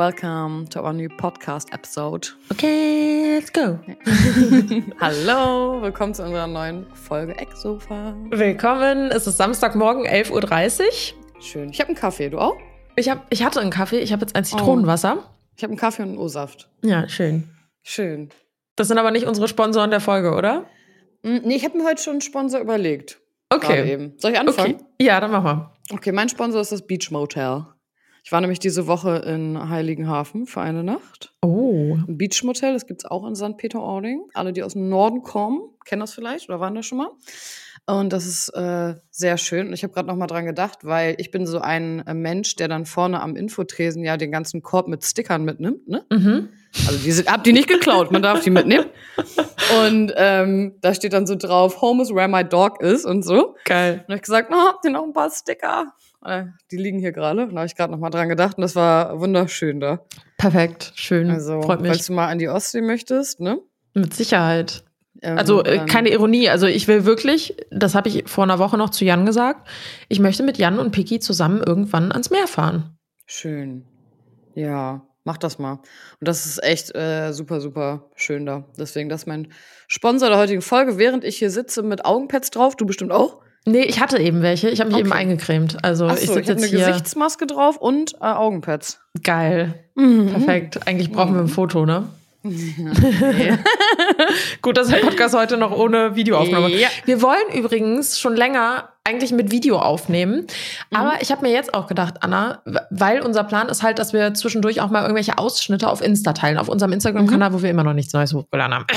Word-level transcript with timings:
welcome 0.00 0.66
to 0.70 0.80
our 0.82 0.94
new 0.94 1.10
podcast 1.10 1.70
episode. 1.74 2.26
Okay, 2.50 3.34
let's 3.38 3.52
go. 3.52 3.78
Hallo, 4.98 5.82
willkommen 5.82 6.14
zu 6.14 6.22
unserer 6.24 6.46
neuen 6.46 6.86
Folge 6.94 7.36
Ecksofa. 7.36 8.14
Willkommen, 8.30 9.10
es 9.10 9.26
ist 9.26 9.36
Samstagmorgen, 9.36 10.06
11.30 10.06 10.80
Uhr. 10.80 11.42
Schön. 11.42 11.68
Ich 11.68 11.80
habe 11.80 11.88
einen 11.88 11.98
Kaffee, 11.98 12.30
du 12.30 12.38
auch? 12.38 12.56
Ich, 12.96 13.10
hab, 13.10 13.26
ich 13.28 13.44
hatte 13.44 13.60
einen 13.60 13.68
Kaffee, 13.70 13.98
ich 13.98 14.10
habe 14.14 14.22
jetzt 14.22 14.34
ein 14.34 14.44
Zitronenwasser. 14.46 15.18
Ich 15.58 15.62
habe 15.62 15.72
einen 15.72 15.78
Kaffee 15.78 16.00
und 16.02 16.08
einen 16.08 16.18
O-Saft. 16.18 16.70
Ja, 16.82 17.06
schön. 17.06 17.50
Schön. 17.82 18.30
Das 18.76 18.88
sind 18.88 18.96
aber 18.96 19.10
nicht 19.10 19.26
unsere 19.26 19.48
Sponsoren 19.48 19.90
der 19.90 20.00
Folge, 20.00 20.32
oder? 20.32 20.64
Mm, 21.22 21.40
Nee, 21.44 21.56
ich 21.56 21.64
habe 21.66 21.76
mir 21.76 21.84
heute 21.84 22.02
schon 22.02 22.12
einen 22.12 22.20
Sponsor 22.22 22.58
überlegt. 22.58 23.20
Okay. 23.50 24.12
Soll 24.16 24.32
ich 24.32 24.38
anfangen? 24.38 24.76
Okay. 24.76 24.84
Ja, 24.98 25.20
dann 25.20 25.30
mach 25.30 25.42
mal. 25.42 25.72
Okay, 25.92 26.12
mein 26.12 26.30
Sponsor 26.30 26.62
ist 26.62 26.72
das 26.72 26.86
Beach 26.86 27.10
Motel. 27.10 27.66
Ich 28.24 28.32
war 28.32 28.40
nämlich 28.40 28.58
diese 28.58 28.86
Woche 28.86 29.16
in 29.16 29.68
Heiligenhafen 29.68 30.46
für 30.46 30.60
eine 30.60 30.84
Nacht. 30.84 31.32
Oh. 31.42 31.96
Ein 31.96 32.16
Beach 32.16 32.42
Motel, 32.44 32.72
das 32.74 32.86
gibt's 32.86 33.04
auch 33.04 33.26
in 33.26 33.34
St. 33.34 33.56
Peter-Ording. 33.56 34.22
Alle, 34.34 34.52
die 34.52 34.62
aus 34.62 34.74
dem 34.74 34.88
Norden 34.88 35.22
kommen, 35.22 35.62
kennen 35.84 36.00
das 36.00 36.14
vielleicht 36.14 36.48
oder 36.48 36.60
waren 36.60 36.74
da 36.74 36.82
schon 36.82 36.98
mal. 36.98 37.10
Und 37.86 38.12
das 38.12 38.26
ist 38.26 38.50
äh, 38.50 38.94
sehr 39.10 39.36
schön. 39.36 39.68
Und 39.68 39.72
ich 39.72 39.82
habe 39.82 39.92
gerade 39.92 40.06
noch 40.06 40.16
mal 40.16 40.26
dran 40.26 40.44
gedacht, 40.44 40.80
weil 40.82 41.16
ich 41.18 41.30
bin 41.30 41.46
so 41.46 41.60
ein 41.60 42.06
äh, 42.06 42.14
Mensch, 42.14 42.56
der 42.56 42.68
dann 42.68 42.86
vorne 42.86 43.20
am 43.20 43.36
Infotresen 43.36 44.04
ja 44.04 44.16
den 44.16 44.30
ganzen 44.30 44.62
Korb 44.62 44.86
mit 44.86 45.04
Stickern 45.04 45.44
mitnimmt. 45.44 45.88
Ne? 45.88 46.04
Mhm. 46.10 46.50
Also 46.86 46.98
die 46.98 47.10
sind, 47.10 47.30
hab 47.30 47.42
die 47.42 47.52
nicht 47.52 47.68
geklaut, 47.68 48.12
man 48.12 48.22
darf 48.22 48.42
die 48.42 48.50
mitnehmen. 48.50 48.86
Und 49.84 50.12
ähm, 50.16 50.76
da 50.80 50.94
steht 50.94 51.12
dann 51.12 51.26
so 51.26 51.34
drauf, 51.34 51.80
Home 51.80 52.02
is 52.02 52.10
where 52.10 52.28
my 52.28 52.44
dog 52.44 52.80
is 52.80 53.04
und 53.04 53.24
so. 53.24 53.56
Geil. 53.64 54.04
Und 54.06 54.12
hab 54.12 54.16
ich 54.16 54.22
gesagt, 54.22 54.50
oh, 54.52 54.56
habt 54.56 54.84
ihr 54.84 54.90
noch 54.90 55.02
ein 55.02 55.12
paar 55.12 55.30
Sticker? 55.30 55.92
Äh, 56.24 56.44
Die 56.70 56.76
liegen 56.76 56.98
hier 56.98 57.12
gerade. 57.12 57.48
Da 57.48 57.56
habe 57.56 57.66
ich 57.66 57.76
gerade 57.76 57.92
noch 57.92 57.98
mal 57.98 58.10
dran 58.10 58.28
gedacht 58.28 58.56
und 58.58 58.62
das 58.62 58.76
war 58.76 59.20
wunderschön 59.20 59.80
da. 59.80 60.04
Perfekt, 60.36 60.92
schön. 60.94 61.30
Also, 61.30 61.62
Freut 61.62 61.80
mich. 61.80 61.90
falls 61.90 62.06
du 62.06 62.12
mal 62.12 62.28
an 62.28 62.38
die 62.38 62.48
Ostsee 62.48 62.82
möchtest, 62.82 63.40
ne? 63.40 63.58
Mit 63.94 64.14
Sicherheit. 64.14 64.84
Ähm, 65.22 65.38
Also 65.38 65.62
äh, 65.64 65.84
keine 65.86 66.10
Ironie. 66.10 66.48
Also 66.48 66.66
ich 66.66 66.88
will 66.88 67.04
wirklich, 67.04 67.56
das 67.70 67.94
habe 67.94 68.08
ich 68.08 68.24
vor 68.28 68.44
einer 68.44 68.58
Woche 68.58 68.76
noch 68.78 68.90
zu 68.90 69.04
Jan 69.04 69.26
gesagt, 69.26 69.68
ich 70.08 70.20
möchte 70.20 70.42
mit 70.42 70.58
Jan 70.58 70.78
und 70.78 70.92
Piki 70.92 71.20
zusammen 71.20 71.62
irgendwann 71.66 72.12
ans 72.12 72.30
Meer 72.30 72.46
fahren. 72.46 72.96
Schön. 73.26 73.84
Ja, 74.54 75.02
mach 75.24 75.36
das 75.38 75.58
mal. 75.58 75.72
Und 75.74 76.28
das 76.28 76.46
ist 76.46 76.62
echt 76.62 76.94
äh, 76.94 77.32
super, 77.32 77.60
super 77.60 78.10
schön 78.14 78.46
da. 78.46 78.64
Deswegen, 78.78 79.08
das 79.08 79.22
ist 79.22 79.26
mein 79.26 79.52
Sponsor 79.88 80.28
der 80.28 80.38
heutigen 80.38 80.62
Folge, 80.62 80.98
während 80.98 81.24
ich 81.24 81.38
hier 81.38 81.50
sitze 81.50 81.82
mit 81.82 82.04
Augenpads 82.04 82.50
drauf. 82.50 82.76
Du 82.76 82.86
bestimmt 82.86 83.12
auch. 83.12 83.40
Nee, 83.66 83.82
ich 83.82 84.00
hatte 84.00 84.18
eben 84.18 84.42
welche. 84.42 84.68
Ich 84.70 84.80
habe 84.80 84.88
mich 84.88 84.96
Okay. 84.98 85.06
eben 85.06 85.12
eingecremt. 85.12 85.76
Also 85.84 86.06
ich 86.06 86.12
Achso, 86.12 86.34
sitze 86.34 86.40
ich, 86.40 86.48
habe 86.48 86.60
jetzt 86.60 86.72
eine 86.72 86.78
hier. 86.78 86.86
Gesichtsmaske 86.88 87.46
drauf 87.46 87.76
und 87.76 88.14
äh, 88.14 88.24
Augenpads. 88.24 89.00
Geil. 89.22 89.74
Mhm. 89.94 90.28
Perfekt. 90.30 90.86
Eigentlich 90.86 91.12
brauchen 91.12 91.34
wir 91.34 91.40
ein 91.42 91.48
Foto, 91.48 91.84
ne? 91.86 92.08
Nee. 92.42 93.58
Gut, 94.62 94.78
dass 94.78 94.88
der 94.88 94.96
Podcast 94.98 95.36
heute 95.36 95.58
noch 95.58 95.72
ohne 95.76 96.16
Videoaufnahme. 96.16 96.70
Ja. 96.70 96.88
Wir 97.04 97.20
wollen 97.20 97.52
übrigens 97.54 98.18
schon 98.18 98.34
länger 98.34 98.88
eigentlich 99.04 99.32
mit 99.32 99.50
Video 99.50 99.78
aufnehmen. 99.78 100.46
Mhm. 100.90 100.96
Aber 100.96 101.12
ich 101.20 101.30
habe 101.30 101.42
mir 101.42 101.52
jetzt 101.52 101.74
auch 101.74 101.86
gedacht, 101.86 102.14
Anna, 102.22 102.62
weil 102.88 103.20
unser 103.20 103.44
Plan 103.44 103.68
ist 103.68 103.82
halt, 103.82 103.98
dass 103.98 104.14
wir 104.14 104.32
zwischendurch 104.32 104.80
auch 104.80 104.88
mal 104.88 105.02
irgendwelche 105.02 105.36
Ausschnitte 105.36 105.86
auf 105.90 106.00
Insta 106.00 106.32
teilen, 106.32 106.56
auf 106.56 106.70
unserem 106.70 106.92
Instagram-Kanal, 106.94 107.52
wo 107.52 107.60
wir 107.60 107.68
immer 107.68 107.84
noch 107.84 107.92
nichts 107.92 108.14
Neues 108.14 108.32
hochgeladen 108.32 108.74
haben. 108.74 108.86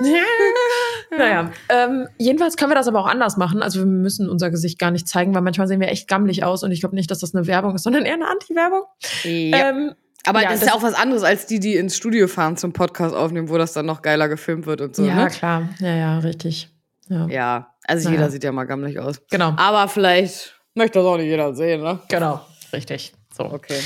naja, 1.16 1.50
ähm, 1.68 2.08
jedenfalls 2.18 2.56
können 2.56 2.70
wir 2.70 2.74
das 2.76 2.88
aber 2.88 3.00
auch 3.00 3.06
anders 3.06 3.36
machen. 3.36 3.62
Also 3.62 3.80
wir 3.80 3.86
müssen 3.86 4.28
unser 4.28 4.50
Gesicht 4.50 4.78
gar 4.78 4.90
nicht 4.90 5.08
zeigen, 5.08 5.34
weil 5.34 5.42
manchmal 5.42 5.66
sehen 5.68 5.80
wir 5.80 5.88
echt 5.88 6.08
gammelig 6.08 6.44
aus 6.44 6.62
und 6.62 6.72
ich 6.72 6.80
glaube 6.80 6.94
nicht, 6.94 7.10
dass 7.10 7.18
das 7.18 7.34
eine 7.34 7.46
Werbung 7.46 7.74
ist, 7.74 7.82
sondern 7.82 8.04
eher 8.04 8.14
eine 8.14 8.28
Anti-Werbung. 8.28 8.82
ja. 9.24 9.70
Ähm, 9.70 9.94
Aber 10.26 10.42
ja, 10.42 10.50
das 10.50 10.62
ist 10.62 10.68
ja 10.68 10.74
auch 10.74 10.82
was 10.82 10.94
anderes 10.94 11.22
als 11.22 11.46
die, 11.46 11.60
die 11.60 11.76
ins 11.76 11.96
Studio 11.96 12.28
fahren 12.28 12.56
zum 12.56 12.72
Podcast 12.72 13.14
aufnehmen, 13.14 13.48
wo 13.48 13.58
das 13.58 13.72
dann 13.72 13.86
noch 13.86 14.02
geiler 14.02 14.28
gefilmt 14.28 14.66
wird 14.66 14.80
und 14.80 14.94
so. 14.96 15.04
ja, 15.04 15.14
ne? 15.24 15.28
klar. 15.28 15.68
Ja, 15.80 15.94
ja, 15.94 16.18
richtig. 16.18 16.68
Ja. 17.08 17.26
Ja, 17.28 17.74
also 17.86 18.08
Naja. 18.08 18.20
jeder 18.20 18.30
sieht 18.30 18.44
ja 18.44 18.52
mal 18.52 18.64
gammelig 18.64 18.98
aus. 19.00 19.20
Genau. 19.30 19.54
Aber 19.56 19.88
vielleicht 19.88 20.54
möchte 20.74 20.98
das 21.00 21.06
auch 21.06 21.16
nicht 21.16 21.26
jeder 21.26 21.54
sehen, 21.54 21.82
ne? 21.82 21.98
Genau. 22.08 22.40
Richtig. 22.72 23.12
So. 23.36 23.44
Okay. 23.44 23.80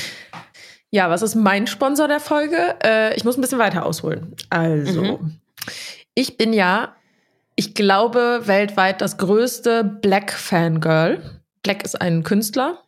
Ja, 0.91 1.09
was 1.09 1.21
ist 1.23 1.33
mein 1.35 1.65
Sponsor 1.67 2.07
der 2.07 2.19
Folge? 2.19 2.75
Äh, 2.83 3.15
ich 3.15 3.23
muss 3.25 3.37
ein 3.37 3.41
bisschen 3.41 3.57
weiter 3.59 3.85
ausholen. 3.85 4.35
Also, 4.49 5.01
Mhm. 5.01 5.39
ich 6.13 6.37
bin 6.37 6.53
ja, 6.53 6.95
ich 7.55 7.73
glaube, 7.73 8.41
weltweit 8.45 9.01
das 9.01 9.17
größte 9.17 9.83
Black-Fangirl. 9.83 11.21
Black 11.63 11.83
ist 11.83 11.99
ein 11.99 12.23
Künstler. 12.23 12.79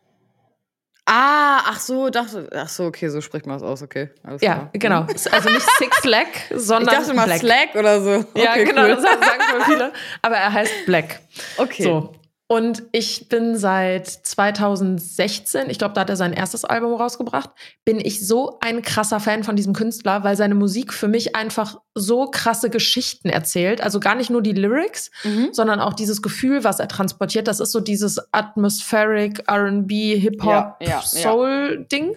Ah, 1.10 1.60
ach 1.64 1.80
so, 1.80 2.10
dachte, 2.10 2.50
ach 2.54 2.68
so, 2.68 2.84
okay, 2.84 3.08
so 3.08 3.22
spricht 3.22 3.46
man 3.46 3.56
es 3.56 3.62
aus, 3.62 3.80
okay. 3.82 4.10
Alles 4.22 4.42
Ja, 4.42 4.54
klar. 4.56 4.70
genau. 4.74 5.04
Ist 5.06 5.32
also 5.32 5.48
nicht 5.48 5.66
Six 5.78 6.00
Black, 6.02 6.26
Ich 6.50 6.58
sondern 6.60 6.96
dachte 6.96 7.14
mal 7.14 7.24
Black. 7.24 7.38
Slack 7.40 7.74
oder 7.76 8.02
so. 8.02 8.10
Ja, 8.34 8.50
okay, 8.52 8.64
genau, 8.64 8.82
cool. 8.82 8.88
das 8.90 9.02
sagen 9.02 9.42
voll 9.50 9.62
viele. 9.64 9.92
Aber 10.20 10.36
er 10.36 10.52
heißt 10.52 10.84
Black. 10.84 11.20
Okay. 11.56 11.82
So. 11.82 12.14
Und 12.50 12.82
ich 12.92 13.28
bin 13.28 13.58
seit 13.58 14.06
2016, 14.08 15.68
ich 15.68 15.78
glaube, 15.78 15.92
da 15.94 16.00
hat 16.00 16.08
er 16.08 16.16
sein 16.16 16.32
erstes 16.32 16.64
Album 16.64 16.94
rausgebracht, 16.94 17.50
bin 17.84 18.00
ich 18.00 18.26
so 18.26 18.56
ein 18.60 18.80
krasser 18.80 19.20
Fan 19.20 19.44
von 19.44 19.54
diesem 19.54 19.74
Künstler, 19.74 20.24
weil 20.24 20.34
seine 20.34 20.54
Musik 20.54 20.94
für 20.94 21.08
mich 21.08 21.36
einfach 21.36 21.76
so 21.94 22.26
krasse 22.30 22.70
Geschichten 22.70 23.28
erzählt. 23.28 23.82
Also 23.82 24.00
gar 24.00 24.14
nicht 24.14 24.30
nur 24.30 24.40
die 24.40 24.52
Lyrics, 24.52 25.10
Mhm. 25.24 25.50
sondern 25.52 25.78
auch 25.80 25.92
dieses 25.92 26.22
Gefühl, 26.22 26.64
was 26.64 26.80
er 26.80 26.88
transportiert. 26.88 27.48
Das 27.48 27.60
ist 27.60 27.70
so 27.72 27.80
dieses 27.80 28.18
atmospheric 28.32 29.42
R&B, 29.46 30.16
Hip-Hop, 30.18 30.48
Ja, 30.50 30.76
ja. 30.80 31.02
Soul-Ding. 31.02 32.16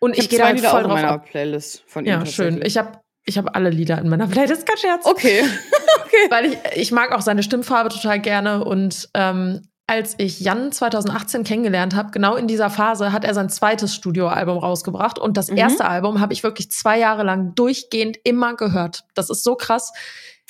Und 0.00 0.12
ich, 0.18 0.24
Ich, 0.24 0.28
gehe 0.30 0.44
halt 0.44 0.60
voll 0.60 0.82
drauf 0.82 0.92
meiner 0.92 1.12
ab. 1.12 1.26
Playlist 1.26 1.82
von 1.86 2.04
ihm. 2.04 2.08
Ja, 2.10 2.26
schön. 2.26 2.60
Ich 2.64 2.76
habe 2.76 2.98
ich 3.24 3.38
hab 3.38 3.54
alle 3.56 3.70
Lieder 3.70 3.98
in 3.98 4.08
meiner 4.08 4.26
Playlist, 4.26 4.66
kein 4.66 4.76
Scherz. 4.76 5.06
okay. 5.06 5.42
Weil 6.30 6.46
ich, 6.46 6.58
ich 6.74 6.92
mag 6.92 7.12
auch 7.12 7.20
seine 7.22 7.42
Stimmfarbe 7.42 7.88
total 7.90 8.20
gerne. 8.20 8.64
Und 8.64 9.08
ähm, 9.14 9.62
als 9.86 10.14
ich 10.18 10.40
Jan 10.40 10.72
2018 10.72 11.44
kennengelernt 11.44 11.94
habe, 11.94 12.10
genau 12.10 12.36
in 12.36 12.46
dieser 12.46 12.70
Phase 12.70 13.12
hat 13.12 13.24
er 13.24 13.34
sein 13.34 13.48
zweites 13.48 13.94
Studioalbum 13.94 14.58
rausgebracht. 14.58 15.18
Und 15.18 15.36
das 15.36 15.50
Mhm. 15.50 15.56
erste 15.58 15.84
Album 15.84 16.20
habe 16.20 16.32
ich 16.32 16.42
wirklich 16.42 16.70
zwei 16.70 16.98
Jahre 16.98 17.22
lang 17.22 17.54
durchgehend 17.54 18.16
immer 18.24 18.54
gehört. 18.56 19.04
Das 19.14 19.30
ist 19.30 19.44
so 19.44 19.54
krass. 19.54 19.92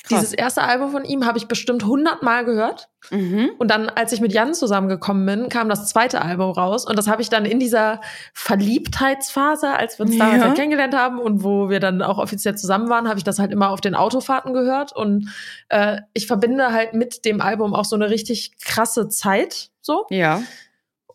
Krass. 0.05 0.19
Dieses 0.19 0.33
erste 0.33 0.63
Album 0.63 0.91
von 0.91 1.05
ihm 1.05 1.25
habe 1.25 1.37
ich 1.37 1.47
bestimmt 1.47 1.83
100 1.83 2.23
Mal 2.23 2.43
gehört. 2.43 2.89
Mhm. 3.09 3.51
Und 3.57 3.71
dann, 3.71 3.87
als 3.87 4.11
ich 4.11 4.19
mit 4.19 4.33
Jan 4.33 4.53
zusammengekommen 4.53 5.25
bin, 5.25 5.49
kam 5.49 5.69
das 5.69 5.87
zweite 5.87 6.21
Album 6.21 6.51
raus. 6.51 6.85
Und 6.85 6.97
das 6.97 7.07
habe 7.07 7.21
ich 7.21 7.29
dann 7.29 7.45
in 7.45 7.57
dieser 7.59 8.01
Verliebtheitsphase, 8.33 9.69
als 9.69 9.99
wir 9.99 10.05
uns 10.05 10.17
damals 10.17 10.41
Ja. 10.41 10.47
halt 10.47 10.55
kennengelernt 10.57 10.95
haben 10.95 11.19
und 11.19 11.43
wo 11.43 11.69
wir 11.69 11.79
dann 11.79 12.01
auch 12.01 12.17
offiziell 12.17 12.55
zusammen 12.55 12.89
waren, 12.89 13.07
habe 13.07 13.17
ich 13.17 13.23
das 13.23 13.39
halt 13.39 13.51
immer 13.51 13.69
auf 13.69 13.81
den 13.81 13.95
Autofahrten 13.95 14.53
gehört. 14.53 14.93
Und 14.95 15.29
äh, 15.69 16.01
ich 16.13 16.27
verbinde 16.27 16.71
halt 16.71 16.93
mit 16.93 17.25
dem 17.25 17.41
Album 17.41 17.73
auch 17.73 17.85
so 17.85 17.95
eine 17.95 18.09
richtig 18.09 18.57
krasse 18.63 19.07
Zeit. 19.07 19.69
So. 19.81 20.05
Ja. 20.09 20.41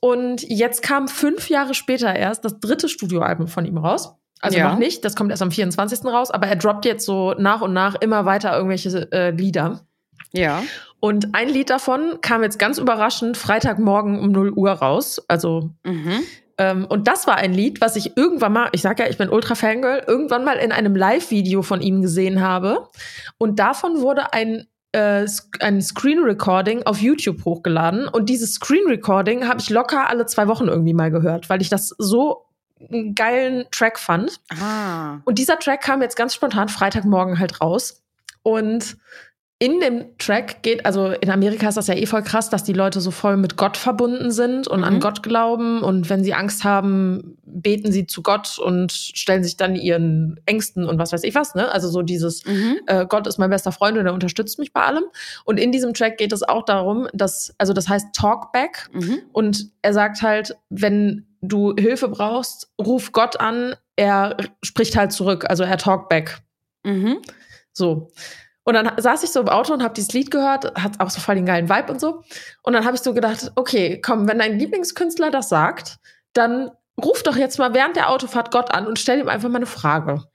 Und 0.00 0.42
jetzt 0.48 0.82
kam 0.82 1.08
fünf 1.08 1.48
Jahre 1.50 1.74
später 1.74 2.14
erst 2.14 2.44
das 2.44 2.60
dritte 2.60 2.88
Studioalbum 2.88 3.48
von 3.48 3.64
ihm 3.64 3.78
raus. 3.78 4.14
Also 4.40 4.58
Ja. 4.58 4.70
noch 4.70 4.78
nicht, 4.78 5.04
das 5.04 5.16
kommt 5.16 5.30
erst 5.30 5.42
am 5.42 5.50
24. 5.50 6.04
raus, 6.12 6.30
aber 6.30 6.46
er 6.46 6.56
droppt 6.56 6.84
jetzt 6.84 7.04
so 7.04 7.34
nach 7.38 7.60
und 7.60 7.72
nach 7.72 7.94
immer 8.00 8.24
weiter 8.24 8.54
irgendwelche 8.56 9.10
äh, 9.12 9.30
Lieder. 9.30 9.80
Ja. 10.32 10.62
Und 11.00 11.34
ein 11.34 11.48
Lied 11.48 11.70
davon 11.70 12.18
kam 12.20 12.42
jetzt 12.42 12.58
ganz 12.58 12.78
überraschend 12.78 13.36
Freitagmorgen 13.36 14.18
um 14.20 14.30
0 14.32 14.50
Uhr 14.52 14.70
raus. 14.72 15.22
Also, 15.28 15.70
Mhm. 15.84 16.20
ähm, 16.58 16.86
und 16.88 17.08
das 17.08 17.26
war 17.26 17.36
ein 17.36 17.52
Lied, 17.54 17.80
was 17.80 17.96
ich 17.96 18.16
irgendwann 18.16 18.52
mal, 18.52 18.68
ich 18.72 18.82
sag 18.82 18.98
ja, 18.98 19.06
ich 19.08 19.16
bin 19.16 19.28
ultra 19.30 19.54
Fangirl, 19.54 20.02
irgendwann 20.06 20.44
mal 20.44 20.56
in 20.58 20.70
einem 20.72 20.94
Live-Video 20.96 21.62
von 21.62 21.80
ihm 21.80 22.02
gesehen 22.02 22.40
habe. 22.42 22.88
Und 23.38 23.58
davon 23.58 24.00
wurde 24.02 24.32
ein, 24.32 24.66
äh, 24.92 25.26
ein 25.60 25.80
Screen 25.82 26.18
Recording 26.20 26.82
auf 26.84 27.00
YouTube 27.00 27.44
hochgeladen. 27.44 28.08
Und 28.08 28.28
dieses 28.28 28.54
Screen 28.54 28.86
Recording 28.86 29.46
habe 29.48 29.60
ich 29.60 29.70
locker 29.70 30.08
alle 30.10 30.26
zwei 30.26 30.46
Wochen 30.48 30.66
irgendwie 30.68 30.94
mal 30.94 31.10
gehört, 31.10 31.48
weil 31.48 31.62
ich 31.62 31.68
das 31.70 31.94
so 31.98 32.44
einen 32.90 33.14
geilen 33.14 33.64
Track 33.70 33.98
fand. 33.98 34.40
Ah. 34.60 35.18
Und 35.24 35.38
dieser 35.38 35.58
Track 35.58 35.82
kam 35.82 36.02
jetzt 36.02 36.16
ganz 36.16 36.34
spontan 36.34 36.68
Freitagmorgen 36.68 37.38
halt 37.38 37.60
raus. 37.60 38.02
Und 38.42 38.96
in 39.60 39.80
dem 39.80 40.16
Track 40.18 40.62
geht, 40.62 40.86
also 40.86 41.08
in 41.08 41.30
Amerika 41.30 41.68
ist 41.68 41.74
das 41.76 41.88
ja 41.88 41.94
eh 41.94 42.06
voll 42.06 42.22
krass, 42.22 42.48
dass 42.48 42.62
die 42.62 42.72
Leute 42.72 43.00
so 43.00 43.10
voll 43.10 43.36
mit 43.36 43.56
Gott 43.56 43.76
verbunden 43.76 44.30
sind 44.30 44.68
und 44.68 44.78
Mhm. 44.78 44.84
an 44.84 45.00
Gott 45.00 45.24
glauben. 45.24 45.82
Und 45.82 46.08
wenn 46.08 46.22
sie 46.22 46.32
Angst 46.32 46.62
haben, 46.62 47.36
beten 47.44 47.90
sie 47.90 48.06
zu 48.06 48.22
Gott 48.22 48.60
und 48.60 48.92
stellen 48.92 49.42
sich 49.42 49.56
dann 49.56 49.74
ihren 49.74 50.38
Ängsten 50.46 50.84
und 50.88 51.00
was 51.00 51.12
weiß 51.12 51.24
ich 51.24 51.34
was, 51.34 51.56
ne? 51.56 51.72
Also 51.72 51.88
so 51.88 52.02
dieses, 52.02 52.44
Mhm. 52.46 52.78
äh, 52.86 53.04
Gott 53.06 53.26
ist 53.26 53.38
mein 53.38 53.50
bester 53.50 53.72
Freund 53.72 53.98
und 53.98 54.06
er 54.06 54.14
unterstützt 54.14 54.60
mich 54.60 54.72
bei 54.72 54.82
allem. 54.84 55.02
Und 55.44 55.58
in 55.58 55.72
diesem 55.72 55.92
Track 55.92 56.18
geht 56.18 56.32
es 56.32 56.44
auch 56.44 56.64
darum, 56.64 57.08
dass, 57.12 57.52
also 57.58 57.72
das 57.72 57.88
heißt 57.88 58.14
Talkback. 58.14 58.88
Mhm. 58.92 59.22
Und 59.32 59.70
er 59.82 59.92
sagt 59.92 60.22
halt, 60.22 60.54
wenn 60.70 61.26
du 61.40 61.74
Hilfe 61.76 62.08
brauchst, 62.08 62.70
ruf 62.80 63.12
Gott 63.12 63.40
an, 63.40 63.76
er 63.96 64.36
spricht 64.62 64.96
halt 64.96 65.12
zurück, 65.12 65.44
also 65.48 65.64
er 65.64 65.78
talk 65.78 66.08
back. 66.08 66.38
Mhm. 66.84 67.18
So. 67.72 68.10
Und 68.64 68.74
dann 68.74 68.90
saß 68.98 69.22
ich 69.22 69.30
so 69.30 69.40
im 69.40 69.48
Auto 69.48 69.72
und 69.72 69.82
habe 69.82 69.94
dieses 69.94 70.12
Lied 70.12 70.30
gehört, 70.30 70.74
hat 70.78 71.00
auch 71.00 71.08
so 71.08 71.20
voll 71.20 71.36
den 71.36 71.46
geilen 71.46 71.70
Vibe 71.70 71.90
und 71.90 72.00
so. 72.00 72.22
Und 72.62 72.74
dann 72.74 72.84
habe 72.84 72.96
ich 72.96 73.02
so 73.02 73.14
gedacht, 73.14 73.50
okay, 73.54 74.00
komm, 74.00 74.28
wenn 74.28 74.38
dein 74.38 74.58
Lieblingskünstler 74.58 75.30
das 75.30 75.48
sagt, 75.48 75.96
dann 76.34 76.70
ruf 77.02 77.22
doch 77.22 77.36
jetzt 77.36 77.58
mal 77.58 77.72
während 77.72 77.96
der 77.96 78.10
Autofahrt 78.10 78.50
Gott 78.50 78.70
an 78.70 78.86
und 78.86 78.98
stell 78.98 79.20
ihm 79.20 79.28
einfach 79.28 79.48
mal 79.48 79.56
eine 79.56 79.66
Frage. 79.66 80.22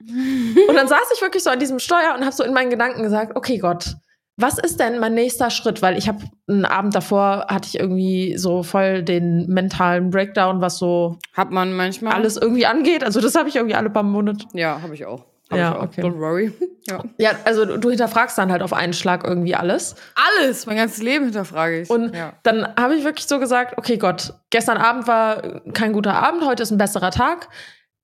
und 0.68 0.74
dann 0.74 0.88
saß 0.88 1.12
ich 1.14 1.22
wirklich 1.22 1.44
so 1.44 1.50
an 1.50 1.60
diesem 1.60 1.78
Steuer 1.78 2.14
und 2.16 2.24
habe 2.24 2.34
so 2.34 2.42
in 2.42 2.52
meinen 2.52 2.70
Gedanken 2.70 3.02
gesagt, 3.02 3.36
okay 3.36 3.58
Gott, 3.58 3.94
was 4.36 4.58
ist 4.58 4.80
denn 4.80 4.98
mein 4.98 5.14
nächster 5.14 5.50
Schritt? 5.50 5.80
Weil 5.82 5.96
ich 5.96 6.08
habe 6.08 6.18
einen 6.48 6.64
Abend 6.64 6.94
davor 6.94 7.46
hatte 7.48 7.68
ich 7.68 7.78
irgendwie 7.78 8.36
so 8.36 8.62
voll 8.62 9.02
den 9.02 9.46
mentalen 9.48 10.10
Breakdown, 10.10 10.60
was 10.60 10.78
so 10.78 11.18
Hat 11.34 11.50
man 11.50 11.72
manchmal. 11.76 12.12
alles 12.14 12.36
irgendwie 12.36 12.66
angeht. 12.66 13.04
Also 13.04 13.20
das 13.20 13.34
habe 13.36 13.48
ich 13.48 13.56
irgendwie 13.56 13.76
alle 13.76 13.90
paar 13.90 14.02
Monate. 14.02 14.46
Ja, 14.52 14.80
habe 14.82 14.94
ich 14.94 15.06
auch. 15.06 15.24
Hab 15.50 15.58
Ja, 15.58 15.70
ich 15.72 15.76
auch. 15.78 15.82
okay. 15.84 16.02
Don't 16.02 16.18
worry. 16.18 16.52
Ja. 16.86 17.02
Ja, 17.16 17.30
also 17.46 17.64
du- 17.78 17.88
hinterfragst 17.88 18.36
dann 18.36 18.52
halt 18.52 18.60
auf 18.62 18.74
einen 18.74 18.92
Schlag 18.92 19.24
irgendwie 19.24 19.54
alles. 19.54 19.94
Alles, 20.38 20.66
mein 20.66 20.76
ganzes 20.76 21.02
Leben 21.02 21.24
hinterfrage 21.24 21.80
ich. 21.80 21.88
Und 21.88 22.14
ja. 22.14 22.34
dann 22.42 22.68
habe 22.76 22.94
ich 22.96 23.04
wirklich 23.04 23.26
so 23.26 23.38
gesagt, 23.38 23.78
okay 23.78 23.96
Gott, 23.96 24.34
gestern 24.50 24.76
Abend 24.76 25.06
war 25.08 25.62
kein 25.72 25.94
guter 25.94 26.12
Abend, 26.14 26.44
heute 26.44 26.62
ist 26.62 26.72
ein 26.72 26.76
besserer 26.76 27.10
Tag. 27.10 27.48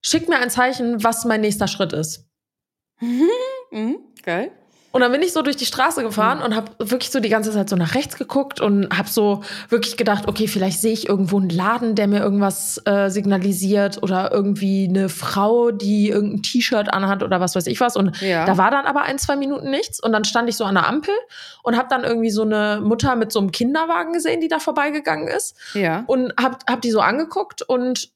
Schick 0.02 0.30
mir 0.30 0.36
ein 0.38 0.48
Zeichen, 0.48 1.04
was 1.04 1.26
mein 1.26 1.42
nächster 1.42 1.68
Schritt 1.68 1.92
ist. 1.92 2.26
Mhm, 3.00 3.98
geil. 4.22 4.50
Und 4.92 5.02
dann 5.02 5.12
bin 5.12 5.22
ich 5.22 5.32
so 5.32 5.42
durch 5.42 5.56
die 5.56 5.66
Straße 5.66 6.02
gefahren 6.02 6.42
und 6.42 6.56
habe 6.56 6.72
wirklich 6.78 7.10
so 7.12 7.20
die 7.20 7.28
ganze 7.28 7.52
Zeit 7.52 7.69
so 7.70 7.76
nach 7.76 7.94
rechts 7.94 8.16
geguckt 8.16 8.60
und 8.60 8.88
habe 8.96 9.08
so 9.08 9.42
wirklich 9.69 9.96
gedacht, 9.96 10.26
okay, 10.26 10.48
vielleicht 10.48 10.81
sehe 10.81 10.92
ich 10.92 11.08
irgendwo 11.08 11.38
einen 11.38 11.48
Laden, 11.48 11.94
der 11.94 12.08
mir 12.08 12.19
irgendwas 12.20 12.81
äh, 12.87 13.08
signalisiert 13.08 14.02
oder 14.02 14.32
irgendwie 14.32 14.88
eine 14.88 15.08
Frau, 15.08 15.70
die 15.70 16.08
irgendein 16.08 16.42
T-Shirt 16.42 16.92
anhat 16.92 17.22
oder 17.22 17.40
was 17.40 17.54
weiß 17.54 17.69
ich 17.69 17.81
was. 17.81 17.94
Und 17.96 18.20
Ja. 18.20 18.44
da 18.46 18.58
war 18.58 18.72
dann 18.72 18.87
aber 18.87 19.02
ein, 19.02 19.19
zwei 19.19 19.37
Minuten 19.37 19.70
nichts 19.70 20.00
und 20.02 20.10
dann 20.12 20.25
stand 20.25 20.48
ich 20.48 20.56
so 20.56 20.64
an 20.64 20.75
der 20.75 20.88
Ampel 20.88 21.14
und 21.62 21.76
habe 21.76 21.87
dann 21.88 22.02
irgendwie 22.02 22.31
so 22.31 22.42
eine 22.42 22.81
Mutter 22.82 23.14
mit 23.14 23.31
so 23.31 23.38
einem 23.38 23.52
Kinderwagen 23.52 24.12
gesehen, 24.12 24.40
die 24.40 24.48
da 24.48 24.58
vorbeigegangen 24.58 25.28
ist 25.28 25.54
Ja. 25.75 26.02
und 26.08 26.32
hab, 26.40 26.69
hab 26.69 26.81
die 26.82 26.90
so 26.90 27.00
angeguckt 27.00 27.62
und 27.62 28.10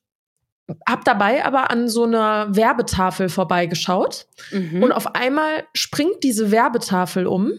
hab 0.88 1.04
dabei 1.04 1.44
aber 1.44 1.70
an 1.70 1.88
so 1.88 2.04
einer 2.04 2.54
Werbetafel 2.54 3.28
vorbeigeschaut. 3.28 4.26
Mhm. 4.50 4.82
Und 4.82 4.92
auf 4.92 5.14
einmal 5.14 5.64
springt 5.74 6.22
diese 6.22 6.50
Werbetafel 6.50 7.26
um. 7.26 7.52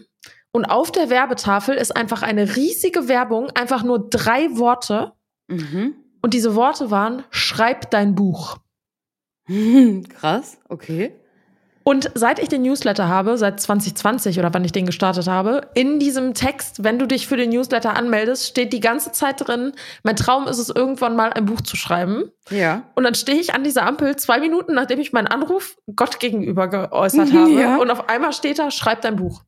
Und 0.52 0.64
auf 0.64 0.90
der 0.90 1.10
Werbetafel 1.10 1.76
ist 1.76 1.94
einfach 1.94 2.22
eine 2.22 2.56
riesige 2.56 3.08
Werbung, 3.08 3.50
einfach 3.50 3.82
nur 3.82 4.08
drei 4.08 4.56
Worte. 4.56 5.12
Mhm. 5.48 5.94
Und 6.22 6.34
diese 6.34 6.54
Worte 6.54 6.90
waren, 6.90 7.24
schreib 7.30 7.90
dein 7.90 8.14
Buch. 8.14 8.58
Krass, 10.18 10.58
okay. 10.68 11.14
Und 11.88 12.10
seit 12.14 12.40
ich 12.40 12.48
den 12.48 12.62
Newsletter 12.62 13.06
habe, 13.06 13.38
seit 13.38 13.60
2020 13.60 14.40
oder 14.40 14.52
wann 14.52 14.64
ich 14.64 14.72
den 14.72 14.86
gestartet 14.86 15.28
habe, 15.28 15.68
in 15.74 16.00
diesem 16.00 16.34
Text, 16.34 16.82
wenn 16.82 16.98
du 16.98 17.06
dich 17.06 17.28
für 17.28 17.36
den 17.36 17.50
Newsletter 17.50 17.94
anmeldest, 17.94 18.48
steht 18.48 18.72
die 18.72 18.80
ganze 18.80 19.12
Zeit 19.12 19.46
drin, 19.46 19.72
mein 20.02 20.16
Traum 20.16 20.48
ist 20.48 20.58
es, 20.58 20.68
irgendwann 20.68 21.14
mal 21.14 21.32
ein 21.32 21.44
Buch 21.44 21.60
zu 21.60 21.76
schreiben. 21.76 22.24
Ja. 22.50 22.82
Und 22.96 23.04
dann 23.04 23.14
stehe 23.14 23.38
ich 23.38 23.54
an 23.54 23.62
dieser 23.62 23.86
Ampel 23.86 24.16
zwei 24.16 24.40
Minuten, 24.40 24.74
nachdem 24.74 24.98
ich 24.98 25.12
meinen 25.12 25.28
Anruf 25.28 25.76
Gott 25.94 26.18
gegenüber 26.18 26.66
geäußert 26.66 27.32
habe. 27.32 27.52
Ja. 27.52 27.76
Und 27.76 27.88
auf 27.92 28.08
einmal 28.08 28.32
steht 28.32 28.58
da, 28.58 28.72
schreib 28.72 29.02
dein 29.02 29.14
Buch. 29.14 29.44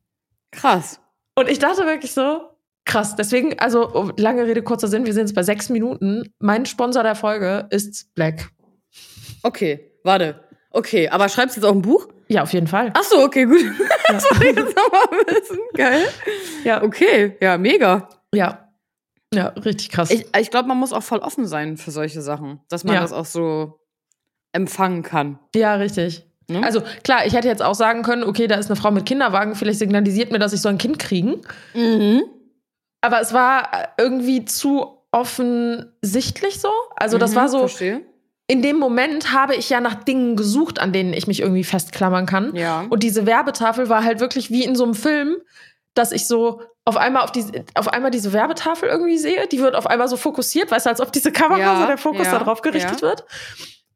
Krass. 0.51 1.01
Und 1.35 1.49
ich 1.49 1.59
dachte 1.59 1.85
wirklich 1.85 2.13
so, 2.13 2.39
krass. 2.85 3.17
Deswegen, 3.17 3.59
also 3.59 3.93
oh, 3.93 4.11
lange 4.15 4.45
Rede, 4.45 4.63
kurzer 4.63 4.87
Sinn, 4.87 5.05
wir 5.05 5.13
sind 5.13 5.27
jetzt 5.27 5.35
bei 5.35 5.43
sechs 5.43 5.67
Minuten. 5.67 6.33
Mein 6.39 6.65
Sponsor 6.65 7.03
der 7.03 7.15
Folge 7.15 7.67
ist 7.69 8.15
Black. 8.15 8.47
Okay, 9.43 9.91
warte. 10.05 10.39
Okay, 10.71 11.09
aber 11.09 11.27
schreibst 11.27 11.57
du 11.57 11.59
jetzt 11.59 11.69
auch 11.69 11.75
ein 11.75 11.81
Buch? 11.81 12.07
Ja, 12.31 12.43
auf 12.43 12.53
jeden 12.53 12.67
Fall. 12.67 12.91
Ach 12.93 13.03
so, 13.03 13.23
okay, 13.23 13.45
gut. 13.45 13.59
Das 14.07 14.23
wollte 14.25 14.47
ich 14.49 14.55
jetzt 14.55 14.75
nochmal 14.75 15.07
wissen. 15.27 15.59
Geil. 15.75 16.03
Ja, 16.63 16.81
Okay, 16.83 17.37
ja, 17.41 17.57
mega. 17.57 18.09
ja. 18.33 18.65
Ja, 19.33 19.47
richtig 19.49 19.89
krass. 19.91 20.09
Ich, 20.09 20.25
ich 20.35 20.49
glaube, 20.49 20.67
man 20.67 20.77
muss 20.77 20.91
auch 20.93 21.03
voll 21.03 21.19
offen 21.19 21.45
sein 21.45 21.77
für 21.77 21.91
solche 21.91 22.21
Sachen, 22.23 22.59
dass 22.69 22.83
man 22.83 22.95
Ja. 22.95 23.01
das 23.01 23.13
auch 23.13 23.25
so 23.25 23.79
empfangen 24.53 25.03
kann. 25.03 25.37
ja, 25.55 25.75
richtig. 25.75 26.25
Ne? 26.49 26.63
Also 26.63 26.81
klar, 27.03 27.27
ich 27.27 27.33
hätte 27.33 27.47
jetzt 27.47 27.61
auch 27.61 27.75
sagen 27.75 28.01
können, 28.01 28.23
okay, 28.23 28.47
da 28.47 28.55
ist 28.55 28.65
eine 28.71 28.75
Frau 28.75 28.89
mit 28.89 29.05
Kinderwagen, 29.05 29.53
vielleicht 29.53 29.77
signalisiert 29.77 30.31
mir, 30.31 30.39
dass 30.39 30.51
ich 30.53 30.61
so 30.61 30.69
ein 30.69 30.79
Kind 30.79 30.97
kriegen. 30.97 31.41
mhm. 31.75 32.23
Aber 33.01 33.21
es 33.21 33.31
war 33.33 33.69
irgendwie 33.99 34.45
zu 34.45 35.03
offensichtlich 35.11 36.59
so. 36.59 36.69
Also 36.95 37.17
das 37.17 37.31
Mhm, 37.31 37.35
war 37.35 37.49
so, 37.49 37.59
Verstehe. 37.59 38.01
In 38.49 38.63
dem 38.63 38.77
Moment 38.77 39.31
habe 39.31 39.55
ich 39.55 39.69
ja 39.69 39.79
nach 39.79 39.93
Dingen 40.03 40.35
gesucht, 40.35 40.79
an 40.79 40.91
denen 40.91 41.13
ich 41.13 41.27
mich 41.27 41.39
irgendwie 41.39 41.63
festklammern 41.63 42.25
kann. 42.25 42.55
Ja. 42.55 42.85
Und 42.89 43.03
diese 43.03 43.27
Werbetafel 43.27 43.89
war 43.89 44.03
halt 44.03 44.19
wirklich 44.19 44.49
wie 44.49 44.63
in 44.63 44.75
so 44.75 44.83
einem 44.83 44.95
Film, 44.95 45.37
dass 45.93 46.11
ich 46.11 46.25
so 46.25 46.61
auf 46.83 46.97
einmal 46.97 47.21
auf, 47.23 47.31
die, 47.31 47.45
auf 47.75 47.87
einmal 47.89 48.09
diese 48.09 48.33
Werbetafel 48.33 48.89
irgendwie 48.89 49.19
sehe. 49.19 49.45
Die 49.51 49.59
wird 49.59 49.75
auf 49.75 49.85
einmal 49.85 50.07
so 50.07 50.17
fokussiert, 50.17 50.71
weißt 50.71 50.87
du, 50.87 50.89
als 50.89 50.99
ob 50.99 51.11
diese 51.13 51.31
Kamera 51.31 51.59
Ja, 51.59 51.79
so 51.81 51.85
der 51.85 51.99
Fokus 51.99 52.25
ja, 52.25 52.39
darauf 52.39 52.63
gerichtet 52.63 53.01
ja. 53.01 53.07
wird. 53.09 53.23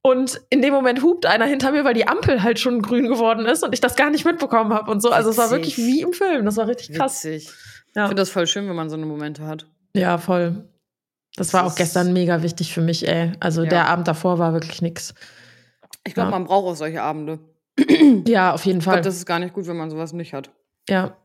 Und 0.04 0.40
in 0.52 0.62
dem 0.62 0.72
Moment 0.74 1.02
hupt 1.02 1.26
einer 1.26 1.46
hinter 1.46 1.72
mir, 1.72 1.84
weil 1.84 1.96
die 1.96 2.08
Ampel 2.08 2.44
halt 2.44 2.60
schon 2.60 2.84
grün 2.84 3.08
geworden 3.08 3.48
ist 3.48 3.64
und 3.64 3.74
ich 3.74 3.82
das 3.82 3.96
gar 3.96 4.12
nicht 4.12 4.24
mitbekommen 4.26 4.72
habe 4.72 4.92
und 4.92 5.02
so. 5.02 5.10
Also 5.10 5.32
es 5.32 5.38
war 5.38 5.46
Witzig. 5.50 5.78
wirklich 5.78 5.78
wie 5.78 6.02
im 6.02 6.14
Film. 6.14 6.46
Das 6.46 6.58
war 6.58 6.68
richtig 6.68 6.96
krass. 6.96 7.24
Witzig. 7.24 7.48
Ich 7.48 7.96
Ja, 7.96 8.06
finde 8.08 8.22
das 8.22 8.30
voll 8.30 8.46
schön, 8.46 8.68
wenn 8.70 8.76
man 8.76 8.92
so 8.92 8.98
eine 8.98 9.08
Momente 9.08 9.48
hat. 9.48 9.66
ja 9.96 10.20
voll. 10.20 10.70
Das 11.36 11.54
war 11.54 11.64
Das 11.64 11.68
auch 11.68 11.74
ist- 11.74 11.78
gestern 11.78 12.14
mega 12.14 12.42
wichtig 12.44 12.74
für 12.74 12.82
mich, 12.82 13.08
ey. 13.08 13.32
Also 13.40 13.64
Ja. 13.64 13.70
der 13.70 13.88
Abend 13.90 14.08
davor 14.08 14.38
war 14.40 14.54
wirklich 14.54 14.82
nix. 14.82 15.14
Ich 16.06 16.14
glaube, 16.14 16.32
Ja. 16.32 16.38
man 16.38 16.46
braucht 16.46 16.66
auch 16.66 16.76
solche 16.76 17.02
Abende. 17.02 17.40
Ja, 18.28 18.54
auf 18.54 18.66
jeden 18.66 18.80
Ich 18.80 18.86
Fall. 18.86 18.96
glaube, 18.96 19.06
das 19.06 19.16
ist 19.16 19.26
gar 19.26 19.40
nicht 19.40 19.54
gut, 19.54 19.66
wenn 19.68 19.78
man 19.78 19.90
sowas 19.90 20.14
nicht 20.14 20.34
hat. 20.34 20.52
Ja. 20.88 21.16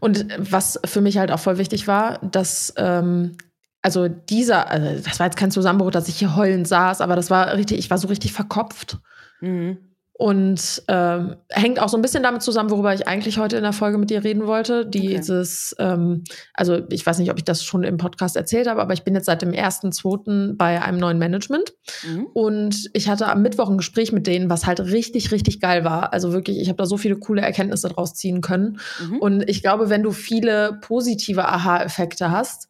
Und 0.00 0.26
was 0.38 0.78
für 0.84 1.00
mich 1.00 1.18
halt 1.18 1.30
auch 1.30 1.38
voll 1.40 1.58
wichtig 1.58 1.86
war, 1.88 2.18
dass, 2.18 2.72
ähm, 2.76 3.36
also 3.82 4.08
dieser, 4.08 4.68
also 4.68 5.02
das 5.02 5.18
war 5.20 5.26
jetzt 5.26 5.36
kein 5.38 5.50
Zusammenbruch, 5.50 5.90
dass 5.90 6.08
ich 6.08 6.18
hier 6.18 6.36
heulend 6.36 6.66
saß, 6.68 7.00
aber 7.00 7.16
das 7.16 7.30
war 7.30 7.54
richtig, 7.56 7.78
ich 7.78 7.90
war 7.90 7.98
so 7.98 8.08
richtig 8.08 8.32
verkopft. 8.32 8.98
Mhm. 9.40 9.78
Und 10.18 10.82
ähm, 10.88 11.36
hängt 11.48 11.80
auch 11.80 11.88
so 11.88 11.96
ein 11.96 12.02
bisschen 12.02 12.24
damit 12.24 12.42
zusammen, 12.42 12.70
worüber 12.70 12.92
ich 12.92 13.06
eigentlich 13.06 13.38
heute 13.38 13.56
in 13.56 13.62
der 13.62 13.72
Folge 13.72 13.98
mit 13.98 14.10
dir 14.10 14.24
reden 14.24 14.48
wollte. 14.48 14.84
Dieses, 14.84 15.76
ähm, 15.78 16.24
also 16.54 16.80
ich 16.90 17.06
weiß 17.06 17.18
nicht, 17.20 17.30
ob 17.30 17.38
ich 17.38 17.44
das 17.44 17.62
schon 17.62 17.84
im 17.84 17.98
Podcast 17.98 18.34
erzählt 18.34 18.66
habe, 18.66 18.80
aber 18.82 18.94
ich 18.94 19.04
bin 19.04 19.14
jetzt 19.14 19.26
seit 19.26 19.42
dem 19.42 19.52
1.2. 19.52 20.56
bei 20.56 20.82
einem 20.82 20.98
neuen 20.98 21.18
Management. 21.20 21.72
Mhm. 22.04 22.26
Und 22.34 22.90
ich 22.94 23.08
hatte 23.08 23.28
am 23.28 23.42
Mittwoch 23.42 23.70
ein 23.70 23.76
Gespräch 23.76 24.10
mit 24.10 24.26
denen, 24.26 24.50
was 24.50 24.66
halt 24.66 24.80
richtig, 24.80 25.30
richtig 25.30 25.60
geil 25.60 25.84
war. 25.84 26.12
Also 26.12 26.32
wirklich, 26.32 26.58
ich 26.58 26.68
habe 26.68 26.78
da 26.78 26.86
so 26.86 26.96
viele 26.96 27.16
coole 27.16 27.42
Erkenntnisse 27.42 27.88
draus 27.88 28.14
ziehen 28.14 28.40
können. 28.40 28.80
Mhm. 29.00 29.18
Und 29.18 29.48
ich 29.48 29.62
glaube, 29.62 29.88
wenn 29.88 30.02
du 30.02 30.10
viele 30.10 30.80
positive 30.82 31.46
Aha-Effekte 31.46 32.32
hast, 32.32 32.66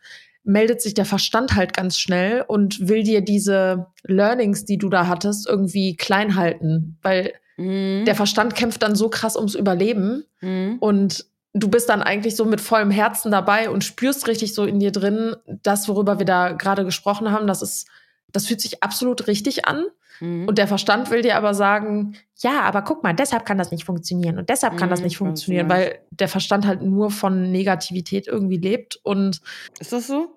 meldet 0.49 0.81
sich 0.81 0.95
der 0.95 1.05
Verstand 1.05 1.55
halt 1.55 1.75
ganz 1.75 1.99
schnell 1.99 2.43
und 2.49 2.89
will 2.89 3.03
dir 3.03 3.21
diese 3.21 3.87
Learnings, 4.05 4.65
die 4.65 4.79
du 4.79 4.89
da 4.89 5.07
hattest, 5.07 5.47
irgendwie 5.47 5.95
klein 5.97 6.35
halten. 6.37 6.99
Weil 7.03 7.35
Mhm. 7.59 8.05
der 8.07 8.15
Verstand 8.15 8.55
kämpft 8.55 8.83
dann 8.83 8.95
so 8.95 9.09
krass 9.09 9.37
ums 9.37 9.55
Überleben 9.55 10.25
Mhm. 10.41 10.77
und 10.81 11.27
du 11.55 11.69
bist 11.69 11.89
dann 11.89 12.03
eigentlich 12.03 12.37
so 12.37 12.45
mit 12.45 12.61
vollem 12.61 12.91
Herzen 12.91 13.31
dabei 13.33 13.69
und 13.69 13.83
spürst 13.85 14.29
richtig 14.29 14.55
so 14.55 14.65
in 14.65 14.79
dir 14.81 14.93
drin, 14.93 15.35
das, 15.63 15.89
worüber 15.89 16.19
wir 16.19 16.27
da 16.27 16.53
gerade 16.53 16.85
gesprochen 16.85 17.31
haben, 17.33 17.47
das 17.47 17.63
ist, 17.63 17.89
das 18.33 18.47
fühlt 18.47 18.61
sich 18.61 18.83
absolut 18.83 19.27
richtig 19.27 19.67
an. 19.67 19.85
Mhm. 20.21 20.47
Und 20.49 20.57
der 20.59 20.69
Verstand 20.69 21.11
will 21.11 21.23
dir 21.23 21.37
aber 21.37 21.53
sagen, 21.55 22.15
ja, 22.39 22.61
aber 22.63 22.83
guck 22.83 23.03
mal, 23.03 23.13
deshalb 23.13 23.45
kann 23.45 23.59
das 23.59 23.71
nicht 23.73 23.85
funktionieren 23.85 24.39
und 24.39 24.49
deshalb 24.49 24.77
kann 24.77 24.89
das 24.91 25.01
Mhm, 25.01 25.05
nicht 25.07 25.17
funktionieren, 25.19 25.69
weil 25.69 25.99
der 26.11 26.29
Verstand 26.29 26.65
halt 26.67 26.81
nur 26.83 27.11
von 27.11 27.51
Negativität 27.51 28.27
irgendwie 28.29 28.57
lebt 28.59 28.99
und 29.03 29.41
Ist 29.81 29.93
das 29.93 30.07
so? 30.07 30.29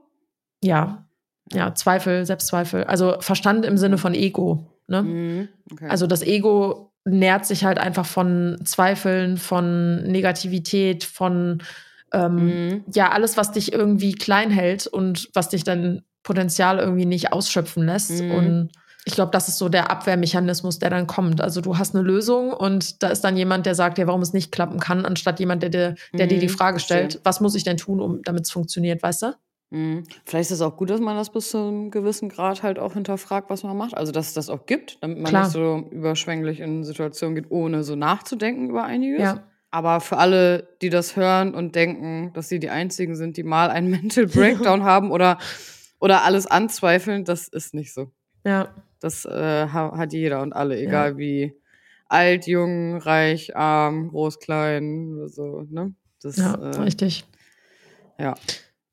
Ja, 0.64 1.06
ja, 1.54 1.74
Zweifel, 1.76 2.26
Selbstzweifel. 2.26 2.86
Also 2.86 3.18
Verstand 3.20 3.66
im 3.66 3.78
Sinne 3.78 3.98
von 3.98 4.14
Ego. 4.14 4.68
Ne? 4.88 5.04
Mhm. 5.04 5.50
Okay. 5.72 5.88
Also 5.90 6.08
das 6.08 6.22
Ego 6.22 6.94
nährt 7.04 7.46
sich 7.46 7.66
halt 7.66 7.78
einfach 7.78 8.06
von 8.06 8.58
Zweifeln, 8.64 9.38
von 9.38 10.04
Negativität, 10.04 11.04
von 11.04 11.62
ähm, 12.14 12.36
Mhm. 12.70 12.84
ja, 12.94 13.10
alles, 13.12 13.38
was 13.38 13.52
dich 13.52 13.74
irgendwie 13.74 14.14
klein 14.14 14.50
hält 14.52 14.88
und 14.88 15.30
was 15.34 15.50
dich 15.50 15.64
dann 15.64 16.04
Potenzial 16.24 16.80
irgendwie 16.80 17.06
nicht 17.06 17.34
ausschöpfen 17.34 17.86
lässt. 17.86 18.22
Mhm. 18.22 18.32
Und 18.32 18.70
ich 19.06 19.16
glaube, 19.16 19.32
das 19.32 19.48
ist 19.48 19.58
so 19.58 19.68
der 19.70 19.90
Abwehrmechanismus, 19.90 20.78
der 20.80 20.90
dann 20.92 21.08
kommt. 21.08 21.42
Also 21.42 21.60
du 21.62 21.78
hast 21.78 21.96
eine 21.96 22.04
Lösung 22.04 22.54
und 22.54 23.02
da 23.02 23.08
ist 23.10 23.22
dann 23.24 23.36
jemand, 23.36 23.66
der 23.66 23.76
sagt 23.76 23.98
dir, 23.98 24.08
warum 24.08 24.22
es 24.22 24.32
nicht 24.34 24.52
klappen 24.52 24.80
kann, 24.80 25.06
anstatt 25.06 25.40
jemand, 25.40 25.64
der 25.64 25.70
dir, 25.70 25.96
der 26.18 26.28
dir 26.28 26.38
die 26.40 26.48
Mhm, 26.48 26.50
Frage 26.50 26.80
stellt, 26.80 27.20
was 27.24 27.42
muss 27.42 27.56
ich 27.56 27.64
denn 27.64 27.78
tun, 27.78 28.00
um 28.00 28.22
damit 28.24 28.44
es 28.44 28.52
funktioniert, 28.52 29.02
weißt 29.02 29.24
du? 29.24 29.34
Mhm. 29.72 30.04
Vielleicht 30.26 30.52
ist 30.52 30.58
es 30.58 30.62
auch 30.62 30.76
gut, 30.78 30.90
dass 30.90 31.00
man 31.00 31.16
das 31.16 31.30
bis 31.32 31.50
zu 31.50 31.58
einem 31.58 31.92
gewissen 31.92 32.28
Grad 32.30 32.62
halt 32.62 32.78
auch 32.78 32.94
hinterfragt, 32.94 33.50
was 33.50 33.64
man 33.64 33.76
macht. 33.78 33.96
Also, 33.96 34.12
dass 34.12 34.28
es 34.28 34.34
das 34.34 34.50
auch 34.50 34.66
gibt, 34.66 34.98
damit 35.02 35.18
man 35.18 35.30
Klar. 35.30 35.44
nicht 35.44 35.54
so 35.54 35.88
überschwänglich 35.92 36.60
in 36.60 36.84
Situationen 36.84 37.36
geht, 37.36 37.50
ohne 37.50 37.84
so 37.84 37.96
nachzudenken 37.96 38.70
über 38.70 38.84
einiges. 38.84 39.22
Ja. 39.22 39.44
Aber 39.72 40.02
für 40.02 40.18
alle, 40.18 40.68
die 40.82 40.90
das 40.90 41.16
hören 41.16 41.56
und 41.56 41.76
denken, 41.76 42.32
dass 42.34 42.50
sie 42.50 42.60
die 42.60 42.70
einzigen 42.70 43.16
sind, 43.16 43.38
die 43.38 43.44
mal 43.44 43.70
einen 43.70 43.90
Mental 43.92 44.28
Breakdown 44.28 44.84
haben 44.84 45.10
oder, 45.12 45.38
oder 46.00 46.24
alles 46.26 46.46
anzweifeln, 46.48 47.24
das 47.24 47.48
ist 47.48 47.74
nicht 47.74 47.94
so. 47.94 48.12
Ja. 48.44 48.76
Das 49.00 49.24
äh, 49.24 49.68
ha- 49.72 49.98
hat 49.98 50.12
jeder 50.12 50.42
und 50.42 50.52
alle, 50.54 50.78
egal 50.78 51.18
wie 51.18 51.56
alt, 52.10 52.46
jung, 52.46 52.98
reich, 52.98 53.56
arm, 53.56 54.10
groß, 54.10 54.40
klein, 54.40 55.30
so, 55.30 55.66
ne? 55.70 55.94
Das, 56.22 56.36
Ja, 56.36 56.56
äh, 56.56 56.76
richtig. 56.82 57.26
ja. 58.20 58.36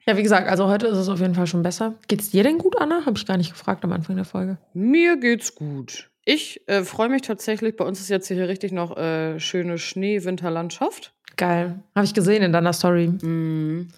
Ja, 0.09 0.17
wie 0.17 0.23
gesagt, 0.23 0.49
also 0.49 0.69
heute 0.69 0.87
ist 0.87 0.97
es 0.97 1.11
auf 1.11 1.21
jeden 1.21 1.35
Fall 1.35 1.47
schon 1.47 1.63
besser. 1.63 1.93
Geht's 2.09 2.31
dir 2.31 2.43
denn 2.43 2.57
gut, 2.57 2.81
Anna? 2.81 3.05
Habe 3.05 3.19
ich 3.19 3.27
gar 3.27 3.37
nicht 3.37 3.51
gefragt 3.53 3.85
am 3.85 3.93
Anfang 3.93 4.17
der 4.17 4.25
Folge. 4.25 4.57
Mir 4.73 5.19
geht's 5.19 5.55
gut. 5.55 6.09
Ich 6.25 6.67
äh, 6.67 6.83
freue 6.83 7.11
mich 7.11 7.21
tatsächlich. 7.21 7.77
Bei 7.77 7.85
uns 7.85 8.01
ist 8.01 8.09
jetzt 8.09 8.27
hier 8.27 8.49
richtig 8.49 8.73
noch 8.73 8.97
äh, 8.97 9.39
schöne 9.39 9.77
Schnee-Winterlandschaft. 9.77 11.13
Geil. 11.37 11.83
Habe 11.95 12.07
ich 12.07 12.15
gesehen 12.15 12.43
in 12.43 12.53
deiner 12.55 12.73
Story. 12.73 13.09
Mhm. 13.09 13.89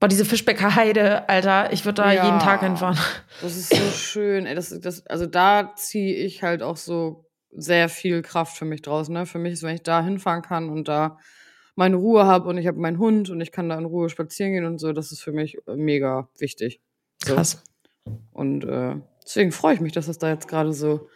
Boah, 0.00 0.08
diese 0.08 0.26
Fischbecker 0.26 0.76
Heide, 0.76 1.26
Alter, 1.30 1.72
ich 1.72 1.86
würde 1.86 2.02
da 2.02 2.12
Ja. 2.12 2.26
jeden 2.26 2.40
Tag 2.40 2.60
hinfahren. 2.60 2.98
Das 3.40 3.56
ist 3.56 3.74
so 3.74 3.90
schön. 3.90 4.44
Ey, 4.44 4.54
das, 4.54 4.78
das, 4.82 5.06
also 5.06 5.24
da 5.24 5.72
ziehe 5.76 6.14
ich 6.14 6.42
halt 6.42 6.62
auch 6.62 6.76
so 6.76 7.24
sehr 7.52 7.88
viel 7.88 8.20
Kraft 8.20 8.58
für 8.58 8.66
mich 8.66 8.82
draus. 8.82 9.08
Ne? 9.08 9.24
Für 9.24 9.38
mich 9.38 9.54
ist, 9.54 9.62
wenn 9.62 9.76
ich 9.76 9.82
da 9.82 10.02
hinfahren 10.02 10.42
kann 10.42 10.68
und 10.68 10.88
da 10.88 11.16
meine 11.76 11.96
Ruhe 11.96 12.24
habe 12.26 12.48
und 12.48 12.58
ich 12.58 12.66
habe 12.66 12.78
meinen 12.78 12.98
Hund 12.98 13.30
und 13.30 13.40
ich 13.40 13.52
kann 13.52 13.68
da 13.68 13.76
in 13.78 13.84
Ruhe 13.84 14.08
spazieren 14.08 14.52
gehen 14.52 14.64
und 14.64 14.78
so, 14.78 14.92
das 14.92 15.12
ist 15.12 15.20
für 15.22 15.32
mich 15.32 15.56
äh, 15.66 15.76
mega 15.76 16.28
wichtig. 16.38 16.80
So. 17.24 17.34
Krass. 17.34 17.62
Und 18.32 18.64
äh, 18.64 18.96
deswegen 19.24 19.52
freue 19.52 19.74
ich 19.74 19.80
mich, 19.80 19.92
dass 19.92 20.06
das 20.06 20.18
da 20.18 20.28
jetzt 20.28 20.48
gerade 20.48 20.72
so, 20.72 21.08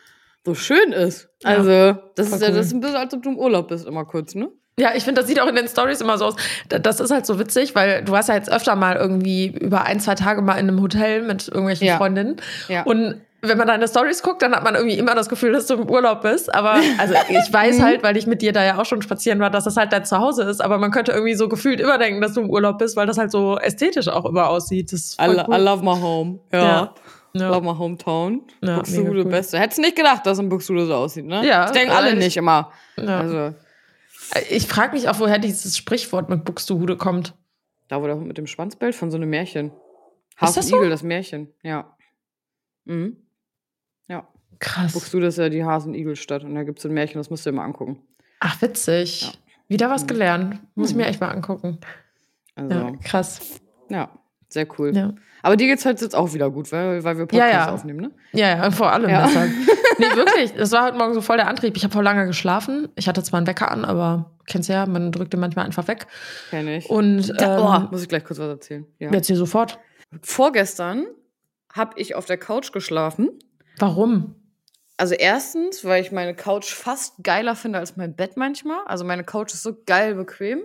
so 0.45 0.55
schön 0.55 0.93
ist. 0.93 1.29
Ja, 1.43 1.51
Also, 1.51 2.01
das 2.17 2.29
ist 2.33 2.41
ja 2.43 2.49
cool. 2.49 2.55
das 2.57 2.67
ist 2.67 2.73
ein 2.73 2.81
bisschen, 2.81 2.97
als 2.97 3.15
ob 3.15 3.23
du 3.23 3.31
im 3.31 3.39
Urlaub 3.39 3.69
bist, 3.69 3.87
immer 3.87 4.05
kurz, 4.05 4.35
ne? 4.35 4.51
Ja, 4.81 4.93
ich 4.95 5.03
finde, 5.03 5.21
das 5.21 5.29
sieht 5.29 5.41
auch 5.41 5.49
in 5.49 5.57
den 5.57 5.67
Stories 5.67 6.01
immer 6.01 6.19
so 6.19 6.27
aus. 6.27 6.37
Da- 6.69 6.79
Das 6.79 7.01
ist 7.01 7.11
halt 7.11 7.27
so 7.27 7.39
witzig, 7.41 7.75
weil 7.75 8.05
du 8.05 8.13
warst 8.13 8.29
ja 8.29 8.37
jetzt 8.37 8.51
öfter 8.51 8.77
mal 8.77 8.95
irgendwie 8.97 9.49
über 9.49 9.83
ein, 9.83 9.99
zwei 9.99 10.15
Tage 10.15 10.41
mal 10.41 10.53
in 10.55 10.69
einem 10.69 10.81
Hotel 10.81 11.23
mit 11.23 11.49
irgendwelchen 11.49 11.89
Ja. 11.89 11.97
Freundinnen. 11.97 12.37
Ja. 12.69 12.85
Und 12.85 13.21
wenn 13.41 13.57
man 13.57 13.67
deine 13.69 13.87
Stories 13.87 14.23
guckt, 14.23 14.43
dann 14.43 14.55
hat 14.55 14.65
man 14.65 14.75
irgendwie 14.75 14.99
immer 14.99 15.15
das 15.15 15.29
Gefühl, 15.29 15.53
dass 15.53 15.67
du 15.67 15.75
im 15.75 15.89
Urlaub 15.89 16.23
bist. 16.23 16.53
Aber 16.53 16.73
also 16.99 17.15
ich 17.29 17.53
weiß 17.53 17.81
halt, 17.81 18.03
weil 18.03 18.17
ich 18.17 18.27
mit 18.27 18.43
dir 18.43 18.53
da 18.53 18.65
ja 18.65 18.81
auch 18.81 18.85
schon 18.85 19.01
spazieren 19.03 19.39
war, 19.41 19.51
dass 19.51 19.65
das 19.65 19.77
halt 19.77 19.93
dein 19.93 20.05
Zuhause 20.05 20.43
ist. 20.43 20.61
Aber 20.61 20.79
man 20.79 20.91
könnte 20.91 21.13
irgendwie 21.13 21.35
so 21.35 21.49
gefühlt 21.49 21.81
immer 21.81 21.99
denken, 21.99 22.21
dass 22.21 22.35
du 22.35 22.41
im 22.41 22.51
Urlaub 22.51 22.79
bist, 22.79 22.97
weil 22.97 23.07
das 23.07 23.17
halt 23.19 23.31
so 23.31 23.57
ästhetisch 23.59 24.09
auch 24.09 24.25
immer 24.25 24.49
aussieht. 24.49 24.93
Das 24.93 25.01
ist 25.01 25.21
I, 25.21 25.27
cool. 25.29 25.45
I 25.55 25.61
love 25.61 25.85
my 25.85 26.01
home. 26.01 26.41
Ja. 26.53 26.59
Ja. 26.63 26.95
Ja. 27.35 27.49
Love 27.51 27.61
my 27.73 27.79
hometown. 27.79 28.43
Ja, 28.63 28.77
Buxtehude, 28.77 29.21
cool. 29.25 29.31
Beste. 29.31 29.59
Hättest 29.59 29.79
nicht 29.81 29.95
gedacht, 29.97 30.25
dass 30.27 30.39
in 30.39 30.49
Buxtehude 30.49 30.87
so 30.87 30.95
aussieht, 30.95 31.27
ne? 31.27 31.47
Ja, 31.47 31.65
Das 31.65 31.73
denken 31.73 31.93
alle 31.93 32.15
nicht 32.17 32.37
immer. 32.37 32.73
Ja. 32.97 33.21
Also, 33.21 33.55
Ich 34.49 34.67
frage 34.67 34.95
mich 34.95 35.09
auch, 35.09 35.21
woher 35.21 35.39
dieses 35.39 35.77
Sprichwort 35.77 36.29
mit 36.31 36.45
Buxtehude 36.45 36.97
kommt. 36.97 37.35
da 37.89 38.03
wo 38.03 38.07
der 38.07 38.17
Hund 38.17 38.27
mit 38.27 38.39
dem 38.39 38.47
Schwanz 38.47 38.77
bellt, 38.77 38.95
von 38.95 39.11
so 39.11 39.17
einem 39.19 39.29
Märchen. 39.31 39.73
Das 40.41 40.57
Hasen 40.57 40.63
so? 40.65 40.77
Igel, 40.79 40.91
das 40.91 41.03
Märchen. 41.03 41.53
Ja. 41.63 41.95
Mhm. 42.87 43.19
Ja. 44.61 44.67
Krass. 44.73 44.93
Buxtehude 44.93 45.27
ist 45.29 45.39
ja 45.39 45.49
die 45.49 45.65
Hasen-Igel-Stadt 45.65 46.45
und 46.45 46.55
da 46.55 46.65
gibt 46.65 46.79
es 46.81 46.85
ein 46.87 46.93
Märchen, 46.93 47.19
das 47.19 47.31
musst 47.31 47.47
du 47.47 47.51
dir 47.51 47.57
mal 47.57 47.65
angucken. 47.65 48.01
Ach, 48.41 48.61
witzig. 48.63 49.23
Ja. 49.23 49.29
Wieder 49.69 49.91
was 49.91 50.03
Mhm. 50.03 50.07
gelernt. 50.09 50.61
Muss 50.75 50.91
ich 50.91 50.95
Mhm. 50.97 51.03
mir 51.03 51.09
echt 51.09 51.21
mal 51.21 51.29
angucken. 51.29 51.79
Also, 52.55 52.75
Ja, 52.75 52.89
ja, 52.91 52.97
krass. 53.05 53.61
sehr 54.49 54.67
cool. 54.79 54.97
Ja. 54.97 55.13
Aber 55.43 55.57
dir 55.57 55.67
geht's 55.67 55.85
heute 55.85 56.03
jetzt 56.05 56.15
auch 56.17 56.33
wieder 56.35 56.51
gut, 56.51 56.73
weil, 56.73 57.05
weil 57.05 57.19
wir 57.19 57.27
Podcast 57.27 57.53
Ja, 57.53 57.67
ja. 57.67 57.73
aufnehmen, 57.73 58.01
ne? 58.01 58.11
Ja, 58.33 58.49
ja, 58.57 58.71
vor 58.71 58.91
allem 58.93 59.09
Ja. 59.11 59.27
deshalb. 59.27 59.51
Nee, 60.01 60.05
wirklich. 60.15 60.53
Das 60.55 60.71
war 60.71 60.85
heute 60.87 60.97
Morgen 60.97 61.13
so 61.13 61.21
voll 61.21 61.39
der 61.39 61.49
Antrieb. 61.49 61.77
Ich 61.77 61.83
habe 61.83 61.93
voll 61.93 62.05
lange 62.05 62.25
geschlafen. 62.27 62.87
Ich 62.95 63.09
hatte 63.09 63.21
zwar 63.25 63.39
einen 63.39 63.49
Wecker 63.49 63.69
an, 63.73 63.85
aber 63.85 64.31
kennst 64.47 64.69
ja, 64.69 64.87
man 64.87 65.11
drückt 65.11 65.33
den 65.33 65.41
manchmal 65.41 65.65
einfach 65.67 65.89
weg. 65.89 66.07
Kenn 66.51 66.69
ich. 66.69 66.89
Und 66.89 67.29
Da, 67.41 67.59
oh, 67.61 67.77
ähm, 67.83 67.89
muss 67.91 68.03
ich 68.03 68.09
gleich 68.09 68.23
kurz 68.25 68.39
was 68.39 68.47
erzählen. 68.49 68.87
Ja. 69.01 69.11
jetzt 69.11 69.27
hier 69.27 69.35
sofort. 69.35 69.81
Vorgestern 70.23 71.05
habe 71.73 71.99
ich 71.99 72.15
auf 72.15 72.27
der 72.27 72.37
Couch 72.39 72.71
geschlafen. 72.73 73.31
Warum? 73.79 74.37
Also 74.99 75.15
erstens, 75.15 75.85
weil 75.85 76.03
ich 76.03 76.13
meine 76.13 76.35
Couch 76.35 76.75
fast 76.75 77.15
geiler 77.23 77.55
finde 77.57 77.79
als 77.79 77.97
mein 77.97 78.15
Bett 78.17 78.37
manchmal. 78.37 78.81
Also 78.87 79.05
meine 79.05 79.25
Couch 79.25 79.55
ist 79.55 79.63
so 79.63 79.77
geil 79.87 80.15
bequem. 80.15 80.61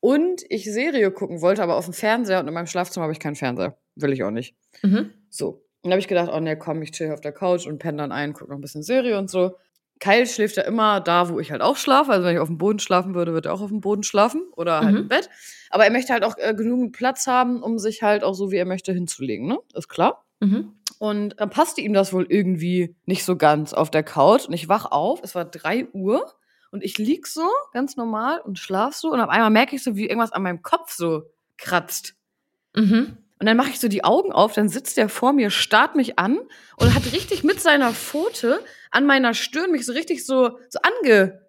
Und 0.00 0.42
ich 0.48 0.64
Serie 0.72 1.10
gucken 1.10 1.40
wollte, 1.40 1.62
aber 1.62 1.76
auf 1.76 1.86
dem 1.86 1.94
Fernseher 1.94 2.38
und 2.40 2.46
in 2.46 2.54
meinem 2.54 2.66
Schlafzimmer 2.68 3.04
habe 3.04 3.12
ich 3.12 3.18
keinen 3.20 3.34
Fernseher. 3.34 3.76
Will 3.96 4.12
ich 4.12 4.22
auch 4.22 4.30
nicht. 4.30 4.54
Mhm. 4.82 5.10
So. 5.30 5.48
Und 5.48 5.64
dann 5.84 5.92
habe 5.92 6.00
ich 6.00 6.08
gedacht, 6.08 6.30
oh 6.32 6.38
nee, 6.40 6.54
komm, 6.56 6.82
ich 6.82 6.92
chill 6.92 7.10
auf 7.12 7.20
der 7.20 7.32
Couch 7.32 7.66
und 7.66 7.78
penne 7.78 7.98
dann 7.98 8.12
ein, 8.12 8.32
gucke 8.32 8.50
noch 8.50 8.58
ein 8.58 8.60
bisschen 8.60 8.82
Serie 8.82 9.18
und 9.18 9.28
so. 9.30 9.56
Kyle 10.00 10.26
schläft 10.26 10.56
ja 10.56 10.62
immer 10.62 11.00
da, 11.00 11.28
wo 11.28 11.40
ich 11.40 11.50
halt 11.50 11.60
auch 11.62 11.76
schlafe. 11.76 12.12
Also 12.12 12.24
wenn 12.24 12.34
ich 12.34 12.40
auf 12.40 12.46
dem 12.48 12.58
Boden 12.58 12.78
schlafen 12.78 13.14
würde, 13.16 13.32
würde 13.32 13.48
er 13.48 13.54
auch 13.54 13.60
auf 13.60 13.70
dem 13.70 13.80
Boden 13.80 14.04
schlafen 14.04 14.42
oder 14.54 14.80
halt 14.80 14.92
Mhm. 14.92 14.96
im 15.02 15.08
Bett. 15.08 15.28
Aber 15.70 15.84
er 15.84 15.90
möchte 15.90 16.12
halt 16.12 16.22
auch 16.22 16.36
äh, 16.38 16.54
genügend 16.54 16.92
Platz 16.92 17.26
haben, 17.26 17.62
um 17.62 17.78
sich 17.78 18.02
halt 18.02 18.22
auch 18.22 18.34
so, 18.34 18.52
wie 18.52 18.56
er 18.56 18.64
möchte, 18.66 18.92
hinzulegen, 18.92 19.48
ne? 19.48 19.58
Ist 19.74 19.88
klar. 19.88 20.24
Mhm. 20.38 20.74
Und 20.98 21.36
dann 21.38 21.50
passte 21.50 21.80
ihm 21.80 21.92
das 21.92 22.12
wohl 22.12 22.26
irgendwie 22.28 22.96
nicht 23.06 23.24
so 23.24 23.36
ganz 23.36 23.72
auf 23.72 23.90
der 23.90 24.02
Couch. 24.02 24.46
Und 24.46 24.54
ich 24.54 24.68
wach 24.68 24.86
auf, 24.86 25.20
es 25.22 25.34
war 25.34 25.44
drei 25.44 25.86
Uhr 25.92 26.26
und 26.70 26.82
ich 26.82 26.98
lieg 26.98 27.26
so 27.26 27.48
ganz 27.72 27.96
normal 27.96 28.40
und 28.40 28.58
schlaf 28.58 28.94
so. 28.94 29.12
Und 29.12 29.20
auf 29.20 29.28
einmal 29.28 29.50
merke 29.50 29.76
ich 29.76 29.82
so, 29.82 29.96
wie 29.96 30.06
irgendwas 30.06 30.32
an 30.32 30.42
meinem 30.42 30.62
Kopf 30.62 30.92
so 30.92 31.22
kratzt. 31.56 32.14
Mhm. 32.74 33.18
Und 33.40 33.46
dann 33.46 33.56
mache 33.56 33.70
ich 33.70 33.78
so 33.78 33.86
die 33.86 34.02
Augen 34.02 34.32
auf, 34.32 34.54
dann 34.54 34.68
sitzt 34.68 34.96
der 34.96 35.08
vor 35.08 35.32
mir, 35.32 35.50
starrt 35.50 35.94
mich 35.94 36.18
an 36.18 36.40
und 36.76 36.94
hat 36.94 37.12
richtig 37.12 37.44
mit 37.44 37.60
seiner 37.60 37.92
Pfote 37.92 38.60
an 38.90 39.06
meiner 39.06 39.32
Stirn 39.32 39.70
mich 39.70 39.86
so 39.86 39.92
richtig 39.92 40.26
so, 40.26 40.58
so 40.68 40.80
ange. 40.82 41.46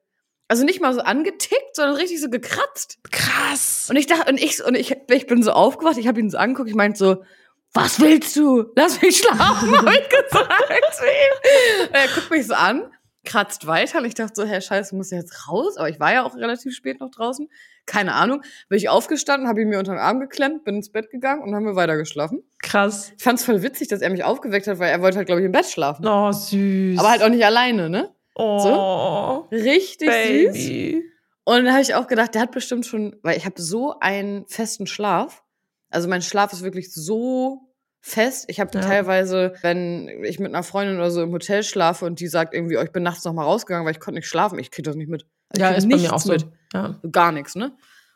Also 0.47 0.63
nicht 0.65 0.81
mal 0.81 0.93
so 0.93 1.01
angetickt, 1.01 1.75
sondern 1.75 1.95
richtig 1.95 2.21
so 2.21 2.29
gekratzt. 2.29 2.99
Krass. 3.11 3.87
Und 3.89 3.95
ich 3.95 4.05
dachte, 4.05 4.31
und 4.31 4.39
ich, 4.39 4.63
und 4.63 4.75
ich, 4.75 4.95
ich 5.09 5.27
bin 5.27 5.41
so 5.41 5.51
aufgewacht, 5.51 5.97
ich 5.97 6.07
habe 6.07 6.19
ihn 6.19 6.29
so 6.29 6.37
angeguckt, 6.37 6.69
ich 6.69 6.75
meinte 6.75 6.97
so, 6.97 7.23
was 7.73 7.99
willst 7.99 8.35
du? 8.35 8.65
Lass 8.75 9.01
mich 9.01 9.17
schlafen, 9.17 9.77
habe 9.77 9.93
ich 9.93 10.09
gesagt 10.09 10.95
zu 10.95 11.03
ihm. 11.03 11.87
Und 11.87 11.95
er 11.95 12.07
guckt 12.07 12.31
mich 12.31 12.47
so 12.47 12.53
an, 12.53 12.91
kratzt 13.25 13.67
weiter 13.67 13.99
und 13.99 14.05
ich 14.05 14.15
dachte 14.15 14.33
so, 14.35 14.43
Herr 14.45 14.61
Scheiße, 14.61 14.95
muss 14.95 15.11
jetzt 15.11 15.47
raus? 15.47 15.77
Aber 15.77 15.89
ich 15.89 15.99
war 15.99 16.11
ja 16.13 16.23
auch 16.23 16.35
relativ 16.35 16.73
spät 16.75 16.99
noch 16.99 17.11
draußen. 17.11 17.47
Keine 17.85 18.13
Ahnung. 18.13 18.41
Bin 18.69 18.77
ich 18.77 18.89
aufgestanden, 18.89 19.47
habe 19.47 19.61
ihn 19.61 19.69
mir 19.69 19.79
unter 19.79 19.93
den 19.93 19.99
Arm 19.99 20.19
geklemmt, 20.19 20.63
bin 20.63 20.75
ins 20.75 20.91
Bett 20.91 21.09
gegangen 21.09 21.41
und 21.43 21.55
haben 21.55 21.65
wir 21.65 21.75
weitergeschlafen. 21.75 22.43
Krass. 22.61 23.11
Ich 23.17 23.23
fand's 23.23 23.43
voll 23.43 23.61
witzig, 23.61 23.87
dass 23.87 24.01
er 24.01 24.09
mich 24.09 24.23
aufgeweckt 24.23 24.67
hat, 24.67 24.79
weil 24.79 24.91
er 24.91 25.01
wollte 25.01 25.17
halt, 25.17 25.27
glaube 25.27 25.41
ich, 25.41 25.45
im 25.45 25.51
Bett 25.51 25.65
schlafen. 25.65 26.05
Oh, 26.07 26.31
süß. 26.31 26.99
Aber 26.99 27.09
halt 27.09 27.23
auch 27.23 27.29
nicht 27.29 27.45
alleine, 27.45 27.89
ne? 27.89 28.13
oh, 28.35 29.47
Richtig 29.51 30.09
süß. 30.09 30.53
Baby. 30.53 31.03
Und 31.43 31.65
dann 31.65 31.71
habe 31.73 31.81
ich 31.81 31.95
auch 31.95 32.07
gedacht, 32.07 32.35
der 32.35 32.43
hat 32.43 32.51
bestimmt 32.51 32.85
schon, 32.85 33.15
weil 33.23 33.37
ich 33.37 33.45
habe 33.45 33.59
so 33.59 33.95
einen 33.99 34.45
festen 34.47 34.85
Schlaf. 34.87 35.43
Also 35.89 36.07
mein 36.07 36.21
Schlaf 36.21 36.53
ist 36.53 36.63
wirklich 36.63 36.93
so 36.93 37.61
fest. 38.01 38.45
Ich 38.47 38.59
habe 38.59 38.71
Ja. 38.73 38.81
teilweise, 38.81 39.53
wenn 39.61 40.07
ich 40.23 40.39
mit 40.39 40.53
einer 40.53 40.63
Freundin 40.63 40.97
oder 40.97 41.11
so 41.11 41.21
im 41.21 41.31
Hotel 41.31 41.63
schlafe 41.63 42.05
und 42.05 42.19
die 42.19 42.27
sagt 42.27 42.53
irgendwie, 42.53 42.77
oh, 42.77 42.81
ich 42.81 42.91
bin 42.91 43.03
nachts 43.03 43.23
noch 43.25 43.33
mal 43.33 43.43
rausgegangen, 43.43 43.85
weil 43.85 43.93
ich 43.93 43.99
konnte 43.99 44.19
nicht 44.19 44.27
schlafen. 44.27 44.57
Ich 44.59 44.71
krieg 44.71 44.85
das 44.85 44.95
nicht 44.95 45.09
mit. 45.09 45.25
Ja, 45.57 45.71
ich 45.71 45.75
krieg 45.75 45.77
ist 45.77 45.83
bei 45.83 45.87
mir 45.89 45.95
nichts 45.97 46.11
auch 46.13 46.19
so. 46.19 46.31
mit. 46.31 46.47
Ja. 46.73 46.99
Gar 47.11 47.31
nichts, 47.31 47.55
ne? 47.55 47.73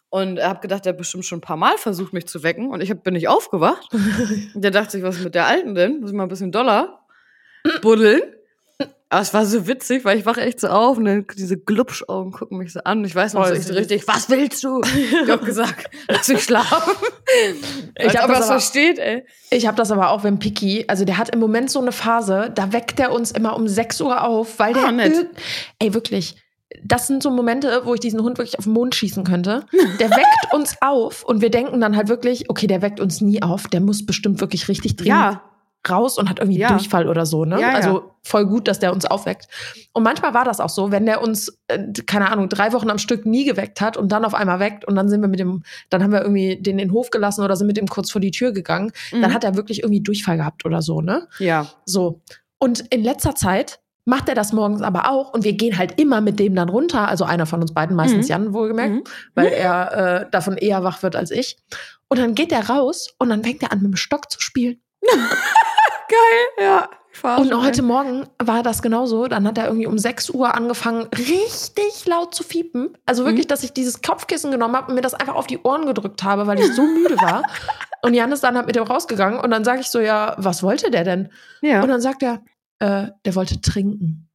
Und 0.10 0.38
er 0.38 0.50
hat 0.50 0.62
gedacht, 0.62 0.86
der 0.86 0.92
hat 0.94 0.98
bestimmt 1.00 1.25
schon 1.25 1.39
ein 1.39 1.42
paar 1.42 1.58
Mal 1.58 1.77
versucht, 1.80 2.13
mich 2.13 2.27
zu 2.27 2.44
wecken. 2.44 2.70
Und 2.70 2.82
ich 2.82 2.92
hab, 2.92 3.03
bin 3.03 3.15
nicht 3.15 3.27
aufgewacht. 3.27 3.89
Und 3.92 4.62
der 4.63 4.70
dachte 4.72 4.92
sich, 4.92 5.01
was 5.03 5.18
ist 5.18 5.24
mit 5.24 5.34
der 5.36 5.48
Alten 5.48 5.74
denn? 5.74 6.00
Muss 6.01 6.12
ich 6.12 6.15
mal 6.15 6.24
ein 6.24 6.30
bisschen 6.30 6.51
Dollar 6.51 7.06
buddeln. 7.82 8.22
Aber 9.13 9.22
es 9.22 9.32
war 9.34 9.46
so 9.46 9.67
witzig, 9.67 10.03
weil 10.05 10.17
ich 10.17 10.25
wache 10.25 10.41
echt 10.41 10.60
so 10.60 10.70
auf 10.70 10.98
und 10.98 11.05
dann 11.05 11.25
diese 11.38 11.55
Glubschaugen 11.58 12.32
gucken 12.32 12.58
mich 12.58 12.74
so 12.74 12.79
an. 12.84 13.05
Ich 13.05 13.13
weiß 13.15 13.34
noch 13.36 13.43
Voll 13.46 13.53
so, 13.53 13.60
ich 13.60 13.67
so 13.67 13.74
süß. 13.74 13.79
richtig, 13.82 14.08
was 14.08 14.27
willst 14.29 14.63
du? 14.63 14.82
Ich 14.82 15.29
hab 15.29 15.46
gesagt, 15.46 15.89
lass 16.08 16.27
mich 16.29 16.43
schlafen. 16.43 16.93
Ich 17.96 18.17
hab 18.17 18.27
das 18.27 18.39
es 18.39 18.43
aber- 18.46 18.46
versteht, 18.46 18.98
ey. 19.00 19.24
Ich 19.51 19.67
habe 19.67 19.77
das 19.77 19.91
aber 19.91 20.10
auch, 20.10 20.24
wenn 20.24 20.39
Piki, 20.39 20.86
also 20.88 21.05
der 21.05 21.17
hat 21.20 21.29
im 21.29 21.39
Moment 21.39 21.70
so 21.70 21.79
eine 21.79 21.91
Phase, 21.91 22.51
da 22.55 22.74
weckt 22.74 23.00
er 23.00 23.12
uns 23.12 23.32
immer 23.32 23.55
um 23.55 23.67
6 23.67 24.01
Uhr 24.01 24.24
auf, 24.24 24.58
weil 24.58 24.74
der. 24.74 24.86
Ah, 24.88 24.91
nett. 24.91 25.27
Ey, 25.79 25.93
wirklich. 25.93 26.36
Das 26.84 27.05
sind 27.05 27.22
so 27.22 27.29
Momente, 27.29 27.82
wo 27.86 27.93
ich 27.93 28.00
diesen 28.00 28.22
Hund 28.24 28.39
wirklich 28.39 28.58
auf 28.58 28.63
den 28.65 28.74
Mond 28.74 28.96
schießen 28.96 29.24
könnte. 29.24 29.63
Der 30.00 30.10
weckt 30.10 30.25
uns 30.53 30.75
auf 30.82 31.24
und 31.24 31.41
wir 31.41 31.51
denken 31.51 31.79
dann 31.79 31.96
halt 31.96 32.10
wirklich, 32.10 32.50
okay, 32.50 32.65
der 32.65 32.82
weckt 32.82 33.00
uns 33.00 33.22
nie 33.22 33.43
auf, 33.43 33.67
der 33.67 33.79
muss 33.79 34.05
bestimmt 34.08 34.41
wirklich 34.41 34.67
richtig 34.67 34.96
dringend 34.96 35.10
Ja, 35.15 35.43
raus 35.90 36.18
und 36.18 36.30
hat 36.30 36.40
irgendwie 36.40 36.60
Ja. 36.60 36.70
Durchfall 36.70 37.08
oder 37.08 37.25
so, 37.25 37.46
ne? 37.46 37.56
Ja, 37.60 37.70
ja. 37.72 37.75
Also 37.75 38.12
voll 38.24 38.46
gut, 38.46 38.68
dass 38.68 38.80
der 38.80 38.94
uns 38.94 39.06
aufweckt. 39.06 39.48
Und 39.92 40.04
manchmal 40.04 40.34
war 40.34 40.46
das 40.46 40.60
auch 40.60 40.70
so, 40.70 40.92
wenn 40.92 41.06
der 41.06 41.22
uns, 41.22 41.58
äh, 41.68 41.80
keine 42.06 42.32
Ahnung, 42.32 42.48
drei 42.50 42.72
Wochen 42.74 42.90
am 42.90 42.98
Stück 42.98 43.25
nie 43.25 43.44
geweckt 43.46 43.82
hat 43.82 43.98
und 43.98 44.12
dann 44.12 44.24
auf 44.25 44.34
einmal 44.34 44.60
weckt 44.60 44.86
und 44.86 44.96
dann 44.96 45.10
sind 45.10 45.22
wir 45.22 45.28
mit 45.28 45.40
dem, 45.40 45.63
dann 45.90 46.02
haben 46.04 46.12
wir 46.12 46.22
irgendwie 46.22 46.56
den 46.62 46.80
in 46.80 46.88
den 46.90 46.94
Hof 46.94 47.10
gelassen 47.10 47.44
oder 47.44 47.56
sind 47.56 47.68
mit 47.68 47.78
dem 47.78 47.88
kurz 47.88 48.12
vor 48.12 48.22
die 48.22 48.32
Tür 48.32 48.52
gegangen, 48.54 48.92
dann 49.12 49.22
Mhm. 49.22 49.34
hat 49.34 49.44
er 49.44 49.56
wirklich 49.56 49.80
irgendwie 49.84 50.02
Durchfall 50.02 50.38
gehabt 50.38 50.66
oder 50.66 50.82
so, 50.82 51.02
ne? 51.02 51.28
ja. 51.40 51.68
So. 51.86 52.22
Und 52.60 52.80
in 52.94 53.04
letzter 53.04 53.36
Zeit 53.36 53.80
macht 54.06 54.28
er 54.30 54.36
das 54.36 54.52
morgens 54.54 54.82
aber 54.82 55.10
auch 55.10 55.34
und 55.34 55.44
wir 55.44 55.54
gehen 55.54 55.78
halt 55.78 56.00
immer 56.00 56.20
mit 56.22 56.40
dem 56.40 56.56
dann 56.56 56.70
runter, 56.70 57.08
also 57.10 57.24
einer 57.25 57.46
von 57.46 57.62
uns 57.62 57.74
beiden, 57.74 57.96
meistens 57.96 58.25
Mhm. 58.28 58.30
Jan 58.32 58.54
wohlgemerkt, 58.54 58.94
Mhm. 58.96 59.04
weil 59.36 59.48
er 59.48 60.22
äh, 60.22 60.30
davon 60.32 60.56
eher 60.58 60.84
wach 60.84 61.04
wird 61.04 61.16
als 61.18 61.32
ich. 61.32 61.58
Und 62.10 62.20
dann 62.20 62.36
geht 62.36 62.52
er 62.52 62.70
raus 62.70 63.10
und 63.18 63.30
dann 63.30 63.44
fängt 63.44 63.63
er 63.63 63.72
an, 63.72 63.82
mit 63.82 63.92
dem 63.92 63.96
Stock 63.98 64.30
zu 64.32 64.40
spielen. 64.40 64.80
Geil, 66.10 66.65
ja. 66.65 66.89
Und 67.38 67.53
heute. 67.55 67.83
Morgen 67.83 68.27
war 68.41 68.63
das 68.63 68.81
genauso. 68.81 69.27
Dann 69.27 69.48
hat 69.48 69.57
er 69.60 69.67
irgendwie 69.67 69.86
um 69.86 69.98
6 70.00 70.31
Uhr 70.31 70.53
angefangen, 70.55 71.07
richtig 71.15 72.05
laut 72.07 72.33
zu 72.33 72.43
fiepen. 72.43 72.98
Also 73.05 73.24
wirklich, 73.25 73.45
Mhm. 73.45 73.50
dass 73.50 73.63
ich 73.63 73.72
dieses 73.72 74.01
Kopfkissen 74.01 74.50
genommen 74.51 74.75
habe 74.75 74.88
und 74.89 74.95
mir 74.95 75.01
das 75.01 75.13
einfach 75.13 75.36
auf 75.36 75.45
die 75.48 75.60
Ohren 75.60 75.86
gedrückt 75.86 76.24
habe, 76.24 76.48
weil 76.48 76.60
ich 76.60 76.74
so 76.74 76.81
müde 76.83 77.15
war. 77.17 77.43
Und 78.01 78.15
Jan 78.15 78.31
ist 78.33 78.43
dann 78.43 78.57
halt 78.57 78.65
mit 78.67 78.75
dem 78.75 78.83
rausgegangen 78.83 79.39
und 79.39 79.50
dann 79.50 79.63
sage 79.63 79.79
ich 79.79 79.88
so, 79.88 80.01
ja, 80.01 80.36
was 80.38 80.62
wollte 80.62 80.91
der 80.91 81.05
denn? 81.05 81.29
Ja. 81.62 81.81
Und 81.81 81.88
dann 81.88 82.01
sagt 82.01 82.22
er, 82.22 82.41
äh, 82.79 83.07
der 83.24 83.33
wollte 83.36 83.62
trinken. 83.62 84.29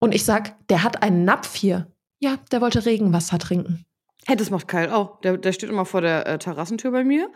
Und 0.00 0.16
ich 0.16 0.24
sag, 0.24 0.56
der 0.66 0.82
hat 0.82 1.00
einen 1.04 1.24
Napf 1.24 1.54
hier. 1.54 1.86
Ja, 2.18 2.38
der 2.50 2.60
wollte 2.60 2.84
Regenwasser 2.86 3.38
trinken. 3.38 3.84
Hey, 4.26 4.34
das 4.34 4.50
macht 4.50 4.66
Kyle 4.66 4.92
auch. 4.92 5.20
Der, 5.20 5.36
der 5.36 5.52
steht 5.52 5.70
immer 5.70 5.84
vor 5.84 6.00
der 6.00 6.26
äh, 6.26 6.38
Terrassentür 6.40 6.90
bei 6.90 7.04
mir 7.04 7.30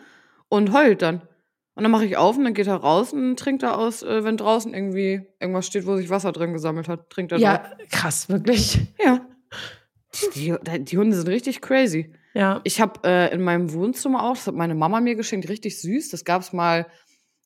und 0.49 0.73
heult 0.73 1.01
dann. 1.01 1.21
Und 1.75 1.83
dann 1.83 1.91
mache 1.91 2.05
ich 2.05 2.17
auf 2.17 2.37
und 2.37 2.43
dann 2.43 2.53
geht 2.53 2.67
er 2.67 2.75
raus 2.75 3.13
und 3.13 3.37
trinkt 3.37 3.63
er 3.63 3.77
aus, 3.77 4.03
äh, 4.03 4.23
wenn 4.23 4.37
draußen 4.37 4.73
irgendwie 4.73 5.21
irgendwas 5.39 5.65
steht, 5.65 5.87
wo 5.87 5.95
sich 5.95 6.09
Wasser 6.09 6.31
drin 6.31 6.53
gesammelt 6.53 6.87
hat, 6.87 7.09
trinkt 7.09 7.31
er 7.31 7.39
Ja, 7.39 7.57
drauf. 7.57 7.71
krass, 7.91 8.29
wirklich. 8.29 8.79
Ja. 9.03 9.25
Die, 10.35 10.53
die, 10.63 10.85
die 10.85 10.97
Hunde 10.97 11.15
sind 11.17 11.27
richtig 11.27 11.61
crazy. 11.61 12.13
Ja. 12.35 12.61
Ich 12.63 12.79
habe 12.79 12.99
äh, 13.03 13.33
in 13.33 13.41
meinem 13.41 13.73
Wohnzimmer 13.73 14.23
auch, 14.23 14.35
das 14.35 14.45
hat 14.47 14.53
meine 14.55 14.75
Mama 14.75 15.01
mir 15.01 15.15
geschenkt, 15.15 15.49
richtig 15.49 15.81
süß. 15.81 16.09
Das 16.09 16.23
gab 16.25 16.41
es 16.43 16.53
mal 16.53 16.85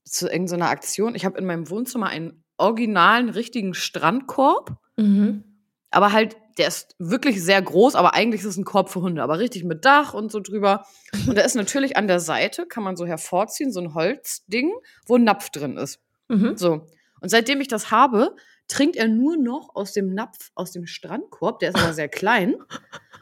zu 0.03 0.27
irgendeiner 0.29 0.69
Aktion. 0.69 1.15
Ich 1.15 1.23
habe 1.25 1.37
in 1.37 1.45
meinem 1.45 1.69
Wohnzimmer 1.69 2.07
einen 2.07 2.43
originalen, 2.57 3.29
richtigen 3.29 3.73
Strandkorb. 3.73 4.77
Mhm. 4.97 5.43
Aber 5.89 6.11
halt, 6.11 6.35
der 6.57 6.67
ist 6.67 6.95
wirklich 6.99 7.41
sehr 7.41 7.61
groß, 7.61 7.95
aber 7.95 8.13
eigentlich 8.13 8.41
ist 8.41 8.47
es 8.47 8.57
ein 8.57 8.65
Korb 8.65 8.89
für 8.89 9.01
Hunde, 9.01 9.23
aber 9.23 9.39
richtig 9.39 9.63
mit 9.63 9.85
Dach 9.85 10.13
und 10.13 10.31
so 10.31 10.39
drüber. 10.39 10.85
Und 11.27 11.37
da 11.37 11.41
ist 11.41 11.55
natürlich 11.55 11.95
an 11.97 12.07
der 12.07 12.19
Seite, 12.19 12.65
kann 12.65 12.83
man 12.83 12.95
so 12.97 13.05
hervorziehen, 13.05 13.71
so 13.71 13.79
ein 13.79 13.93
Holzding, 13.93 14.73
wo 15.05 15.15
ein 15.15 15.23
Napf 15.23 15.49
drin 15.49 15.77
ist. 15.77 15.99
Mhm. 16.27 16.57
So. 16.57 16.87
Und 17.21 17.29
seitdem 17.29 17.61
ich 17.61 17.67
das 17.67 17.91
habe, 17.91 18.35
trinkt 18.67 18.95
er 18.95 19.07
nur 19.07 19.37
noch 19.37 19.75
aus 19.75 19.93
dem 19.93 20.13
Napf, 20.13 20.51
aus 20.55 20.71
dem 20.71 20.85
Strandkorb. 20.87 21.59
Der 21.59 21.69
ist 21.69 21.77
aber 21.77 21.93
sehr 21.93 22.09
klein. 22.09 22.55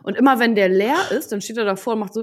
Und 0.03 0.15
immer 0.17 0.39
wenn 0.39 0.55
der 0.55 0.69
leer 0.69 1.11
ist, 1.11 1.31
dann 1.31 1.41
steht 1.41 1.57
er 1.57 1.65
davor 1.65 1.93
und 1.93 1.99
macht 1.99 2.13
so. 2.13 2.21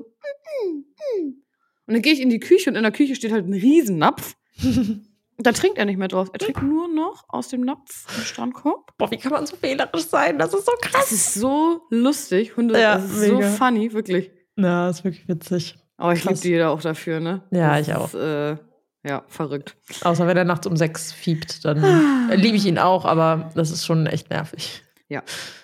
Und 1.87 1.94
dann 1.94 2.02
gehe 2.02 2.12
ich 2.12 2.20
in 2.20 2.30
die 2.30 2.40
Küche 2.40 2.70
und 2.70 2.76
in 2.76 2.82
der 2.82 2.92
Küche 2.92 3.14
steht 3.14 3.32
halt 3.32 3.46
ein 3.46 3.54
Riesennapf. 3.54 4.34
Da 5.42 5.52
trinkt 5.52 5.78
er 5.78 5.84
nicht 5.84 5.99
mehr 5.99 6.08
draus. 6.08 6.28
Er 6.32 6.38
trinkt 6.38 6.62
nur 6.62 6.88
noch 6.88 7.25
aus 7.28 7.49
dem 7.49 7.62
Napf 7.62 8.06
im 8.16 8.25
Strandkorb. 8.25 8.96
Boah, 8.99 9.11
wie 9.11 9.16
kann 9.16 9.32
man 9.32 9.46
so 9.46 9.56
wählerisch 9.61 10.06
sein? 10.06 10.38
Das 10.38 10.52
ist 10.54 10.66
so 10.66 10.72
krass. 10.80 10.92
Das 11.08 11.12
ist 11.12 11.34
so 11.34 11.82
lustig. 11.90 12.56
Hunde, 12.56 12.80
Ja, 12.80 12.94
das 12.96 13.04
ist 13.11 13.26
so 13.28 13.34
mega. 13.37 13.49
funny, 13.50 13.92
wirklich. 13.92 14.30
Ja, 14.56 14.88
ist 14.90 15.04
wirklich 15.04 15.26
witzig. 15.28 15.76
Aber 15.96 16.12
ich 16.12 16.25
liebe 16.25 16.40
die 16.40 16.56
da 16.58 16.70
auch 16.70 16.80
dafür, 16.82 17.20
ne? 17.20 17.42
Ja, 17.50 17.76
Das 17.78 17.88
ich 17.88 17.94
auch. 17.94 18.06
Ist, 18.08 18.14
äh, 18.14 18.56
ja, 19.04 19.25
verrückt. 19.28 19.76
Außer 20.02 20.26
wenn 20.26 20.37
er 20.37 20.44
nachts 20.44 20.66
um 20.66 20.76
sechs 20.76 21.12
fiebt, 21.12 21.64
dann 21.64 21.82
äh, 22.30 22.37
liebe 22.37 22.56
ich 22.56 22.66
ihn 22.66 22.78
auch, 22.78 23.04
aber 23.04 23.50
das 23.54 23.70
ist 23.70 23.84
schon 23.87 24.06
echt 24.06 24.30
nervig. 24.30 24.82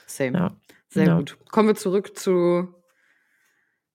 Same. 0.07 0.39
Ja. 0.39 0.51
Sehr 0.89 1.07
Ja. 1.07 1.17
gut. 1.19 1.37
Kommen 1.51 1.69
wir 1.69 1.75
zurück 1.77 2.19
zu, 2.19 2.69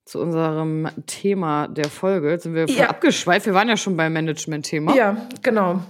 zu 0.06 0.20
unserem 0.20 0.88
Thema 1.08 1.68
der 1.68 1.90
Folge. 1.90 2.30
Jetzt 2.32 2.44
sind 2.44 2.56
wir 2.56 2.66
Ja. 2.66 2.90
abgeschweift. 2.90 3.46
Wir 3.46 3.54
waren 3.54 3.70
ja 3.70 3.78
schon 3.78 3.96
beim 3.98 4.14
Management-Thema. 4.14 4.96
Ja, 4.96 5.16
genau. 5.42 5.82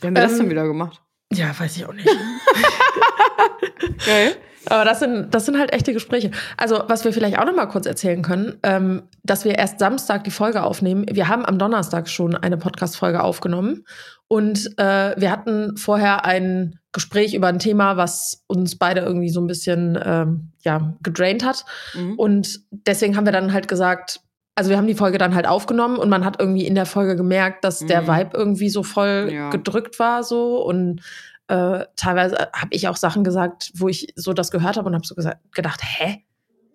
Wie 0.00 0.06
haben 0.06 0.14
wir 0.16 0.22
das 0.22 0.32
Ähm, 0.32 0.38
denn 0.40 0.50
wieder 0.50 0.66
gemacht? 0.66 1.00
Ja, 1.32 1.58
weiß 1.58 1.76
ich 1.76 1.86
auch 1.86 1.92
nicht. 1.92 2.08
Geil. 4.06 4.36
Aber 4.68 4.84
das 4.84 5.00
sind, 5.00 5.34
das 5.34 5.46
sind 5.46 5.58
halt 5.58 5.72
echte 5.72 5.92
Gespräche. 5.92 6.30
Also, 6.56 6.82
was 6.88 7.04
wir 7.04 7.12
vielleicht 7.12 7.38
auch 7.38 7.44
noch 7.44 7.54
mal 7.54 7.66
kurz 7.66 7.86
erzählen 7.86 8.22
können, 8.22 8.58
ähm, 8.62 9.02
dass 9.22 9.44
wir 9.44 9.56
erst 9.56 9.78
Samstag 9.78 10.24
die 10.24 10.30
Folge 10.30 10.62
aufnehmen. 10.62 11.06
Wir 11.10 11.28
haben 11.28 11.44
am 11.44 11.58
Donnerstag 11.58 12.08
schon 12.08 12.34
eine 12.34 12.56
Podcast-Folge 12.56 13.22
aufgenommen. 13.22 13.84
Und 14.28 14.78
äh, 14.78 15.14
wir 15.20 15.30
hatten 15.30 15.76
vorher 15.76 16.24
ein 16.24 16.78
Gespräch 16.92 17.34
über 17.34 17.48
ein 17.48 17.58
Thema, 17.58 17.96
was 17.96 18.42
uns 18.46 18.76
beide 18.78 19.00
irgendwie 19.02 19.28
so 19.28 19.40
ein 19.40 19.46
bisschen 19.46 19.98
ähm, 20.02 20.52
ja, 20.62 20.94
gedraint 21.02 21.44
hat. 21.44 21.64
Mhm. 21.94 22.14
Und 22.18 22.60
deswegen 22.70 23.16
haben 23.16 23.26
wir 23.26 23.32
dann 23.32 23.52
halt 23.52 23.68
gesagt, 23.68 24.20
also 24.56 24.70
wir 24.70 24.76
haben 24.76 24.86
die 24.86 24.94
Folge 24.94 25.18
dann 25.18 25.34
halt 25.34 25.48
aufgenommen 25.48 25.96
und 25.98 26.08
man 26.08 26.24
hat 26.24 26.38
irgendwie 26.38 26.64
in 26.66 26.76
der 26.76 26.86
Folge 26.86 27.16
gemerkt, 27.16 27.64
dass 27.64 27.80
der 27.80 28.02
Mhm. 28.02 28.06
Vibe 28.06 28.30
irgendwie 28.34 28.68
so 28.70 28.82
voll 28.84 29.28
Ja. 29.32 29.50
gedrückt 29.50 29.98
war 29.98 30.22
so 30.22 30.64
und 30.64 31.00
äh, 31.48 31.84
teilweise 31.96 32.36
habe 32.52 32.68
ich 32.70 32.88
auch 32.88 32.96
Sachen 32.96 33.24
gesagt, 33.24 33.72
wo 33.74 33.88
ich 33.88 34.12
so 34.16 34.32
das 34.32 34.50
gehört 34.50 34.76
habe 34.76 34.88
und 34.88 34.94
habe 34.94 35.06
so 35.06 35.14
gesagt, 35.14 35.38
gedacht, 35.52 35.80
hä? 35.82 36.24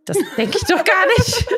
Das 0.06 0.18
denke 0.38 0.58
ich 0.58 0.68
doch 0.68 0.84
gar 0.84 1.06
nicht. 1.18 1.48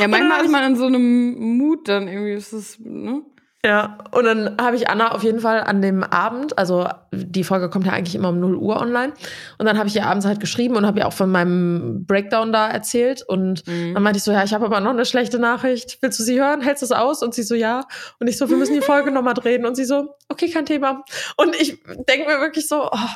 Ja, 0.00 0.08
manchmal 0.08 0.44
ist 0.44 0.50
man 0.50 0.72
in 0.72 0.76
so 0.76 0.86
einem 0.86 1.56
Mut 1.56 1.88
dann 1.88 2.08
irgendwie. 2.08 2.32
Ist 2.32 2.52
es, 2.52 2.78
ne? 2.80 3.22
Ja, 3.66 3.98
und 4.12 4.24
dann 4.24 4.56
habe 4.60 4.76
ich 4.76 4.88
Anna 4.88 5.12
auf 5.12 5.24
jeden 5.24 5.40
Fall 5.40 5.60
an 5.60 5.82
dem 5.82 6.04
Abend, 6.04 6.56
also 6.56 6.88
die 7.12 7.42
Folge 7.42 7.68
kommt 7.68 7.84
ja 7.84 7.92
eigentlich 7.92 8.14
immer 8.14 8.28
um 8.28 8.38
0 8.38 8.54
Uhr 8.54 8.80
online, 8.80 9.12
und 9.58 9.66
dann 9.66 9.76
habe 9.76 9.88
ich 9.88 9.96
ihr 9.96 10.06
abends 10.06 10.24
halt 10.24 10.38
geschrieben 10.38 10.76
und 10.76 10.86
habe 10.86 11.00
ihr 11.00 11.08
auch 11.08 11.12
von 11.12 11.30
meinem 11.30 12.06
Breakdown 12.06 12.52
da 12.52 12.68
erzählt 12.70 13.22
und 13.26 13.66
Mhm. 13.66 13.94
Dann 13.94 14.02
meinte 14.02 14.18
ich 14.18 14.24
so, 14.24 14.32
ja, 14.32 14.44
ich 14.44 14.54
habe 14.54 14.66
aber 14.66 14.80
noch 14.80 14.90
eine 14.90 15.04
schlechte 15.04 15.38
Nachricht. 15.38 15.98
Willst 16.00 16.18
du 16.18 16.22
sie 16.22 16.40
hören? 16.40 16.60
Hältst 16.60 16.82
du 16.82 16.86
es 16.86 16.92
aus? 16.92 17.22
Und 17.22 17.34
sie 17.34 17.42
so, 17.42 17.54
ja. 17.54 17.84
Und 18.20 18.28
ich 18.28 18.38
so, 18.38 18.48
wir 18.48 18.56
müssen 18.56 18.74
die 18.74 18.80
Folge 18.80 19.10
nochmal 19.10 19.34
drehen. 19.34 19.64
Und 19.66 19.74
sie 19.74 19.84
so, 19.84 20.14
okay, 20.28 20.50
kein 20.50 20.66
Thema. 20.66 21.04
Und 21.36 21.56
ich 21.56 21.78
denke 22.08 22.26
mir 22.26 22.40
wirklich 22.40 22.68
so, 22.68 22.88
oh, 22.90 23.08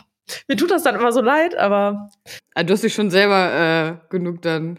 mir 0.48 0.56
tut 0.56 0.70
das 0.70 0.82
dann 0.82 0.94
immer 0.94 1.12
so 1.12 1.20
leid, 1.20 1.56
aber 1.56 2.08
Ah, 2.54 2.62
du 2.62 2.72
hast 2.72 2.82
dich 2.82 2.94
schon 2.94 3.10
selber 3.10 3.52
äh, 3.52 4.08
genug 4.10 4.42
dann 4.42 4.78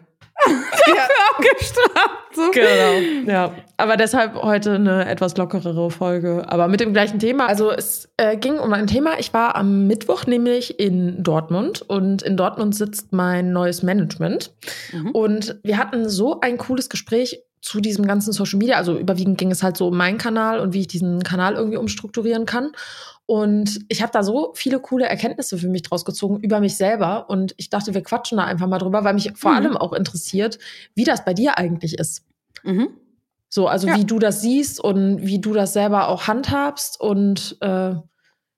abgestraft. 1.31 2.35
So. 2.35 2.51
Genau. 2.51 3.29
Ja, 3.31 3.51
aber 3.77 3.97
deshalb 3.97 4.35
heute 4.41 4.75
eine 4.75 5.05
etwas 5.07 5.35
lockerere 5.37 5.91
Folge, 5.91 6.45
aber 6.47 6.67
mit 6.67 6.79
dem 6.79 6.93
gleichen 6.93 7.19
Thema. 7.19 7.47
Also 7.47 7.71
es 7.71 8.09
äh, 8.17 8.37
ging 8.37 8.57
um 8.57 8.71
ein 8.73 8.87
Thema. 8.87 9.19
Ich 9.19 9.33
war 9.33 9.55
am 9.55 9.87
Mittwoch 9.87 10.25
nämlich 10.25 10.79
in 10.79 11.21
Dortmund 11.23 11.81
und 11.81 12.21
in 12.21 12.37
Dortmund 12.37 12.75
sitzt 12.75 13.11
mein 13.11 13.51
neues 13.51 13.83
Management 13.83 14.53
Mhm. 14.93 15.11
und 15.11 15.55
wir 15.63 15.77
hatten 15.77 16.09
so 16.09 16.39
ein 16.41 16.57
cooles 16.57 16.89
Gespräch 16.89 17.43
zu 17.61 17.79
diesem 17.79 18.07
ganzen 18.07 18.31
Social 18.33 18.57
Media. 18.57 18.77
Also 18.77 18.97
überwiegend 18.97 19.37
ging 19.37 19.51
es 19.51 19.61
halt 19.61 19.77
so 19.77 19.87
um 19.87 19.97
meinen 19.97 20.17
Kanal 20.17 20.59
und 20.59 20.73
wie 20.73 20.81
ich 20.81 20.87
diesen 20.87 21.21
Kanal 21.23 21.55
irgendwie 21.55 21.77
umstrukturieren 21.77 22.45
kann. 22.45 22.71
Und 23.31 23.79
ich 23.87 24.01
habe 24.01 24.11
da 24.11 24.23
so 24.23 24.51
viele 24.55 24.81
coole 24.81 25.05
Erkenntnisse 25.05 25.57
für 25.57 25.69
mich 25.69 25.83
draus 25.83 26.03
gezogen 26.03 26.41
über 26.41 26.59
mich 26.59 26.75
selber. 26.75 27.29
Und 27.29 27.53
ich 27.55 27.69
dachte, 27.69 27.93
wir 27.93 28.03
quatschen 28.03 28.37
da 28.37 28.43
einfach 28.43 28.67
mal 28.67 28.77
drüber, 28.77 29.05
weil 29.05 29.13
mich 29.13 29.31
vor 29.35 29.51
Mhm. 29.51 29.57
allem 29.57 29.77
auch 29.77 29.93
interessiert, 29.93 30.59
wie 30.95 31.05
das 31.05 31.23
bei 31.23 31.33
dir 31.33 31.57
eigentlich 31.57 31.97
ist. 31.97 32.25
Mhm. 32.63 32.89
So, 33.47 33.69
also 33.69 33.87
Ja. 33.87 33.95
wie 33.95 34.03
du 34.03 34.19
das 34.19 34.41
siehst 34.41 34.83
und 34.83 35.25
wie 35.25 35.39
du 35.39 35.53
das 35.53 35.71
selber 35.71 36.09
auch 36.09 36.27
handhabst 36.27 36.99
und 36.99 37.55
äh, 37.61 37.91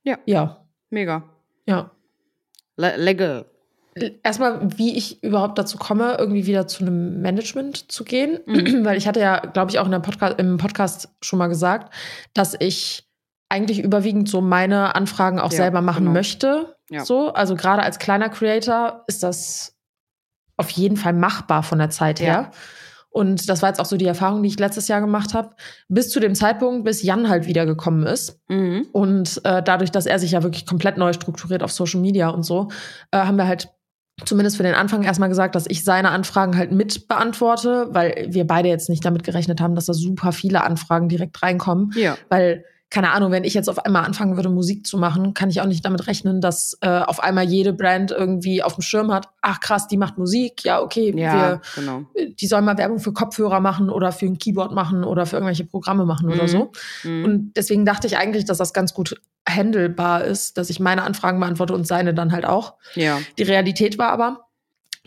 Ja. 0.05 0.17
ja, 0.25 0.65
Mega. 0.89 1.23
ja. 1.67 1.91
Le 2.75 2.97
legal. 2.97 3.45
Erstmal, 4.23 4.75
wie 4.79 4.97
ich 4.97 5.21
überhaupt 5.21 5.59
dazu 5.59 5.77
komme, 5.77 6.15
irgendwie 6.17 6.47
wieder 6.47 6.65
zu 6.67 6.83
einem 6.83 7.21
Management 7.21 7.91
zu 7.91 8.03
gehen, 8.03 8.39
Mhm. 8.47 8.55
weil 8.85 8.97
ich 8.97 9.07
hatte 9.07 9.19
ja, 9.19 9.37
glaube 9.37 9.69
ich, 9.69 9.77
auch 9.77 9.85
in 9.85 9.91
der 9.91 9.99
Podcast, 9.99 10.39
im 10.39 10.57
Podcast 10.57 11.09
schon 11.21 11.37
mal 11.37 11.45
gesagt, 11.47 11.93
dass 12.33 12.55
ich 12.59 13.07
eigentlich 13.53 13.79
überwiegend 13.79 14.27
so 14.27 14.41
meine 14.41 14.95
Anfragen 14.95 15.39
auch 15.39 15.51
Ja, 15.51 15.57
selber 15.57 15.81
machen 15.81 16.05
genau. 16.05 16.11
möchte. 16.13 16.75
Ja. 16.89 17.05
So, 17.05 17.33
also 17.33 17.55
gerade 17.55 17.83
als 17.83 17.99
kleiner 17.99 18.29
Creator 18.29 19.03
ist 19.07 19.23
das 19.23 19.75
auf 20.57 20.69
jeden 20.71 20.97
Fall 20.97 21.13
machbar 21.13 21.63
von 21.63 21.77
der 21.79 21.89
Zeit 21.89 22.19
Ja. 22.19 22.25
her. 22.25 22.51
Und 23.09 23.47
das 23.47 23.61
war 23.61 23.69
jetzt 23.69 23.79
auch 23.79 23.85
so 23.85 23.95
die 23.95 24.07
Erfahrung, 24.07 24.41
die 24.41 24.49
ich 24.49 24.57
letztes 24.57 24.87
Jahr 24.87 24.99
gemacht 24.99 25.35
habe, 25.35 25.51
bis 25.87 26.09
zu 26.09 26.19
dem 26.19 26.33
Zeitpunkt, 26.33 26.83
bis 26.83 27.03
Jan 27.03 27.29
halt 27.29 27.45
wiedergekommen 27.45 28.07
ist. 28.07 28.39
Mhm. 28.49 28.87
Und 28.91 29.39
äh, 29.45 29.61
dadurch, 29.61 29.91
dass 29.91 30.07
er 30.07 30.17
sich 30.17 30.31
ja 30.31 30.41
wirklich 30.41 30.65
komplett 30.65 30.97
neu 30.97 31.13
strukturiert 31.13 31.61
auf 31.61 31.71
Social 31.71 32.01
Media 32.01 32.29
und 32.29 32.41
so, 32.41 32.69
äh, 33.11 33.19
haben 33.19 33.37
wir 33.37 33.47
halt 33.47 33.69
zumindest 34.25 34.57
für 34.57 34.63
den 34.63 34.73
Anfang 34.73 35.03
erstmal 35.03 35.29
gesagt, 35.29 35.53
dass 35.53 35.67
ich 35.67 35.83
seine 35.83 36.09
Anfragen 36.09 36.57
halt 36.57 36.71
mit 36.71 37.07
beantworte, 37.07 37.87
weil 37.91 38.27
wir 38.29 38.45
beide 38.47 38.69
jetzt 38.69 38.89
nicht 38.89 39.05
damit 39.05 39.23
gerechnet 39.23 39.61
haben, 39.61 39.75
dass 39.75 39.85
da 39.85 39.93
super 39.93 40.31
viele 40.31 40.63
Anfragen 40.63 41.07
direkt 41.07 41.41
reinkommen. 41.43 41.91
Ja. 41.95 42.17
Weil, 42.29 42.65
keine 42.93 43.09
Ahnung, 43.11 43.31
wenn 43.31 43.43
ich 43.43 43.55
jetzt 43.55 43.69
auf 43.69 43.83
einmal 43.85 44.05
anfangen 44.05 44.35
würde, 44.35 44.49
Musik 44.49 44.85
zu 44.85 44.99
machen, 44.99 45.33
kann 45.33 45.49
ich 45.49 45.59
auch 45.61 45.65
nicht 45.65 45.83
damit 45.83 46.05
rechnen, 46.05 46.41
dass 46.41 46.77
äh, 46.81 46.87
auf 46.87 47.23
einmal 47.23 47.43
jede 47.45 47.73
Brand 47.73 48.11
irgendwie 48.11 48.61
auf 48.61 48.75
dem 48.75 48.83
Schirm 48.83 49.11
hat, 49.11 49.29
ach 49.41 49.59
krass, 49.61 49.87
die 49.87 49.97
macht 49.97 50.19
Musik, 50.19 50.63
ja, 50.63 50.79
okay, 50.79 51.11
Ja, 51.17 51.33
wir 51.33 51.61
genau. 51.73 52.03
die 52.39 52.45
sollen 52.45 52.65
mal 52.65 52.77
Werbung 52.77 52.99
für 52.99 53.11
Kopfhörer 53.11 53.59
machen 53.61 53.89
oder 53.89 54.11
für 54.11 54.27
ein 54.27 54.37
Keyboard 54.37 54.73
machen 54.73 55.03
oder 55.03 55.25
für 55.25 55.37
irgendwelche 55.37 55.65
Programme 55.65 56.05
machen 56.05 56.29
oder 56.29 56.43
Mhm. 56.43 56.47
so. 56.47 56.71
Mhm. 57.03 57.25
Und 57.25 57.53
deswegen 57.57 57.83
dachte 57.83 58.05
ich 58.05 58.15
eigentlich, 58.17 58.45
dass 58.45 58.59
das 58.59 58.73
ganz 58.73 58.93
gut 58.93 59.19
handelbar 59.49 60.23
ist, 60.23 60.57
dass 60.59 60.69
ich 60.69 60.79
meine 60.79 61.01
Anfragen 61.01 61.39
beantworte 61.39 61.73
und 61.73 61.87
seine 61.87 62.13
dann 62.13 62.31
halt 62.31 62.45
auch. 62.45 62.75
ja. 62.95 63.19
Die 63.39 63.43
Realität 63.43 63.97
war 63.97 64.09
aber, 64.11 64.45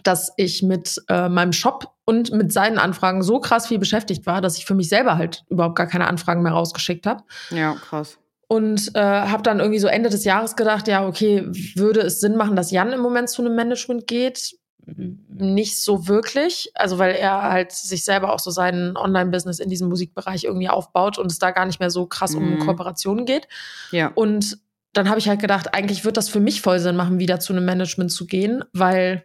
dass 0.07 0.33
ich 0.37 0.62
mit 0.62 1.03
äh, 1.09 1.29
meinem 1.29 1.53
Shop 1.53 1.92
und 2.05 2.33
mit 2.33 2.53
seinen 2.53 2.79
Anfragen 2.79 3.23
so 3.23 3.40
krass 3.40 3.66
viel 3.66 3.79
beschäftigt 3.79 4.27
war, 4.27 4.40
dass 4.40 4.59
ich 4.59 4.66
für 4.66 4.75
mich 4.75 4.88
selber 4.88 5.16
halt 5.16 5.45
überhaupt 5.49 5.77
gar 5.77 5.87
keine 5.87 6.07
Anfragen 6.07 6.42
mehr 6.42 6.53
rausgeschickt 6.53 7.07
habe. 7.07 7.25
Ja, 7.51 7.75
krass. 7.75 8.19
Und 8.49 8.95
äh, 8.95 9.01
habe 9.01 9.42
dann 9.42 9.59
irgendwie 9.59 9.81
so 9.81 9.88
Ende 9.88 10.09
des 10.09 10.25
Jahres 10.25 10.55
gedacht, 10.55 10.87
ja, 10.87 11.05
okay, 11.05 11.45
würde 11.75 12.01
es 12.01 12.21
Sinn 12.21 12.37
machen, 12.37 12.55
dass 12.55 12.71
Jan 12.71 12.92
im 12.92 13.01
Moment 13.01 13.29
zu 13.29 13.42
einem 13.42 13.57
Management 13.57 14.07
geht? 14.07 14.57
Nicht 14.87 15.83
so 15.83 16.07
wirklich. 16.07 16.71
Also, 16.75 16.99
weil 16.99 17.16
er 17.16 17.42
halt 17.42 17.73
sich 17.73 18.05
selber 18.05 18.33
auch 18.33 18.38
so 18.38 18.53
sein 18.53 18.97
Online-Business 18.97 19.59
in 19.59 19.69
diesem 19.69 19.88
Musikbereich 19.88 20.45
irgendwie 20.45 20.69
aufbaut 20.69 21.19
und 21.19 21.33
es 21.33 21.40
da 21.40 21.51
gar 21.51 21.66
nicht 21.66 21.81
mehr 21.81 21.90
so 21.90 22.07
krass 22.07 22.37
um 22.37 22.55
Mhm. 22.55 22.59
Kooperationen 22.61 23.27
geht. 23.27 23.49
Ja. 23.90 24.12
Und 24.14 24.59
dann 24.92 25.09
habe 25.09 25.19
ich 25.19 25.29
halt 25.29 25.40
gedacht, 25.40 25.75
eigentlich 25.75 26.05
wird 26.05 26.16
das 26.16 26.29
für 26.29 26.40
mich 26.40 26.62
voll 26.62 26.79
Sinn 26.79 26.95
machen, 26.95 27.19
wieder 27.19 27.40
zu 27.40 27.53
einem 27.53 27.64
Management 27.64 28.12
zu 28.12 28.27
gehen, 28.27 28.62
weil 28.73 29.25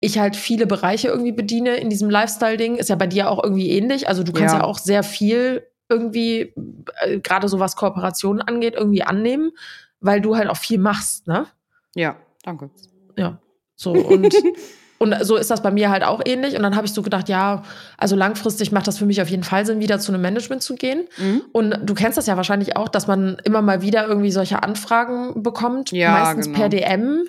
ich 0.00 0.18
halt 0.18 0.36
viele 0.36 0.66
Bereiche 0.66 1.08
irgendwie 1.08 1.32
bediene 1.32 1.76
in 1.76 1.90
diesem 1.90 2.10
Lifestyle-Ding. 2.10 2.76
Ist 2.76 2.90
ja 2.90 2.96
bei 2.96 3.06
dir 3.06 3.30
auch 3.30 3.42
irgendwie 3.42 3.70
ähnlich. 3.70 4.08
Also 4.08 4.22
du 4.22 4.32
kannst 4.32 4.54
ja, 4.54 4.60
Ja. 4.60 4.64
auch 4.66 4.78
sehr 4.78 5.02
viel 5.02 5.66
irgendwie, 5.88 6.52
äh, 7.02 7.20
gerade 7.20 7.48
so 7.48 7.60
was 7.60 7.76
Kooperationen 7.76 8.42
angeht, 8.42 8.74
irgendwie 8.76 9.02
annehmen, 9.02 9.52
weil 10.00 10.20
du 10.20 10.36
halt 10.36 10.48
auch 10.48 10.56
viel 10.56 10.78
machst, 10.78 11.26
ne? 11.26 11.46
Ja, 11.94 12.16
danke. 12.42 12.70
Ja. 13.16 13.38
So, 13.76 13.92
und 13.92 14.34
und 14.98 15.14
so 15.22 15.36
ist 15.36 15.50
das 15.50 15.62
bei 15.62 15.70
mir 15.70 15.90
halt 15.90 16.02
auch 16.02 16.20
ähnlich. 16.24 16.56
Und 16.56 16.62
dann 16.62 16.76
habe 16.76 16.86
ich 16.86 16.92
so 16.92 17.02
gedacht, 17.02 17.28
ja, 17.28 17.62
also 17.96 18.16
langfristig 18.16 18.72
macht 18.72 18.86
das 18.88 18.98
für 18.98 19.06
mich 19.06 19.22
auf 19.22 19.28
jeden 19.28 19.44
Fall 19.44 19.64
Sinn, 19.64 19.80
wieder 19.80 19.98
zu 19.98 20.12
einem 20.12 20.22
Management 20.22 20.62
zu 20.62 20.74
gehen. 20.74 21.06
Mhm. 21.18 21.42
Und 21.52 21.78
du 21.84 21.94
kennst 21.94 22.18
das 22.18 22.26
ja 22.26 22.36
wahrscheinlich 22.36 22.76
auch, 22.76 22.88
dass 22.88 23.06
man 23.06 23.38
immer 23.44 23.62
mal 23.62 23.80
wieder 23.82 24.06
irgendwie 24.06 24.30
solche 24.32 24.62
Anfragen 24.62 25.42
bekommt, 25.42 25.92
ja, 25.92 26.10
meistens 26.10 26.46
genau. 26.46 26.58
per 26.58 26.68
DM, 26.68 27.24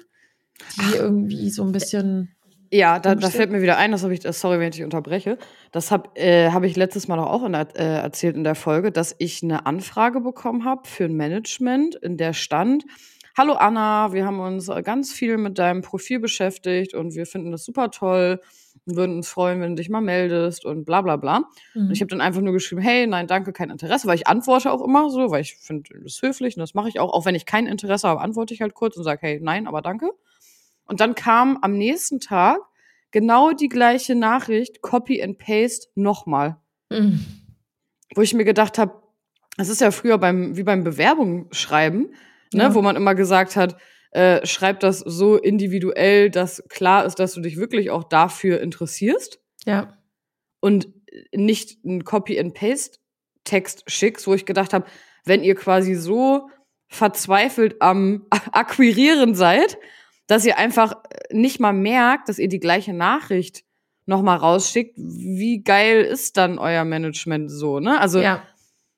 die 0.77 0.81
Ach. 0.81 0.95
irgendwie 0.95 1.49
so 1.49 1.63
ein 1.63 1.71
bisschen. 1.71 2.33
Ja, 2.71 2.99
da, 2.99 3.15
da 3.15 3.29
fällt 3.29 3.51
mir 3.51 3.61
wieder 3.61 3.77
ein, 3.77 3.91
das 3.91 4.03
habe 4.03 4.13
ich, 4.13 4.21
sorry, 4.21 4.59
wenn 4.59 4.69
ich 4.69 4.75
dich 4.75 4.83
unterbreche. 4.83 5.37
Das 5.71 5.91
habe 5.91 6.09
äh, 6.15 6.51
hab 6.51 6.63
ich 6.63 6.75
letztes 6.75 7.07
Mal 7.07 7.17
doch 7.17 7.27
auch 7.27 7.45
in 7.45 7.53
äh, 7.53 7.65
erzählt 7.75 8.35
in 8.35 8.43
der 8.43 8.55
Folge, 8.55 8.91
dass 8.91 9.15
ich 9.19 9.43
eine 9.43 9.65
Anfrage 9.65 10.21
bekommen 10.21 10.65
habe 10.65 10.87
für 10.87 11.05
ein 11.05 11.15
Management, 11.15 11.95
in 11.95 12.17
der 12.17 12.33
stand, 12.33 12.85
Hallo 13.37 13.53
Anna, 13.53 14.13
wir 14.13 14.25
haben 14.25 14.39
uns 14.39 14.67
äh, 14.67 14.81
ganz 14.81 15.13
viel 15.13 15.37
mit 15.37 15.59
deinem 15.59 15.83
Profil 15.83 16.19
beschäftigt 16.19 16.95
und 16.95 17.13
wir 17.13 17.27
finden 17.27 17.51
das 17.51 17.65
super 17.65 17.91
toll 17.91 18.41
und 18.87 18.95
würden 18.95 19.17
uns 19.17 19.27
freuen, 19.27 19.61
wenn 19.61 19.75
du 19.75 19.75
dich 19.75 19.89
mal 19.89 20.01
meldest 20.01 20.65
und 20.65 20.85
bla 20.85 21.03
bla 21.03 21.17
bla. 21.17 21.43
Mhm. 21.75 21.83
Und 21.83 21.91
ich 21.91 22.01
habe 22.01 22.09
dann 22.09 22.19
einfach 22.19 22.41
nur 22.41 22.53
geschrieben, 22.53 22.81
hey, 22.81 23.05
nein, 23.05 23.27
danke, 23.27 23.53
kein 23.53 23.69
Interesse, 23.69 24.07
weil 24.07 24.15
ich 24.15 24.25
antworte 24.25 24.71
auch 24.71 24.83
immer 24.83 25.11
so, 25.11 25.29
weil 25.29 25.41
ich 25.41 25.55
finde 25.57 25.87
das 26.01 26.19
höflich 26.23 26.57
und 26.57 26.61
das 26.61 26.73
mache 26.73 26.89
ich 26.89 26.99
auch. 26.99 27.13
Auch 27.13 27.25
wenn 27.25 27.35
ich 27.35 27.45
kein 27.45 27.67
Interesse 27.67 28.07
habe, 28.07 28.21
antworte 28.21 28.55
ich 28.55 28.61
halt 28.61 28.73
kurz 28.73 28.97
und 28.97 29.03
sage, 29.03 29.19
hey, 29.21 29.39
nein, 29.39 29.67
aber 29.67 29.83
danke. 29.83 30.09
Und 30.87 30.99
dann 30.99 31.15
kam 31.15 31.57
am 31.61 31.77
nächsten 31.77 32.19
Tag 32.19 32.59
genau 33.11 33.51
die 33.51 33.69
gleiche 33.69 34.15
Nachricht, 34.15 34.81
Copy 34.81 35.21
and 35.21 35.37
Paste 35.37 35.87
nochmal. 35.95 36.57
Mhm. 36.89 37.25
Wo 38.15 38.21
ich 38.21 38.33
mir 38.33 38.45
gedacht 38.45 38.77
habe, 38.77 39.03
das 39.57 39.69
ist 39.69 39.81
ja 39.81 39.91
früher 39.91 40.17
beim, 40.17 40.55
wie 40.55 40.63
beim 40.63 40.83
Bewerbung 40.83 41.47
schreiben 41.51 42.09
ne, 42.53 42.63
ja. 42.63 42.73
wo 42.73 42.81
man 42.81 42.95
immer 42.95 43.15
gesagt 43.15 43.55
hat, 43.55 43.77
äh, 44.11 44.45
schreib 44.45 44.79
das 44.79 44.99
so 44.99 45.37
individuell, 45.37 46.29
dass 46.29 46.63
klar 46.69 47.05
ist, 47.05 47.15
dass 47.15 47.33
du 47.33 47.41
dich 47.41 47.57
wirklich 47.57 47.89
auch 47.91 48.03
dafür 48.03 48.61
interessierst. 48.61 49.39
Ja. 49.65 49.97
Und 50.59 50.87
nicht 51.33 51.83
ein 51.83 52.03
Copy-and-Paste-Text 52.03 53.83
schickst, 53.87 54.27
wo 54.27 54.33
ich 54.33 54.45
gedacht 54.45 54.73
habe, 54.73 54.85
wenn 55.25 55.43
ihr 55.43 55.55
quasi 55.55 55.95
so 55.95 56.49
verzweifelt 56.87 57.81
am 57.81 58.25
Akquirieren 58.51 59.35
seid, 59.35 59.77
dass 60.27 60.45
ihr 60.45 60.57
einfach 60.57 60.95
nicht 61.31 61.59
mal 61.59 61.73
merkt, 61.73 62.29
dass 62.29 62.39
ihr 62.39 62.47
die 62.47 62.59
gleiche 62.59 62.93
Nachricht 62.93 63.63
noch 64.05 64.21
mal 64.21 64.35
rausschickt, 64.35 64.93
wie 64.97 65.63
geil 65.63 66.01
ist 66.01 66.37
dann 66.37 66.59
euer 66.59 66.85
Management 66.85 67.51
so, 67.51 67.79
ne? 67.79 67.99
Also 67.99 68.21
ja 68.21 68.43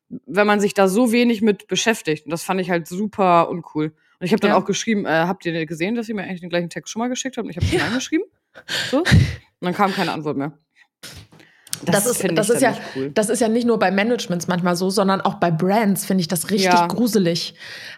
wenn 0.09 0.47
man 0.47 0.59
sich 0.59 0.73
da 0.73 0.87
so 0.87 1.11
wenig 1.11 1.41
mit 1.41 1.67
beschäftigt. 1.67 2.25
Und 2.25 2.31
das 2.31 2.43
fand 2.43 2.59
ich 2.59 2.69
halt 2.69 2.87
super 2.87 3.49
uncool. 3.49 3.85
Und 4.19 4.25
ich 4.25 4.31
habe 4.31 4.41
dann 4.41 4.51
ja. 4.51 4.57
auch 4.57 4.65
geschrieben, 4.65 5.05
äh, 5.05 5.09
habt 5.09 5.45
ihr 5.45 5.65
gesehen, 5.65 5.95
dass 5.95 6.09
ihr 6.09 6.15
mir 6.15 6.23
eigentlich 6.23 6.41
den 6.41 6.49
gleichen 6.49 6.69
Text 6.69 6.91
schon 6.91 6.99
mal 6.99 7.07
geschickt 7.07 7.37
habt? 7.37 7.45
Und 7.45 7.51
ich 7.51 7.57
habe 7.57 7.65
ja. 7.67 7.87
geschrieben. 7.93 8.25
So. 8.89 8.97
Und 9.61 9.65
dann 9.65 9.73
kam 9.73 9.91
keine 9.91 10.11
Antwort 10.11 10.37
mehr. 10.37 10.57
Das, 11.85 12.03
das 12.03 12.05
ist, 12.05 12.37
das 12.37 12.49
ist 12.49 12.61
ja, 12.61 12.73
cool. 12.95 13.11
das 13.13 13.29
ist 13.29 13.39
ja 13.39 13.47
nicht 13.47 13.65
nur 13.65 13.79
bei 13.79 13.91
Managements 13.91 14.47
manchmal 14.47 14.75
so, 14.75 14.89
sondern 14.89 15.21
auch 15.21 15.35
bei 15.35 15.51
Brands 15.51 16.05
finde 16.05 16.21
ich 16.21 16.27
das 16.27 16.49
richtig 16.49 16.73
ja. 16.73 16.87
gruselig. 16.87 17.55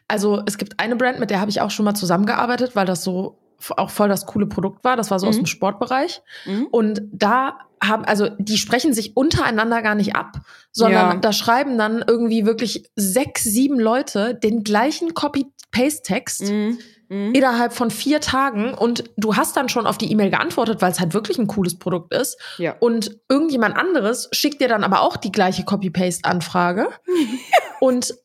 Also 0.08 0.42
es 0.46 0.58
gibt 0.58 0.80
eine 0.80 0.96
Brand, 0.96 1.20
mit 1.20 1.30
der 1.30 1.42
habe 1.42 1.52
ich 1.52 1.62
auch 1.62 1.72
schon 1.72 1.86
mal 1.86 1.96
zusammengearbeitet, 1.96 2.76
weil 2.76 2.86
das 2.86 3.04
so 3.04 3.38
auch 3.78 3.90
voll 3.90 4.10
das 4.10 4.26
coole 4.26 4.48
Produkt 4.48 4.84
war. 4.84 4.98
Das 4.98 5.12
war 5.12 5.20
so 5.20 5.26
mhm. 5.26 5.30
aus 5.30 5.36
dem 5.38 5.46
Sportbereich. 5.46 6.22
Mhm. 6.46 6.68
Und 6.72 7.02
da 7.12 7.60
haben, 7.84 8.06
also 8.06 8.30
die 8.38 8.58
sprechen 8.58 8.94
sich 8.94 9.18
untereinander 9.18 9.82
gar 9.82 9.96
nicht 9.96 10.16
ab, 10.16 10.40
sondern 10.72 11.16
ja. 11.16 11.20
da 11.20 11.34
schreiben 11.34 11.78
dann 11.78 12.04
irgendwie 12.06 12.46
wirklich 12.46 12.90
sechs, 12.96 13.44
sieben 13.44 13.80
Leute 13.80 14.36
den 14.36 14.64
gleichen 14.64 15.14
Copy-Paste-Text. 15.14 16.44
Mhm. 16.44 16.80
Mhm. 17.12 17.36
innerhalb 17.36 17.74
von 17.74 17.92
vier 17.92 18.22
Tagen 18.22 18.74
und 18.74 19.04
du 19.18 19.36
hast 19.36 19.58
dann 19.58 19.68
schon 19.68 19.86
auf 19.86 19.98
die 19.98 20.10
E-Mail 20.14 20.30
geantwortet, 20.30 20.82
weil 20.82 20.94
es 20.94 21.02
halt 21.02 21.14
wirklich 21.14 21.38
ein 21.38 21.48
cooles 21.48 21.78
Produkt 21.78 22.14
ist. 22.14 22.40
Ja. 22.58 22.78
Und 22.80 23.20
irgendjemand 23.28 23.76
anderes 23.76 24.30
schickt 24.32 24.62
dir 24.62 24.70
dann 24.70 24.86
aber 24.86 25.02
auch 25.02 25.18
die 25.18 25.32
gleiche 25.32 25.66
Copy-Paste-Anfrage. 25.66 26.88
und 27.82 28.16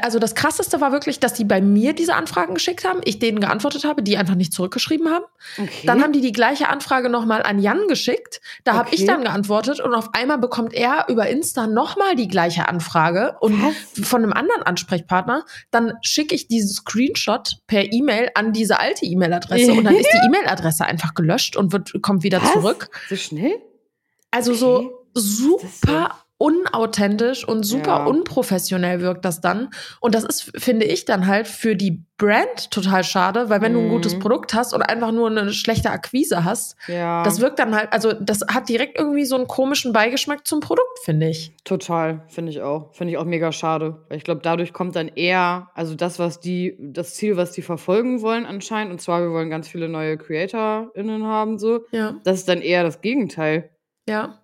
also 0.00 0.18
das 0.18 0.34
krasseste 0.34 0.80
war 0.80 0.92
wirklich, 0.92 1.20
dass 1.20 1.34
die 1.34 1.44
bei 1.44 1.60
mir 1.60 1.92
diese 1.92 2.14
Anfragen 2.14 2.54
geschickt 2.54 2.84
haben, 2.84 3.00
ich 3.04 3.18
denen 3.18 3.40
geantwortet 3.40 3.84
habe, 3.84 4.02
die 4.02 4.16
einfach 4.16 4.34
nicht 4.34 4.54
zurückgeschrieben 4.54 5.10
haben. 5.10 5.24
Okay. 5.58 5.86
Dann 5.86 6.02
haben 6.02 6.12
die 6.12 6.22
die 6.22 6.32
gleiche 6.32 6.70
Anfrage 6.70 7.10
nochmal 7.10 7.42
an 7.42 7.58
Jan 7.58 7.86
geschickt. 7.86 8.40
Da 8.64 8.72
okay. 8.72 8.78
habe 8.78 8.94
ich 8.94 9.04
dann 9.04 9.22
geantwortet 9.24 9.80
und 9.80 9.92
auf 9.94 10.14
einmal 10.14 10.38
bekommt 10.38 10.72
er 10.72 11.06
über 11.08 11.28
Insta 11.28 11.66
nochmal 11.66 12.16
die 12.16 12.28
gleiche 12.28 12.66
Anfrage 12.66 13.36
und 13.40 13.62
Was? 13.62 14.08
von 14.08 14.22
einem 14.22 14.32
anderen 14.32 14.62
Ansprechpartner. 14.62 15.44
Dann 15.70 15.92
schicke 16.00 16.34
ich 16.34 16.48
diesen 16.48 16.70
Screenshot 16.70 17.58
per 17.66 17.92
E-Mail 17.92 18.30
an 18.34 18.54
diese 18.54 18.80
alte 18.80 19.04
E-Mail-Adresse 19.04 19.72
und 19.72 19.84
dann 19.84 19.96
ist 19.96 20.08
die 20.10 20.16
E-Mail-Adresse 20.26 20.86
einfach 20.86 21.12
gelöscht 21.12 21.56
und 21.56 21.72
wird, 21.72 21.92
kommt 22.00 22.22
wieder 22.22 22.42
Was? 22.42 22.52
zurück. 22.52 22.88
So 23.10 23.16
schnell? 23.16 23.60
Also 24.30 24.52
okay. 24.52 24.60
so 24.60 25.06
super 25.14 26.23
unauthentisch 26.38 27.46
und 27.46 27.62
super 27.62 27.98
ja. 27.98 28.04
unprofessionell 28.06 29.00
wirkt 29.00 29.24
das 29.24 29.40
dann. 29.40 29.70
Und 30.00 30.14
das 30.14 30.24
ist, 30.24 30.52
finde 30.56 30.84
ich, 30.84 31.04
dann 31.04 31.26
halt 31.26 31.46
für 31.46 31.76
die 31.76 32.04
Brand 32.16 32.70
total 32.70 33.02
schade, 33.04 33.50
weil 33.50 33.60
wenn 33.60 33.72
mhm. 33.72 33.76
du 33.76 33.82
ein 33.82 33.88
gutes 33.88 34.14
mhm. 34.16 34.20
Produkt 34.20 34.54
hast 34.54 34.72
und 34.72 34.82
einfach 34.82 35.12
nur 35.12 35.28
eine 35.28 35.52
schlechte 35.52 35.90
Akquise 35.90 36.44
hast, 36.44 36.76
ja. 36.88 37.22
das 37.22 37.40
wirkt 37.40 37.58
dann 37.58 37.74
halt, 37.74 37.92
also 37.92 38.12
das 38.12 38.40
hat 38.48 38.68
direkt 38.68 38.98
irgendwie 38.98 39.24
so 39.24 39.36
einen 39.36 39.46
komischen 39.46 39.92
Beigeschmack 39.92 40.46
zum 40.46 40.60
Produkt, 40.60 40.98
finde 41.04 41.28
ich. 41.28 41.52
Total, 41.64 42.22
finde 42.28 42.50
ich 42.50 42.62
auch. 42.62 42.92
Finde 42.94 43.12
ich 43.12 43.18
auch 43.18 43.24
mega 43.24 43.52
schade. 43.52 44.04
Weil 44.08 44.18
ich 44.18 44.24
glaube, 44.24 44.40
dadurch 44.42 44.72
kommt 44.72 44.96
dann 44.96 45.08
eher, 45.08 45.70
also 45.74 45.94
das, 45.94 46.18
was 46.18 46.40
die, 46.40 46.76
das 46.80 47.14
Ziel, 47.14 47.36
was 47.36 47.52
die 47.52 47.62
verfolgen 47.62 48.22
wollen 48.22 48.44
anscheinend, 48.44 48.92
und 48.92 49.00
zwar, 49.00 49.22
wir 49.22 49.30
wollen 49.30 49.50
ganz 49.50 49.68
viele 49.68 49.88
neue 49.88 50.16
CreatorInnen 50.16 51.24
haben, 51.24 51.58
so. 51.58 51.84
Ja. 51.90 52.16
Das 52.24 52.38
ist 52.38 52.48
dann 52.48 52.60
eher 52.60 52.82
das 52.82 53.00
Gegenteil. 53.00 53.70
Ja 54.08 54.40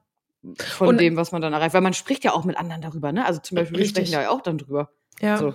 von 0.57 0.89
und, 0.89 1.01
dem, 1.01 1.17
was 1.17 1.33
man 1.33 1.43
dann 1.43 1.53
erreicht. 1.53 1.75
Weil 1.75 1.81
man 1.81 1.95
spricht 1.95 2.25
ja 2.25 2.33
auch 2.33 2.45
mit 2.45 2.57
anderen 2.57 2.83
darüber, 2.83 3.13
ne? 3.13 3.25
Also 3.25 3.41
zum 3.41 3.57
Beispiel, 3.57 3.79
wir 3.79 3.87
sprechen 3.87 4.13
ja 4.13 4.31
auch 4.31 4.41
dann 4.41 4.59
drüber. 4.59 4.91
Ja. 5.21 5.37
So. 5.37 5.55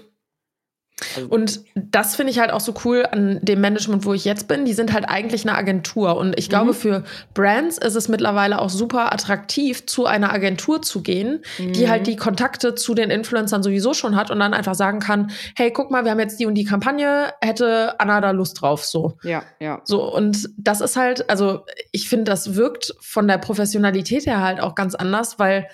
Also. 1.15 1.27
Und 1.27 1.61
das 1.75 2.15
finde 2.15 2.31
ich 2.31 2.39
halt 2.39 2.51
auch 2.51 2.61
so 2.61 2.73
cool 2.85 3.05
an 3.11 3.39
dem 3.41 3.59
Management, 3.59 4.05
wo 4.05 4.13
ich 4.13 4.23
jetzt 4.23 4.47
bin. 4.47 4.63
Die 4.63 4.73
sind 4.73 4.93
halt 4.93 5.09
eigentlich 5.09 5.45
eine 5.45 5.57
Agentur. 5.57 6.15
Und 6.15 6.39
ich 6.39 6.47
glaube, 6.47 6.71
mhm. 6.71 6.75
für 6.75 7.03
Brands 7.33 7.77
ist 7.77 7.95
es 7.95 8.07
mittlerweile 8.07 8.61
auch 8.61 8.69
super 8.69 9.11
attraktiv, 9.11 9.85
zu 9.85 10.05
einer 10.05 10.31
Agentur 10.31 10.81
zu 10.81 11.01
gehen, 11.03 11.41
mhm. 11.57 11.73
die 11.73 11.89
halt 11.89 12.07
die 12.07 12.15
Kontakte 12.15 12.75
zu 12.75 12.93
den 12.93 13.09
Influencern 13.09 13.61
sowieso 13.61 13.93
schon 13.93 14.15
hat 14.15 14.31
und 14.31 14.39
dann 14.39 14.53
einfach 14.53 14.75
sagen 14.75 14.99
kann, 14.99 15.31
hey, 15.57 15.71
guck 15.71 15.91
mal, 15.91 16.05
wir 16.05 16.11
haben 16.11 16.19
jetzt 16.19 16.39
die 16.39 16.45
und 16.45 16.55
die 16.55 16.65
Kampagne, 16.65 17.33
hätte 17.41 17.99
Anna 17.99 18.21
da 18.21 18.31
Lust 18.31 18.61
drauf, 18.61 18.85
so. 18.85 19.17
Ja, 19.23 19.43
ja. 19.59 19.81
So, 19.83 20.13
und 20.13 20.49
das 20.57 20.79
ist 20.79 20.95
halt, 20.95 21.29
also 21.29 21.65
ich 21.91 22.07
finde, 22.07 22.25
das 22.25 22.55
wirkt 22.55 22.93
von 23.01 23.27
der 23.27 23.37
Professionalität 23.37 24.25
her 24.25 24.41
halt 24.41 24.61
auch 24.61 24.75
ganz 24.75 24.95
anders, 24.95 25.39
weil 25.39 25.67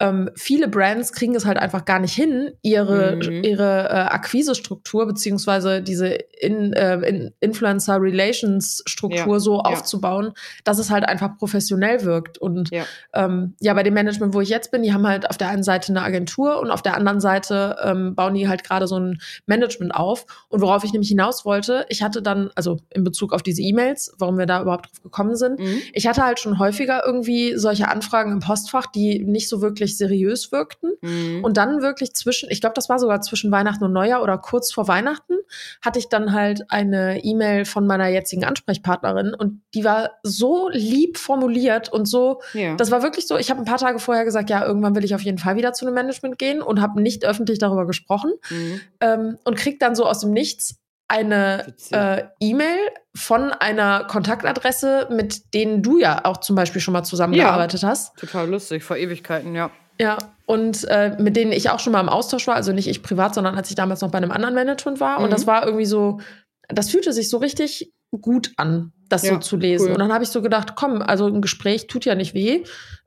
ähm, 0.00 0.30
viele 0.36 0.68
Brands 0.68 1.12
kriegen 1.12 1.34
es 1.34 1.44
halt 1.44 1.58
einfach 1.58 1.84
gar 1.84 1.98
nicht 1.98 2.14
hin, 2.14 2.52
ihre, 2.62 3.16
mhm. 3.16 3.42
ihre 3.42 3.88
äh, 3.88 3.92
Akquisestruktur 3.92 5.06
beziehungsweise 5.06 5.82
diese 5.82 6.08
in, 6.08 6.72
äh, 6.72 6.98
in 7.00 7.32
Influencer 7.40 8.00
Relations 8.00 8.82
Struktur 8.86 9.34
ja. 9.34 9.40
so 9.40 9.54
ja. 9.54 9.60
aufzubauen, 9.62 10.32
dass 10.62 10.78
es 10.78 10.90
halt 10.90 11.04
einfach 11.04 11.36
professionell 11.36 12.04
wirkt. 12.04 12.38
Und 12.38 12.70
ja. 12.70 12.84
Ähm, 13.12 13.54
ja, 13.60 13.74
bei 13.74 13.82
dem 13.82 13.94
Management, 13.94 14.34
wo 14.34 14.40
ich 14.40 14.48
jetzt 14.48 14.70
bin, 14.70 14.82
die 14.82 14.92
haben 14.92 15.06
halt 15.06 15.28
auf 15.28 15.36
der 15.36 15.48
einen 15.48 15.64
Seite 15.64 15.90
eine 15.90 16.02
Agentur 16.02 16.60
und 16.60 16.70
auf 16.70 16.82
der 16.82 16.96
anderen 16.96 17.20
Seite 17.20 17.76
ähm, 17.82 18.14
bauen 18.14 18.34
die 18.34 18.48
halt 18.48 18.62
gerade 18.62 18.86
so 18.86 18.98
ein 18.98 19.18
Management 19.46 19.94
auf. 19.94 20.26
Und 20.48 20.60
worauf 20.60 20.84
ich 20.84 20.92
nämlich 20.92 21.08
hinaus 21.08 21.44
wollte, 21.44 21.86
ich 21.88 22.02
hatte 22.02 22.22
dann, 22.22 22.50
also 22.54 22.78
in 22.90 23.02
Bezug 23.02 23.32
auf 23.32 23.42
diese 23.42 23.62
E-Mails, 23.62 24.14
warum 24.18 24.38
wir 24.38 24.46
da 24.46 24.62
überhaupt 24.62 24.86
drauf 24.86 25.02
gekommen 25.02 25.34
sind, 25.34 25.58
mhm. 25.58 25.82
ich 25.92 26.06
hatte 26.06 26.24
halt 26.24 26.38
schon 26.38 26.60
häufiger 26.60 27.02
irgendwie 27.04 27.56
solche 27.56 27.88
Anfragen 27.88 28.30
im 28.30 28.40
Postfach, 28.40 28.86
die 28.86 29.18
nicht 29.18 29.48
so 29.48 29.60
wirklich 29.60 29.87
wirklich 29.88 29.96
seriös 29.96 30.52
wirkten. 30.52 30.92
Mhm. 31.00 31.44
Und 31.44 31.56
dann 31.56 31.80
wirklich 31.80 32.14
zwischen, 32.14 32.50
ich 32.50 32.60
glaube, 32.60 32.74
das 32.74 32.88
war 32.88 32.98
sogar 32.98 33.20
zwischen 33.22 33.50
Weihnachten 33.50 33.84
und 33.84 33.92
Neujahr 33.92 34.22
oder 34.22 34.38
kurz 34.38 34.72
vor 34.72 34.88
Weihnachten, 34.88 35.34
hatte 35.82 35.98
ich 35.98 36.08
dann 36.08 36.32
halt 36.32 36.62
eine 36.68 37.24
E-Mail 37.24 37.64
von 37.64 37.86
meiner 37.86 38.08
jetzigen 38.08 38.44
Ansprechpartnerin 38.44 39.34
und 39.34 39.62
die 39.74 39.84
war 39.84 40.10
so 40.22 40.68
lieb 40.70 41.16
formuliert 41.16 41.90
und 41.90 42.06
so, 42.06 42.40
ja. 42.52 42.74
das 42.76 42.90
war 42.90 43.02
wirklich 43.02 43.26
so, 43.26 43.36
ich 43.38 43.50
habe 43.50 43.60
ein 43.60 43.64
paar 43.64 43.78
Tage 43.78 43.98
vorher 43.98 44.24
gesagt, 44.24 44.50
ja, 44.50 44.64
irgendwann 44.64 44.94
will 44.94 45.04
ich 45.04 45.14
auf 45.14 45.22
jeden 45.22 45.38
Fall 45.38 45.56
wieder 45.56 45.72
zu 45.72 45.86
einem 45.86 45.94
Management 45.94 46.38
gehen 46.38 46.60
und 46.60 46.80
habe 46.80 47.00
nicht 47.00 47.24
öffentlich 47.24 47.58
darüber 47.58 47.86
gesprochen 47.86 48.32
mhm. 48.50 48.80
ähm, 49.00 49.38
und 49.44 49.56
krieg 49.56 49.80
dann 49.80 49.94
so 49.94 50.04
aus 50.04 50.20
dem 50.20 50.32
Nichts 50.32 50.78
eine 51.08 51.74
äh, 51.90 52.24
E-Mail 52.40 52.78
von 53.16 53.52
einer 53.52 54.04
Kontaktadresse, 54.04 55.08
mit 55.10 55.54
denen 55.54 55.82
du 55.82 55.98
ja 55.98 56.24
auch 56.24 56.36
zum 56.38 56.54
Beispiel 56.54 56.80
schon 56.80 56.92
mal 56.92 57.02
zusammengearbeitet 57.02 57.82
ja, 57.82 57.88
hast. 57.88 58.16
Total 58.18 58.48
lustig, 58.48 58.84
vor 58.84 58.96
Ewigkeiten, 58.96 59.54
ja. 59.54 59.70
Ja, 60.00 60.18
und 60.46 60.84
äh, 60.88 61.16
mit 61.18 61.34
denen 61.34 61.50
ich 61.50 61.70
auch 61.70 61.80
schon 61.80 61.92
mal 61.92 62.00
im 62.00 62.08
Austausch 62.08 62.46
war, 62.46 62.54
also 62.54 62.72
nicht 62.72 62.88
ich 62.88 63.02
privat, 63.02 63.34
sondern 63.34 63.56
als 63.56 63.70
ich 63.70 63.74
damals 63.74 64.00
noch 64.00 64.10
bei 64.10 64.18
einem 64.18 64.30
anderen 64.30 64.54
Management 64.54 65.00
war. 65.00 65.18
Mhm. 65.18 65.24
Und 65.24 65.32
das 65.32 65.46
war 65.46 65.64
irgendwie 65.64 65.86
so, 65.86 66.20
das 66.68 66.90
fühlte 66.90 67.12
sich 67.12 67.30
so 67.30 67.38
richtig 67.38 67.92
gut 68.10 68.52
an, 68.56 68.92
das 69.08 69.24
ja, 69.24 69.34
so 69.34 69.38
zu 69.40 69.56
lesen. 69.56 69.86
Cool. 69.86 69.92
Und 69.94 69.98
dann 69.98 70.12
habe 70.12 70.24
ich 70.24 70.30
so 70.30 70.40
gedacht, 70.40 70.74
komm, 70.76 71.02
also 71.02 71.26
ein 71.26 71.42
Gespräch 71.42 71.86
tut 71.88 72.04
ja 72.04 72.14
nicht 72.14 72.34
weh. 72.34 72.62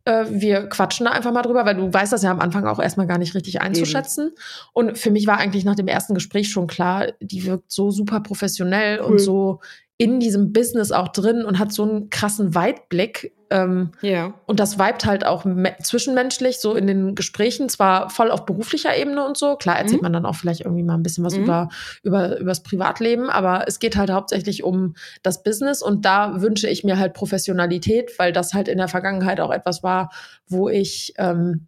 Äh, 0.05 0.25
wir 0.29 0.67
quatschen 0.67 1.05
da 1.05 1.11
einfach 1.11 1.31
mal 1.31 1.41
drüber, 1.41 1.65
weil 1.65 1.75
du 1.75 1.93
weißt 1.93 2.13
das 2.13 2.23
ja 2.23 2.31
am 2.31 2.39
Anfang 2.39 2.65
auch 2.65 2.79
erstmal 2.79 3.07
gar 3.07 3.17
nicht 3.17 3.35
richtig 3.35 3.61
einzuschätzen. 3.61 4.27
Eben. 4.27 4.35
Und 4.73 4.97
für 4.97 5.11
mich 5.11 5.27
war 5.27 5.37
eigentlich 5.37 5.65
nach 5.65 5.75
dem 5.75 5.87
ersten 5.87 6.13
Gespräch 6.13 6.49
schon 6.49 6.67
klar, 6.67 7.07
die 7.19 7.45
wirkt 7.45 7.71
so 7.71 7.91
super 7.91 8.19
professionell 8.19 8.99
cool. 8.99 9.11
und 9.11 9.19
so 9.19 9.59
in 9.97 10.19
diesem 10.19 10.51
Business 10.51 10.91
auch 10.91 11.09
drin 11.09 11.45
und 11.45 11.59
hat 11.59 11.71
so 11.71 11.83
einen 11.83 12.09
krassen 12.09 12.55
Weitblick. 12.55 13.33
Ähm, 13.51 13.91
Ja. 14.01 14.33
und 14.47 14.59
das 14.59 14.79
vibet 14.79 15.05
halt 15.05 15.25
auch 15.25 15.45
me- 15.45 15.75
zwischenmenschlich, 15.83 16.59
so 16.59 16.73
in 16.73 16.87
den 16.87 17.13
Gesprächen, 17.15 17.69
zwar 17.69 18.09
voll 18.09 18.31
auf 18.31 18.45
beruflicher 18.45 18.95
Ebene 18.97 19.25
und 19.25 19.37
so. 19.37 19.55
Klar 19.57 19.77
erzählt 19.77 20.01
Mhm. 20.01 20.05
man 20.05 20.13
dann 20.13 20.25
auch 20.25 20.35
vielleicht 20.35 20.61
irgendwie 20.61 20.83
mal 20.83 20.95
ein 20.95 21.03
bisschen 21.03 21.23
was 21.23 21.35
Mhm. 21.35 21.43
über, 21.43 21.69
über, 22.03 22.37
übers 22.39 22.63
Privatleben, 22.63 23.29
aber 23.29 23.65
es 23.67 23.79
geht 23.79 23.95
halt 23.97 24.09
hauptsächlich 24.09 24.63
um 24.63 24.95
das 25.21 25.43
Business 25.43 25.81
und 25.83 26.05
da 26.05 26.41
wünsche 26.41 26.67
ich 26.69 26.83
mir 26.83 26.97
halt 26.97 27.13
Professionalität, 27.13 28.17
weil 28.17 28.31
das 28.31 28.53
halt 28.53 28.67
in 28.67 28.77
der 28.77 28.87
Vergangenheit 28.87 29.39
auch 29.39 29.51
etwas 29.51 29.83
war, 29.83 30.11
wo 30.47 30.69
ich 30.69 31.13
ähm, 31.17 31.67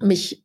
mich, 0.00 0.42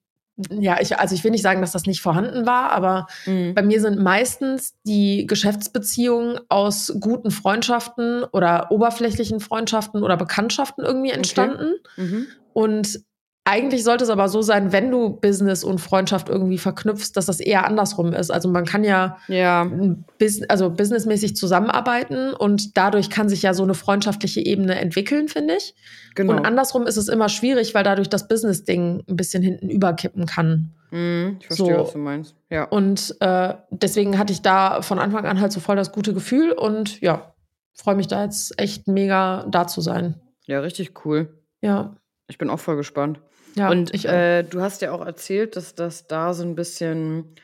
ja, 0.49 0.79
ich, 0.81 0.97
also 0.97 1.15
ich 1.15 1.23
will 1.23 1.31
nicht 1.31 1.41
sagen, 1.41 1.61
dass 1.61 1.71
das 1.71 1.85
nicht 1.85 2.01
vorhanden 2.01 2.45
war, 2.45 2.71
aber 2.71 3.07
Mhm. 3.25 3.53
bei 3.53 3.61
mir 3.61 3.79
sind 3.79 3.99
meistens 3.99 4.73
die 4.85 5.25
Geschäftsbeziehungen 5.27 6.39
aus 6.49 6.93
guten 6.99 7.31
Freundschaften 7.31 8.23
oder 8.25 8.71
oberflächlichen 8.71 9.39
Freundschaften 9.39 10.03
oder 10.03 10.17
Bekanntschaften 10.17 10.83
irgendwie 10.83 11.11
entstanden. 11.11 11.75
Mhm. 11.95 12.27
Und 12.53 12.99
eigentlich 13.47 13.83
sollte 13.83 14.03
es 14.03 14.09
aber 14.09 14.27
so 14.27 14.41
sein, 14.41 14.71
wenn 14.71 14.89
du 14.89 15.09
Business 15.21 15.63
und 15.63 15.79
Freundschaft 15.79 16.29
irgendwie 16.29 16.57
verknüpfst, 16.57 17.11
dass 17.13 17.27
das 17.27 17.39
eher 17.39 17.65
andersrum 17.65 18.11
ist. 18.11 18.31
Also 18.31 18.49
man 18.49 18.65
kann 18.65 18.83
ja 18.83 19.17
Ja. 19.27 19.69
Bus 20.17 20.41
also 20.49 20.71
businessmäßig 20.71 21.35
zusammenarbeiten 21.35 22.33
und 22.33 22.75
dadurch 22.75 23.11
kann 23.11 23.29
sich 23.29 23.43
ja 23.43 23.53
so 23.53 23.61
eine 23.61 23.75
freundschaftliche 23.75 24.41
Ebene 24.41 24.79
entwickeln, 24.79 25.27
finde 25.27 25.55
ich. 25.57 25.75
Genau. 26.15 26.33
Und 26.33 26.45
andersrum 26.45 26.87
ist 26.87 26.97
es 26.97 27.07
immer 27.07 27.29
schwierig, 27.29 27.75
weil 27.75 27.83
dadurch 27.83 28.09
das 28.09 28.27
Business-Ding 28.27 29.03
ein 29.07 29.15
bisschen 29.15 29.43
hinten 29.43 29.69
überkippen 29.69 30.25
kann. 30.25 30.71
Mhm. 30.89 31.37
Ich 31.39 31.45
verstehe, 31.47 31.75
So. 31.75 31.83
was 31.83 31.93
du 31.93 31.99
meinst. 31.99 32.35
Ja. 32.49 32.63
Und 32.63 33.15
äh, 33.19 33.53
deswegen 33.69 34.17
hatte 34.17 34.33
ich 34.33 34.41
da 34.41 34.81
von 34.81 34.97
Anfang 34.97 35.25
an 35.25 35.39
halt 35.39 35.51
so 35.51 35.59
voll 35.59 35.75
das 35.75 35.91
gute 35.91 36.13
Gefühl 36.15 36.51
und 36.51 36.99
ja, 37.01 37.35
freue 37.73 37.95
mich 37.95 38.07
da 38.07 38.23
jetzt 38.23 38.59
echt 38.59 38.87
mega 38.87 39.45
da 39.51 39.67
zu 39.67 39.81
sein. 39.81 40.15
Ja, 40.47 40.61
richtig 40.61 41.05
cool. 41.05 41.43
Ja. 41.61 41.95
Ich 42.27 42.39
bin 42.39 42.49
auch 42.49 42.59
voll 42.59 42.75
gespannt. 42.75 43.19
Ja, 43.55 43.69
und 43.69 44.03
äh, 44.05 44.43
du 44.43 44.61
hast 44.61 44.81
ja 44.81 44.91
auch 44.91 45.05
erzählt, 45.05 45.55
dass 45.55 45.75
das 45.75 46.07
da 46.07 46.33
so 46.33 46.43
ein 46.43 46.55
bisschen. 46.55 47.35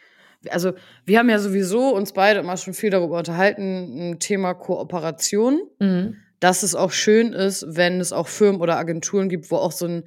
Also, 0.49 0.73
wir 1.05 1.19
haben 1.19 1.29
ja 1.29 1.37
sowieso 1.39 1.95
uns 1.95 2.13
beide 2.13 2.39
immer 2.39 2.57
schon 2.57 2.73
viel 2.73 2.89
darüber 2.89 3.17
unterhalten, 3.19 4.11
ein 4.11 4.19
Thema 4.19 4.53
Kooperation, 4.53 5.61
Mhm. 5.79 6.15
dass 6.39 6.63
es 6.63 6.73
auch 6.75 6.91
schön 6.91 7.33
ist, 7.33 7.65
wenn 7.69 7.99
es 7.99 8.11
auch 8.11 8.27
Firmen 8.27 8.59
oder 8.61 8.77
Agenturen 8.77 9.29
gibt, 9.29 9.51
wo 9.51 9.57
auch 9.57 9.71
so 9.71 9.85
ein 9.85 10.03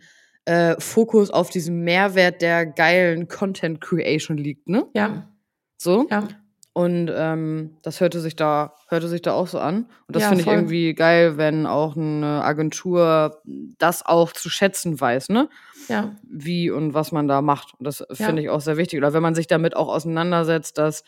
äh, 0.46 0.74
Fokus 0.78 1.30
auf 1.30 1.48
diesen 1.50 1.84
Mehrwert 1.84 2.42
der 2.42 2.66
geilen 2.66 3.28
Content 3.28 3.80
Creation 3.80 4.36
liegt, 4.36 4.68
ne? 4.68 4.84
Ja, 4.94 5.30
So. 5.78 6.06
ja. 6.10 6.28
Und 6.76 7.08
ähm, 7.14 7.76
das 7.82 8.00
hörte 8.00 8.20
sich 8.20 8.34
da, 8.34 8.74
hörte 8.88 9.06
sich 9.08 9.22
da 9.22 9.32
auch 9.32 9.46
so 9.46 9.60
an. 9.60 9.86
Und 10.08 10.16
das 10.16 10.24
Ja, 10.24 10.28
finde 10.30 10.42
ich 10.42 10.48
irgendwie 10.50 10.92
geil, 10.94 11.36
wenn 11.36 11.66
auch 11.66 11.96
eine 11.96 12.42
Agentur 12.44 13.40
das 13.78 14.04
auch 14.04 14.32
zu 14.32 14.50
schätzen 14.50 15.00
weiß, 15.00 15.28
ne? 15.28 15.48
Ja, 15.88 16.16
Wie 16.24 16.70
und 16.70 16.92
was 16.92 17.12
man 17.12 17.28
da 17.28 17.42
macht. 17.42 17.74
Und 17.78 17.84
das 17.86 18.04
finde 18.10 18.42
ich 18.42 18.48
auch 18.50 18.60
sehr 18.60 18.76
wichtig. 18.76 18.98
Oder 18.98 19.12
wenn 19.12 19.22
man 19.22 19.36
sich 19.36 19.46
damit 19.46 19.76
auch 19.76 19.88
auseinandersetzt, 19.88 20.76
dass 20.76 21.04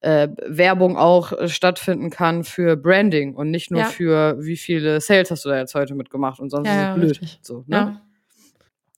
äh, 0.00 0.28
Werbung 0.46 0.96
auch 0.96 1.32
äh, 1.32 1.48
stattfinden 1.48 2.10
kann 2.10 2.44
für 2.44 2.76
Branding 2.76 3.34
und 3.34 3.50
nicht 3.50 3.70
nur 3.72 3.80
Ja. 3.80 3.86
für 3.88 4.36
wie 4.38 4.56
viele 4.56 5.00
Sales 5.00 5.30
hast 5.32 5.44
du 5.44 5.48
da 5.48 5.58
jetzt 5.58 5.74
heute 5.74 5.94
mitgemacht 5.96 6.38
und 6.38 6.50
sonst 6.50 6.68
Ja, 6.68 6.72
ist 6.72 6.78
es 6.78 6.84
ja, 6.86 6.94
blöd. 6.94 7.10
richtig. 7.10 7.38
So, 7.42 7.64
ne? 7.66 7.76
ja. 7.76 8.00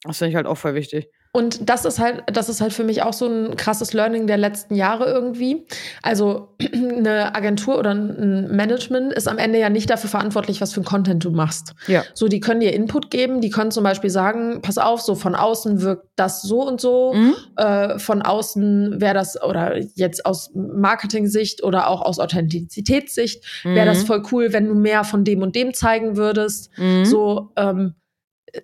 Das 0.04 0.18
finde 0.18 0.28
ich 0.30 0.36
halt 0.36 0.46
auch 0.46 0.58
voll 0.58 0.74
wichtig. 0.74 1.08
Und 1.34 1.70
das 1.70 1.86
ist 1.86 1.98
halt, 1.98 2.24
das 2.26 2.50
ist 2.50 2.60
halt 2.60 2.74
für 2.74 2.84
mich 2.84 3.02
auch 3.02 3.14
so 3.14 3.26
ein 3.26 3.56
krasses 3.56 3.94
Learning 3.94 4.26
der 4.26 4.36
letzten 4.36 4.74
Jahre 4.74 5.06
irgendwie. 5.06 5.66
Also 6.02 6.48
eine 6.74 7.34
Agentur 7.34 7.78
oder 7.78 7.94
ein 7.94 8.54
Management 8.54 9.14
ist 9.14 9.28
am 9.28 9.38
Ende 9.38 9.58
ja 9.58 9.70
nicht 9.70 9.88
dafür 9.88 10.10
verantwortlich, 10.10 10.60
was 10.60 10.74
für 10.74 10.82
ein 10.82 10.84
Content 10.84 11.24
du 11.24 11.30
machst. 11.30 11.72
Ja. 11.86 12.04
So, 12.12 12.28
die 12.28 12.40
können 12.40 12.60
dir 12.60 12.74
Input 12.74 13.10
geben, 13.10 13.40
die 13.40 13.48
können 13.48 13.70
zum 13.70 13.82
Beispiel 13.82 14.10
sagen, 14.10 14.60
pass 14.60 14.76
auf, 14.76 15.00
so 15.00 15.14
von 15.14 15.34
außen 15.34 15.80
wirkt 15.80 16.06
das 16.16 16.42
so 16.42 16.66
und 16.68 16.82
so. 16.82 17.14
Mhm. 17.14 17.34
Äh, 17.56 17.98
von 17.98 18.20
außen 18.20 19.00
wäre 19.00 19.14
das, 19.14 19.42
oder 19.42 19.78
jetzt 19.94 20.26
aus 20.26 20.50
Marketing-Sicht 20.54 21.62
oder 21.62 21.88
auch 21.88 22.02
aus 22.02 22.18
Authentizitätssicht, 22.18 23.42
wäre 23.64 23.86
das 23.86 24.02
Mhm. 24.02 24.06
voll 24.06 24.22
cool, 24.32 24.52
wenn 24.52 24.68
du 24.68 24.74
mehr 24.74 25.02
von 25.04 25.24
dem 25.24 25.40
und 25.40 25.56
dem 25.56 25.72
zeigen 25.72 26.16
würdest. 26.18 26.70
Mhm. 26.76 27.06
So, 27.06 27.52
ähm, 27.56 27.94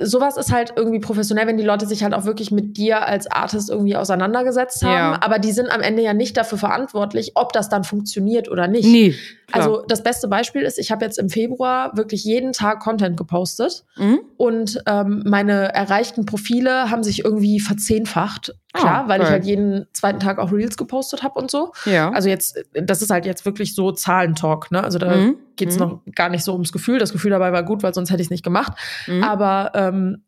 sowas 0.00 0.36
ist 0.36 0.52
halt 0.52 0.74
irgendwie 0.76 0.98
professionell, 0.98 1.46
wenn 1.46 1.56
die 1.56 1.64
Leute 1.64 1.86
sich 1.86 2.02
halt 2.04 2.12
auch 2.12 2.24
wirklich 2.26 2.50
mit 2.50 2.76
dir 2.76 3.06
als 3.06 3.30
Artist 3.30 3.70
irgendwie 3.70 3.96
auseinandergesetzt 3.96 4.82
haben. 4.82 4.92
Ja. 5.14 5.18
Aber 5.22 5.38
die 5.38 5.52
sind 5.52 5.70
am 5.70 5.80
Ende 5.80 6.02
ja 6.02 6.12
nicht 6.12 6.36
dafür 6.36 6.58
verantwortlich, 6.58 7.32
ob 7.36 7.52
das 7.54 7.68
dann 7.70 7.84
funktioniert 7.84 8.50
oder 8.50 8.68
nicht. 8.68 8.84
Klar. 9.46 9.62
Also 9.64 9.84
das 9.88 10.02
beste 10.02 10.28
Beispiel 10.28 10.60
ist, 10.62 10.78
ich 10.78 10.90
habe 10.90 11.04
jetzt 11.06 11.18
im 11.18 11.30
Februar 11.30 11.96
wirklich 11.96 12.22
jeden 12.24 12.52
Tag 12.52 12.80
Content 12.80 13.16
gepostet 13.16 13.84
Mhm. 13.96 14.20
und 14.36 14.82
ähm, 14.86 15.22
meine 15.26 15.72
erreichten 15.74 16.26
Profile 16.26 16.90
haben 16.90 17.02
sich 17.02 17.24
irgendwie 17.24 17.58
verzehnfacht. 17.58 18.54
Klar, 18.74 19.04
Ah, 19.04 19.08
weil 19.08 19.22
ich 19.22 19.28
halt 19.28 19.44
jeden 19.46 19.86
zweiten 19.94 20.20
Tag 20.20 20.38
auch 20.38 20.52
Reels 20.52 20.76
gepostet 20.76 21.22
habe 21.22 21.38
und 21.40 21.50
so. 21.50 21.72
Ja. 21.86 22.10
Also 22.10 22.28
jetzt, 22.28 22.58
das 22.74 23.00
ist 23.00 23.10
halt 23.10 23.24
jetzt 23.24 23.44
wirklich 23.46 23.74
so 23.74 23.92
Zahlentalk, 23.92 24.70
ne? 24.70 24.84
Also 24.84 24.98
da 24.98 25.16
Mhm. 25.16 25.36
geht's 25.56 25.76
Mhm. 25.76 25.80
noch 25.80 26.00
gar 26.14 26.28
nicht 26.28 26.44
so 26.44 26.52
ums 26.52 26.70
Gefühl. 26.70 26.98
Das 26.98 27.12
Gefühl 27.12 27.30
dabei 27.30 27.50
war 27.52 27.62
gut, 27.62 27.82
weil 27.82 27.94
sonst 27.94 28.10
hätte 28.10 28.20
ich 28.20 28.26
es 28.26 28.30
nicht 28.30 28.44
gemacht. 28.44 28.72
Mhm. 29.06 29.24
Aber 29.24 29.72
ähm, 29.74 30.22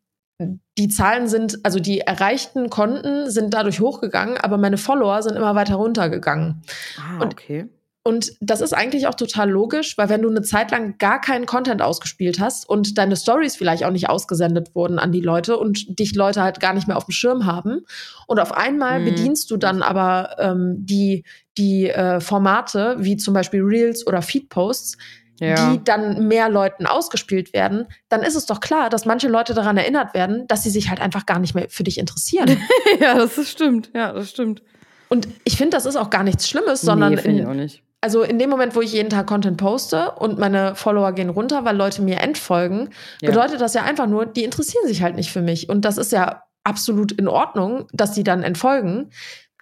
die 0.79 0.87
Zahlen 0.87 1.27
sind, 1.27 1.59
also 1.63 1.79
die 1.79 1.99
erreichten 1.99 2.71
Konten 2.71 3.29
sind 3.29 3.53
dadurch 3.53 3.79
hochgegangen, 3.79 4.37
aber 4.37 4.57
meine 4.57 4.77
Follower 4.77 5.21
sind 5.21 5.35
immer 5.35 5.53
weiter 5.53 5.75
runtergegangen. 5.75 6.63
ah, 6.97 7.21
und- 7.21 7.33
okay. 7.33 7.67
Und 8.03 8.33
das 8.39 8.61
ist 8.61 8.73
eigentlich 8.73 9.05
auch 9.05 9.13
total 9.13 9.49
logisch, 9.51 9.95
weil 9.97 10.09
wenn 10.09 10.23
du 10.23 10.29
eine 10.29 10.41
Zeit 10.41 10.71
lang 10.71 10.97
gar 10.97 11.21
keinen 11.21 11.45
Content 11.45 11.83
ausgespielt 11.83 12.39
hast 12.39 12.67
und 12.67 12.97
deine 12.97 13.15
Stories 13.15 13.55
vielleicht 13.55 13.83
auch 13.83 13.91
nicht 13.91 14.09
ausgesendet 14.09 14.73
wurden 14.73 14.97
an 14.97 15.11
die 15.11 15.21
Leute 15.21 15.57
und 15.57 15.99
dich 15.99 16.15
Leute 16.15 16.41
halt 16.41 16.59
gar 16.59 16.73
nicht 16.73 16.87
mehr 16.87 16.97
auf 16.97 17.05
dem 17.05 17.11
Schirm 17.11 17.45
haben 17.45 17.81
und 18.25 18.39
auf 18.39 18.53
einmal 18.57 18.99
Mhm. 19.01 19.05
bedienst 19.05 19.51
du 19.51 19.57
dann 19.57 19.83
aber 19.83 20.35
ähm, 20.39 20.77
die, 20.79 21.23
die 21.59 21.89
äh, 21.89 22.19
Formate 22.21 22.95
wie 22.99 23.17
zum 23.17 23.35
Beispiel 23.35 23.61
Reels 23.61 24.07
oder 24.07 24.23
Feedposts, 24.23 24.97
Ja. 25.39 25.73
die 25.73 25.83
dann 25.83 26.27
mehr 26.27 26.49
Leuten 26.49 26.87
ausgespielt 26.87 27.53
werden, 27.53 27.85
dann 28.09 28.23
ist 28.23 28.35
es 28.35 28.47
doch 28.47 28.61
klar, 28.61 28.89
dass 28.89 29.05
manche 29.05 29.27
Leute 29.27 29.53
daran 29.53 29.77
erinnert 29.77 30.15
werden, 30.15 30.47
dass 30.47 30.63
sie 30.63 30.69
sich 30.71 30.89
halt 30.89 31.01
einfach 31.01 31.27
gar 31.27 31.37
nicht 31.37 31.53
mehr 31.53 31.67
für 31.69 31.83
dich 31.83 31.99
interessieren. 31.99 32.57
ja, 32.99 33.13
das 33.15 33.37
ist 33.37 33.49
stimmt. 33.51 33.91
Ja, 33.93 34.11
das 34.11 34.31
stimmt. 34.31 34.63
und 35.09 35.27
ich 35.43 35.55
finde, 35.57 35.77
das 35.77 35.85
ist 35.85 35.97
auch 35.97 36.09
gar 36.09 36.23
nichts 36.23 36.49
Schlimmes, 36.49 36.81
sondern 36.81 37.13
nee, 37.13 37.21
in. 37.21 37.81
Also 38.01 38.23
in 38.23 38.39
dem 38.39 38.49
Moment, 38.49 38.75
wo 38.75 38.81
ich 38.81 38.93
jeden 38.93 39.09
Tag 39.09 39.27
Content 39.27 39.57
poste 39.57 40.11
und 40.11 40.39
meine 40.39 40.75
Follower 40.75 41.11
gehen 41.13 41.29
runter, 41.29 41.63
weil 41.65 41.77
Leute 41.77 42.01
mir 42.01 42.17
entfolgen, 42.19 42.89
Ja. 43.21 43.29
bedeutet 43.29 43.61
das 43.61 43.73
ja 43.75 43.83
einfach 43.83 44.07
nur, 44.07 44.25
die 44.25 44.43
interessieren 44.43 44.87
sich 44.87 45.01
halt 45.03 45.15
nicht 45.15 45.31
für 45.31 45.41
mich. 45.41 45.69
Und 45.69 45.85
das 45.85 45.97
ist 45.97 46.11
ja 46.11 46.43
absolut 46.63 47.11
in 47.11 47.27
Ordnung, 47.27 47.87
dass 47.93 48.11
die 48.13 48.23
dann 48.23 48.43
entfolgen. 48.43 49.11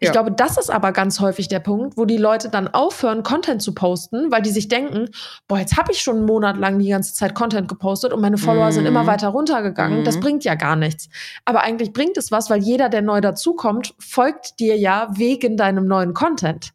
Ich 0.02 0.06
Ja. 0.08 0.12
glaube, 0.14 0.32
das 0.32 0.58
ist 0.58 0.70
aber 0.70 0.94
ganz 0.94 1.20
häufig 1.20 1.50
der 1.50 1.60
Punkt, 1.60 1.98
wo 1.98 2.06
die 2.06 2.16
Leute 2.16 2.48
dann 2.48 2.70
aufhören, 2.70 3.22
Content 3.24 3.62
zu 3.62 3.74
posten, 3.76 4.32
weil 4.32 4.42
die 4.42 4.50
sich 4.50 4.70
denken, 4.70 5.10
boah, 5.50 5.60
jetzt 5.60 5.76
habe 5.76 5.92
ich 5.92 6.02
schon 6.02 6.18
einen 6.18 6.26
Monat 6.26 6.56
lang 6.56 6.80
die 6.80 6.88
ganze 6.88 7.14
Zeit 7.14 7.36
Content 7.36 7.68
gepostet 7.68 8.14
und 8.14 8.22
meine 8.22 8.38
Follower 8.38 8.72
sind 8.72 8.84
Mhm. 8.84 8.88
immer 8.90 9.08
weiter 9.08 9.28
runtergegangen. 9.28 10.00
Mhm. 10.00 10.04
Das 10.06 10.22
bringt 10.22 10.46
ja 10.46 10.56
gar 10.56 10.78
nichts. 10.78 11.10
Aber 11.44 11.64
eigentlich 11.64 11.92
bringt 11.92 12.16
es 12.16 12.32
was, 12.32 12.50
weil 12.50 12.62
jeder, 12.62 12.88
der 12.88 13.02
neu 13.02 13.20
dazukommt, 13.20 13.94
folgt 14.00 14.62
dir 14.62 14.78
ja 14.78 15.10
wegen 15.12 15.58
deinem 15.58 15.86
neuen 15.86 16.14
Content. 16.14 16.72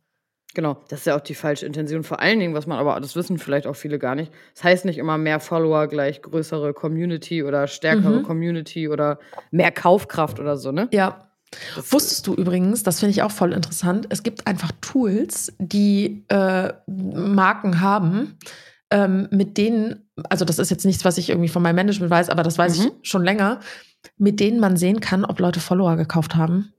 Genau, 0.54 0.76
das 0.88 1.00
ist 1.00 1.06
ja 1.06 1.16
auch 1.16 1.20
die 1.20 1.34
falsche 1.34 1.66
Intention. 1.66 2.04
Vor 2.04 2.20
allen 2.20 2.38
Dingen, 2.38 2.54
was 2.54 2.66
man 2.66 2.78
aber, 2.78 2.98
das 3.00 3.16
wissen 3.16 3.38
vielleicht 3.38 3.66
auch 3.66 3.74
viele 3.76 3.98
gar 3.98 4.14
nicht, 4.14 4.32
das 4.54 4.64
heißt 4.64 4.84
nicht 4.84 4.98
immer 4.98 5.18
mehr 5.18 5.40
Follower 5.40 5.88
gleich 5.88 6.22
größere 6.22 6.72
Community 6.72 7.42
oder 7.42 7.66
stärkere 7.66 8.20
Mhm. 8.20 8.22
Community 8.22 8.88
oder 8.88 9.18
mehr 9.50 9.72
Kaufkraft 9.72 10.38
oder 10.40 10.56
so, 10.56 10.70
ne? 10.72 10.88
Ja. 10.92 11.28
Das- 11.76 11.92
Wusstest 11.92 12.26
du 12.26 12.34
übrigens, 12.34 12.82
das 12.82 13.00
finde 13.00 13.10
ich 13.10 13.22
auch 13.22 13.30
voll 13.30 13.52
interessant, 13.52 14.06
es 14.10 14.22
gibt 14.22 14.46
einfach 14.46 14.70
Tools, 14.80 15.52
die 15.58 16.24
äh, 16.28 16.72
Marken 16.86 17.80
haben, 17.80 18.38
ähm, 18.90 19.28
mit 19.30 19.56
denen, 19.58 20.08
also 20.30 20.44
das 20.44 20.58
ist 20.58 20.70
jetzt 20.70 20.84
nichts, 20.84 21.04
was 21.04 21.18
ich 21.18 21.30
irgendwie 21.30 21.48
von 21.48 21.62
meinem 21.62 21.76
Management 21.76 22.10
weiß, 22.10 22.30
aber 22.30 22.42
das 22.42 22.58
weiß 22.58 22.78
Mhm. 22.78 22.84
ich 23.02 23.08
schon 23.08 23.24
länger, 23.24 23.60
mit 24.18 24.38
denen 24.40 24.60
man 24.60 24.76
sehen 24.76 25.00
kann, 25.00 25.24
ob 25.24 25.38
Leute 25.40 25.60
Follower 25.60 25.96
gekauft 25.96 26.34
haben. 26.36 26.72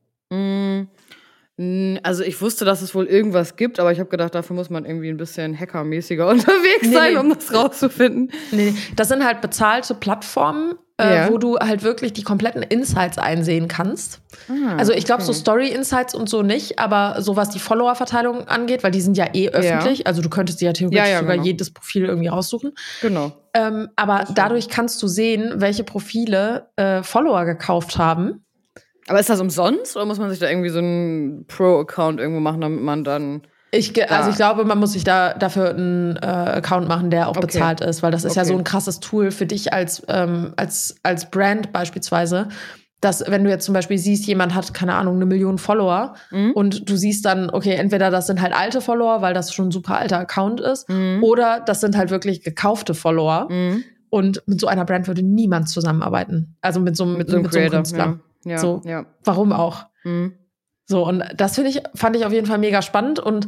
Mm, 1.58 1.98
Also 2.04 2.24
ich 2.24 2.42
wusste, 2.42 2.66
dass 2.66 2.82
es 2.82 2.94
wohl 2.96 3.06
irgendwas 3.06 3.56
gibt, 3.56 3.80
aber 3.80 3.92
ich 3.92 4.00
habe 4.00 4.10
gedacht, 4.10 4.36
dafür 4.36 4.56
muss 4.56 4.70
man 4.70 4.86
irgendwie 4.86 5.10
ein 5.10 5.18
bisschen 5.18 5.58
hackermäßiger 5.58 6.28
unterwegs 6.30 6.82
Nee, 6.84 6.94
sein, 6.94 7.14
nee. 7.14 7.20
um 7.20 7.30
das 7.34 7.54
rauszufinden. 7.54 8.32
Nee, 8.52 8.74
das 8.96 9.08
sind 9.08 9.24
halt 9.26 9.42
bezahlte 9.42 9.96
Plattformen, 9.96 10.76
äh, 11.00 11.16
Ja. 11.16 11.30
wo 11.30 11.38
du 11.38 11.58
halt 11.58 11.84
wirklich 11.84 12.12
die 12.14 12.24
kompletten 12.24 12.62
Insights 12.62 13.18
einsehen 13.18 13.68
kannst. 13.70 14.20
Ah, 14.50 14.76
Also 14.78 14.92
ich 14.92 15.06
glaube 15.06 15.24
so 15.24 15.32
okay. 15.32 15.40
Story-Insights 15.40 16.14
und 16.14 16.28
so 16.30 16.42
nicht, 16.44 16.78
aber 16.80 17.22
so 17.22 17.36
was 17.38 17.50
die 17.50 17.60
Follower-Verteilung 17.60 18.48
angeht, 18.50 18.84
weil 18.84 18.92
die 18.92 19.02
sind 19.02 19.16
ja 19.18 19.28
eh 19.34 19.50
öffentlich, 19.50 20.08
also 20.08 20.22
du 20.22 20.30
könntest 20.30 20.60
dir 20.62 20.66
ja 20.68 20.74
theoretisch 20.74 21.00
Ja, 21.00 21.08
ja, 21.10 21.20
sogar 21.20 21.36
genau. 21.36 21.46
jedes 21.46 21.72
Profil 21.72 22.06
irgendwie 22.06 22.28
raussuchen. 22.28 22.74
Genau. 23.02 23.32
Ähm, 23.54 23.88
aber 23.96 24.26
dadurch 24.36 24.68
kannst 24.68 25.02
du 25.02 25.08
sehen, 25.08 25.54
welche 25.56 25.86
Profile 25.86 26.68
äh, 26.76 27.02
Follower 27.04 27.46
gekauft 27.46 27.98
haben. 27.98 28.45
Aber 29.08 29.20
ist 29.20 29.30
das 29.30 29.40
umsonst 29.40 29.96
oder 29.96 30.06
muss 30.06 30.18
man 30.20 30.30
sich 30.30 30.40
da 30.40 30.50
irgendwie 30.50 30.70
so 30.70 30.80
einen 30.80 31.46
Pro-Account 31.48 32.20
irgendwo 32.20 32.40
machen, 32.42 32.62
damit 32.62 32.82
man 32.82 33.04
dann. 33.04 33.42
Ich, 33.72 33.94
also 34.12 34.30
ich 34.30 34.36
glaube, 34.38 34.64
man 34.66 34.80
muss 34.80 34.94
sich 34.94 35.04
da 35.04 35.34
dafür 35.34 35.72
einen 35.72 36.16
äh, 36.18 36.20
Account 36.26 36.88
machen, 36.88 37.10
der 37.10 37.28
auch 37.28 37.32
Okay. 37.38 37.42
bezahlt 37.48 37.82
ist, 37.82 38.02
weil 38.04 38.12
das 38.12 38.24
ist 38.24 38.36
ja 38.36 38.44
Okay. 38.44 38.52
so 38.54 38.58
ein 38.58 38.64
krasses 38.64 39.00
Tool 39.02 39.32
für 39.32 39.46
dich 39.46 39.74
als, 39.74 40.02
ähm, 40.08 40.54
als, 40.56 40.96
als 41.04 41.30
Brand 41.30 41.74
beispielsweise. 41.74 42.48
Dass, 43.02 43.24
wenn 43.28 43.44
du 43.44 43.50
jetzt 43.50 43.66
zum 43.66 43.74
Beispiel 43.74 43.98
siehst, 44.00 44.26
jemand 44.26 44.56
hat, 44.56 44.74
keine 44.74 44.96
Ahnung, 44.96 45.16
eine 45.18 45.26
Million 45.26 45.58
Follower 45.58 46.16
Mhm. 46.32 46.52
und 46.54 46.90
du 46.90 46.96
siehst 46.96 47.26
dann, 47.26 47.50
okay, 47.52 47.74
entweder 47.76 48.10
das 48.10 48.26
sind 48.28 48.42
halt 48.42 48.54
alte 48.56 48.80
Follower, 48.82 49.22
weil 49.22 49.34
das 49.34 49.54
schon 49.54 49.68
ein 49.68 49.72
super 49.72 50.00
alter 50.00 50.18
Account 50.20 50.62
ist, 50.62 50.90
Mhm. 50.90 51.22
oder 51.22 51.60
das 51.64 51.82
sind 51.82 51.98
halt 51.98 52.10
wirklich 52.10 52.42
gekaufte 52.44 52.94
Follower. 52.96 53.48
Mhm. 53.52 53.84
Und 54.10 54.42
mit 54.48 54.62
so 54.62 54.68
einer 54.68 54.86
Brand 54.86 55.08
würde 55.08 55.22
niemand 55.22 55.68
zusammenarbeiten. 55.70 56.56
Also 56.62 56.80
mit 56.80 56.96
so, 56.96 57.04
einem- 57.04 57.18
Mit 57.18 57.30
so 57.30 57.36
einem 57.36 57.48
Creator. 57.50 57.80
Künstler. 57.80 58.06
Ja. 58.06 58.20
Ja. 58.46 58.58
So. 58.58 58.82
ja. 58.86 59.06
Warum 59.24 59.52
auch? 59.52 59.88
Mhm. 60.04 60.34
So, 60.86 61.06
und 61.06 61.24
das 61.36 61.56
finde 61.56 61.72
ich, 61.72 61.82
fand 61.96 62.16
ich 62.16 62.26
auf 62.26 62.32
jeden 62.32 62.48
Fall 62.48 62.60
mega 62.60 62.82
spannend. 62.82 63.20
Und 63.20 63.48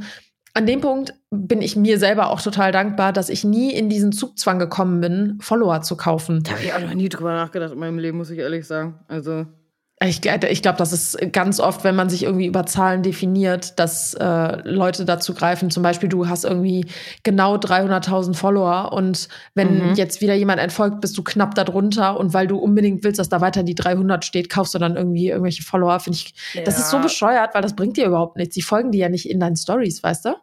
an 0.54 0.66
dem 0.66 0.82
Punkt 0.82 1.14
bin 1.30 1.62
ich 1.62 1.76
mir 1.76 2.00
selber 2.00 2.32
auch 2.32 2.42
total 2.42 2.72
dankbar, 2.72 3.14
dass 3.14 3.30
ich 3.30 3.44
nie 3.44 3.72
in 3.74 3.90
diesen 3.90 4.12
Zugzwang 4.12 4.58
gekommen 4.58 5.02
bin, 5.02 5.38
Follower 5.40 5.82
zu 5.82 5.96
kaufen. 5.96 6.42
Da 6.44 6.52
habe 6.52 6.64
ich 6.64 6.74
auch 6.74 6.80
noch 6.80 6.96
nie 6.96 7.10
drüber 7.10 7.34
nachgedacht 7.34 7.74
in 7.74 7.80
meinem 7.80 8.00
Leben, 8.00 8.18
muss 8.18 8.32
ich 8.32 8.40
ehrlich 8.40 8.66
sagen. 8.66 9.00
Also, 9.08 9.46
Ich, 10.04 10.24
ich 10.24 10.62
glaube, 10.62 10.78
das 10.78 10.94
ist 10.94 11.18
ganz 11.34 11.60
oft, 11.60 11.84
wenn 11.84 11.96
man 11.96 12.08
sich 12.08 12.22
irgendwie 12.22 12.46
über 12.46 12.68
Zahlen 12.68 13.02
definiert, 13.02 13.80
dass 13.80 14.14
äh, 14.14 14.62
Leute 14.70 15.06
dazu 15.06 15.34
greifen. 15.34 15.72
Zum 15.72 15.82
Beispiel, 15.82 16.08
du 16.08 16.28
hast 16.28 16.46
irgendwie 16.46 16.86
genau 17.24 17.56
300.000 17.56 18.36
Follower 18.36 18.92
und 18.94 19.28
wenn 19.56 19.90
Mhm. 19.90 19.94
jetzt 19.96 20.22
wieder 20.22 20.36
jemand 20.36 20.60
entfolgt, 20.62 21.02
bist 21.02 21.18
du 21.18 21.24
knapp 21.24 21.56
darunter 21.56 22.20
und 22.20 22.36
weil 22.36 22.46
du 22.46 22.60
unbedingt 22.60 23.04
willst, 23.04 23.18
dass 23.20 23.30
da 23.30 23.42
weiter 23.42 23.64
die 23.64 23.74
300 23.74 24.24
steht, 24.24 24.52
kaufst 24.52 24.76
du 24.76 24.78
dann 24.78 24.96
irgendwie 24.96 25.30
irgendwelche 25.30 25.64
Follower. 25.64 26.00
Finde 26.00 26.18
ich, 26.18 26.36
das 26.64 26.78
ist 26.78 26.90
so 26.92 26.98
Ja. 26.98 27.02
bescheuert, 27.04 27.56
weil 27.56 27.64
das 27.64 27.76
bringt 27.76 27.98
dir 27.98 28.06
überhaupt 28.06 28.38
nichts. 28.38 28.54
Die 28.54 28.62
folgen 28.62 28.92
dir 28.92 29.00
ja 29.00 29.10
nicht 29.10 29.28
in 29.28 29.40
deinen 29.40 29.56
Stories, 29.56 30.04
weißt 30.04 30.26
du? 30.26 30.36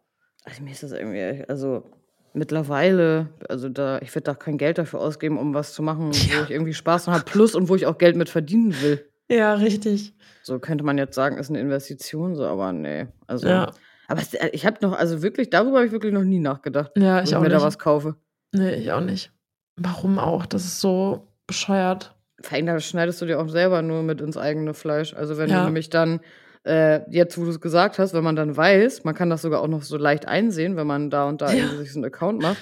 Also 0.45 0.63
mir 0.65 0.73
ist 0.73 0.83
das 0.83 0.91
irgendwie, 0.91 1.45
also 1.49 1.85
mittlerweile, 2.33 3.29
also 3.49 3.69
da, 3.69 3.99
ich 4.01 4.13
würde 4.15 4.25
da 4.25 4.35
kein 4.35 4.59
Geld 4.59 4.79
dafür 4.79 5.01
ausgeben, 5.01 5.39
um 5.39 5.55
was 5.55 5.73
zu 5.75 5.83
machen, 5.83 6.11
wo 6.11 6.43
ich 6.43 6.51
irgendwie 6.51 6.75
Spaß 6.75 7.05
dran 7.05 7.15
habe, 7.15 7.25
plus 7.25 7.55
und 7.55 7.69
wo 7.69 7.77
ich 7.77 7.87
auch 7.87 7.99
Geld 7.99 8.17
mit 8.17 8.29
verdienen 8.29 8.75
will. 8.83 9.09
Ja, 9.31 9.55
richtig. 9.55 10.15
So 10.43 10.59
könnte 10.59 10.85
man 10.85 10.99
jetzt 10.99 11.15
sagen, 11.15 11.39
ist 11.39 11.49
eine 11.51 11.61
Investition, 11.61 12.35
so, 12.35 12.45
aber 12.45 12.73
nee. 12.73 13.07
Also, 13.27 13.49
Ja. 13.49 13.73
aber 14.09 14.21
äh, 14.33 14.51
ich 14.53 14.67
habe 14.67 14.79
noch, 14.83 14.93
also 14.93 15.23
wirklich, 15.23 15.51
darüber 15.51 15.77
habe 15.79 15.87
ich 15.87 15.93
wirklich 15.93 16.13
noch 16.13 16.25
nie 16.25 16.39
nachgedacht, 16.41 16.93
Ja, 16.97 17.23
ich 17.23 17.31
ich 17.31 17.37
auch 17.37 17.41
mir 17.41 17.49
nicht. 17.49 17.57
da 17.59 17.63
was 17.63 17.79
kaufe. 17.79 18.17
Nee, 18.53 18.75
ich 18.75 18.93
auch 18.93 19.01
nicht. 19.01 19.33
Warum 19.77 20.19
auch? 20.19 20.47
Das 20.47 20.65
ist 20.65 20.81
so 20.81 21.29
bescheuert. 21.47 22.15
Vor 22.43 22.57
allem, 22.57 22.67
da 22.67 22.79
schneidest 22.81 23.21
du 23.23 23.27
dir 23.27 23.41
auch 23.41 23.49
selber 23.49 23.81
nur 23.83 24.03
mit 24.03 24.21
ins 24.21 24.37
eigene 24.37 24.75
Fleisch. 24.75 25.15
Also 25.15 25.39
wenn 25.39 25.49
Ja. 25.51 25.61
du 25.61 25.65
nämlich 25.65 25.89
dann, 25.89 26.21
äh, 26.65 27.01
jetzt 27.11 27.39
wo 27.39 27.45
du 27.45 27.51
es 27.51 27.61
gesagt 27.61 27.99
hast, 27.99 28.13
wenn 28.13 28.25
man 28.25 28.37
dann 28.37 28.57
weiß, 28.57 29.05
man 29.05 29.15
kann 29.15 29.31
das 29.31 29.43
sogar 29.43 29.63
auch 29.63 29.69
noch 29.69 29.83
so 29.83 29.97
leicht 29.97 30.29
einsehen, 30.29 30.77
wenn 30.77 30.87
man 30.87 31.09
da 31.11 31.27
und 31.29 31.41
da 31.41 31.53
Ja. 31.53 31.69
sich 31.77 31.93
so 31.93 31.99
einen 31.99 32.05
Account 32.05 32.41
macht, 32.41 32.59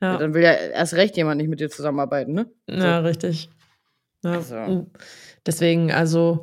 ja. 0.00 0.16
Dann 0.16 0.34
will 0.34 0.42
ja 0.42 0.50
erst 0.52 0.94
recht 0.94 1.16
jemand 1.16 1.38
nicht 1.40 1.48
mit 1.48 1.60
dir 1.60 1.70
zusammenarbeiten, 1.70 2.32
ne? 2.32 2.50
ja 2.66 2.98
richtig. 3.00 3.50
Ja. 4.24 4.32
Also. 4.32 4.88
Deswegen, 5.46 5.92
also, 5.92 6.42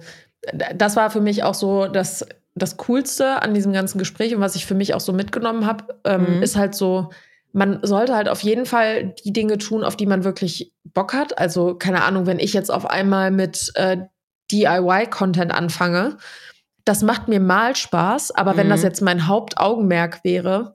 das 0.76 0.96
war 0.96 1.10
für 1.12 1.22
mich 1.22 1.44
auch 1.44 1.54
so 1.54 1.88
das, 1.88 2.26
das 2.56 2.78
Coolste 2.78 3.42
an 3.42 3.54
diesem 3.54 3.74
ganzen 3.74 3.98
Gespräch 3.98 4.36
und 4.36 4.42
was 4.42 4.56
ich 4.56 4.66
für 4.66 4.74
mich 4.76 4.94
auch 4.94 5.00
so 5.00 5.14
mitgenommen 5.14 5.66
habe, 5.66 6.00
ähm, 6.06 6.38
Mhm. 6.38 6.44
ist 6.44 6.56
halt 6.58 6.76
so, 6.76 7.10
man 7.52 7.80
sollte 7.84 8.16
halt 8.16 8.30
auf 8.30 8.42
jeden 8.42 8.66
Fall 8.66 9.16
die 9.26 9.34
Dinge 9.34 9.58
tun, 9.58 9.84
auf 9.84 9.96
die 9.98 10.06
man 10.06 10.24
wirklich 10.24 10.72
Bock 10.84 11.14
hat. 11.14 11.38
Also, 11.40 11.76
keine 11.76 12.04
Ahnung, 12.04 12.26
wenn 12.26 12.40
ich 12.40 12.54
jetzt 12.54 12.70
auf 12.72 12.90
einmal 12.90 13.32
mit 13.32 13.72
äh, 13.76 13.98
DIY-Content 14.52 15.52
anfange, 15.54 16.18
das 16.86 17.02
macht 17.04 17.28
mir 17.28 17.40
mal 17.40 17.76
Spaß, 17.76 18.32
aber 18.32 18.58
wenn 18.58 18.68
Mhm. 18.68 18.72
das 18.72 18.84
jetzt 18.84 19.02
mein 19.02 19.28
Hauptaugenmerk 19.28 20.24
wäre, 20.24 20.74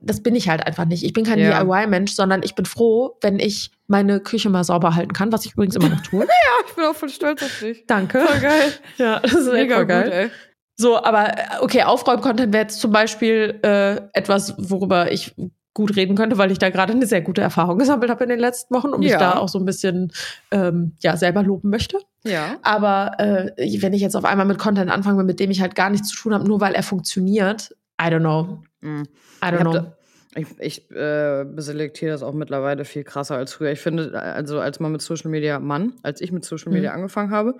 das 0.00 0.22
bin 0.22 0.34
ich 0.36 0.48
halt 0.48 0.66
einfach 0.66 0.84
nicht. 0.84 1.02
Ich 1.04 1.12
bin 1.12 1.24
kein 1.24 1.38
Ja. 1.38 1.62
DIY-Mensch, 1.64 2.12
sondern 2.12 2.42
ich 2.42 2.54
bin 2.54 2.64
froh, 2.64 3.16
wenn 3.22 3.38
ich 3.38 3.70
meine 3.86 4.20
Küche 4.20 4.50
mal 4.50 4.64
sauber 4.64 4.94
halten 4.94 5.12
kann, 5.12 5.32
was 5.32 5.44
ich 5.46 5.52
übrigens 5.52 5.76
immer 5.76 5.88
noch 5.88 6.00
tue. 6.02 6.26
Ich 6.68 6.74
bin 6.76 6.84
auch 6.86 6.94
voll 6.94 7.08
stolz 7.10 7.42
auf 7.42 7.58
dich. 7.60 7.84
Danke. 7.86 8.20
Voll 8.20 8.40
geil. 8.40 8.72
Ja, 8.98 9.20
das 9.20 9.32
ist 9.34 9.52
Mega 9.52 9.80
gut, 9.80 9.88
geil. 9.88 10.10
ey. 10.12 10.30
So, 10.76 10.96
aber 11.02 11.28
äh, 11.38 11.42
okay, 11.60 11.82
Aufräum-Content 11.84 12.52
wäre 12.52 12.62
jetzt 12.64 12.80
zum 12.80 12.90
Beispiel 12.90 13.60
äh, 13.62 14.00
etwas, 14.12 14.54
worüber 14.58 15.12
ich 15.12 15.34
gut 15.72 15.94
reden 15.96 16.16
könnte, 16.16 16.38
weil 16.38 16.50
ich 16.50 16.58
da 16.58 16.70
gerade 16.70 16.92
eine 16.92 17.06
sehr 17.06 17.20
gute 17.20 17.42
Erfahrung 17.42 17.78
gesammelt 17.78 18.10
habe 18.10 18.24
in 18.24 18.30
den 18.30 18.38
letzten 18.40 18.74
Wochen 18.74 18.88
und 18.88 19.00
mich 19.00 19.10
Ja. 19.10 19.18
da 19.18 19.36
auch 19.38 19.48
so 19.48 19.58
ein 19.58 19.64
bisschen 19.64 20.12
ähm, 20.52 20.96
ja, 21.02 21.16
selber 21.16 21.42
loben 21.42 21.68
möchte. 21.70 21.98
Ja. 22.24 22.56
Aber 22.62 23.12
äh, 23.18 23.50
wenn 23.82 23.92
ich 23.92 24.00
jetzt 24.00 24.16
auf 24.16 24.24
einmal 24.24 24.46
mit 24.46 24.58
Content 24.58 24.90
anfange, 24.90 25.22
mit 25.24 25.38
dem 25.40 25.50
ich 25.50 25.60
halt 25.60 25.74
gar 25.74 25.90
nichts 25.90 26.08
zu 26.08 26.16
tun 26.16 26.34
habe, 26.34 26.46
nur 26.46 26.60
weil 26.60 26.74
er 26.74 26.82
funktioniert, 26.82 27.70
I 28.00 28.06
don't 28.06 28.20
know. 28.20 28.62
Mhm. 28.84 29.02
I 29.02 29.04
Ich, 29.04 29.48
don't 29.48 29.58
hab 29.58 29.70
know. 29.72 29.92
ich, 30.36 30.46
ich 30.60 30.90
äh, 30.90 31.44
selektiere 31.56 32.12
das 32.12 32.22
auch 32.22 32.32
mittlerweile 32.34 32.84
viel 32.84 33.04
krasser 33.04 33.36
als 33.36 33.54
früher. 33.54 33.72
Ich 33.72 33.80
finde, 33.80 34.20
also 34.20 34.60
als 34.60 34.78
man 34.80 34.92
mit 34.92 35.02
Social 35.02 35.30
Media, 35.30 35.58
Mann, 35.58 35.94
als 36.02 36.20
ich 36.20 36.32
mit 36.32 36.44
Social 36.44 36.72
Media 36.72 36.90
Mhm. 36.90 36.96
angefangen 36.96 37.30
habe, 37.30 37.54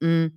mh, 0.00 0.30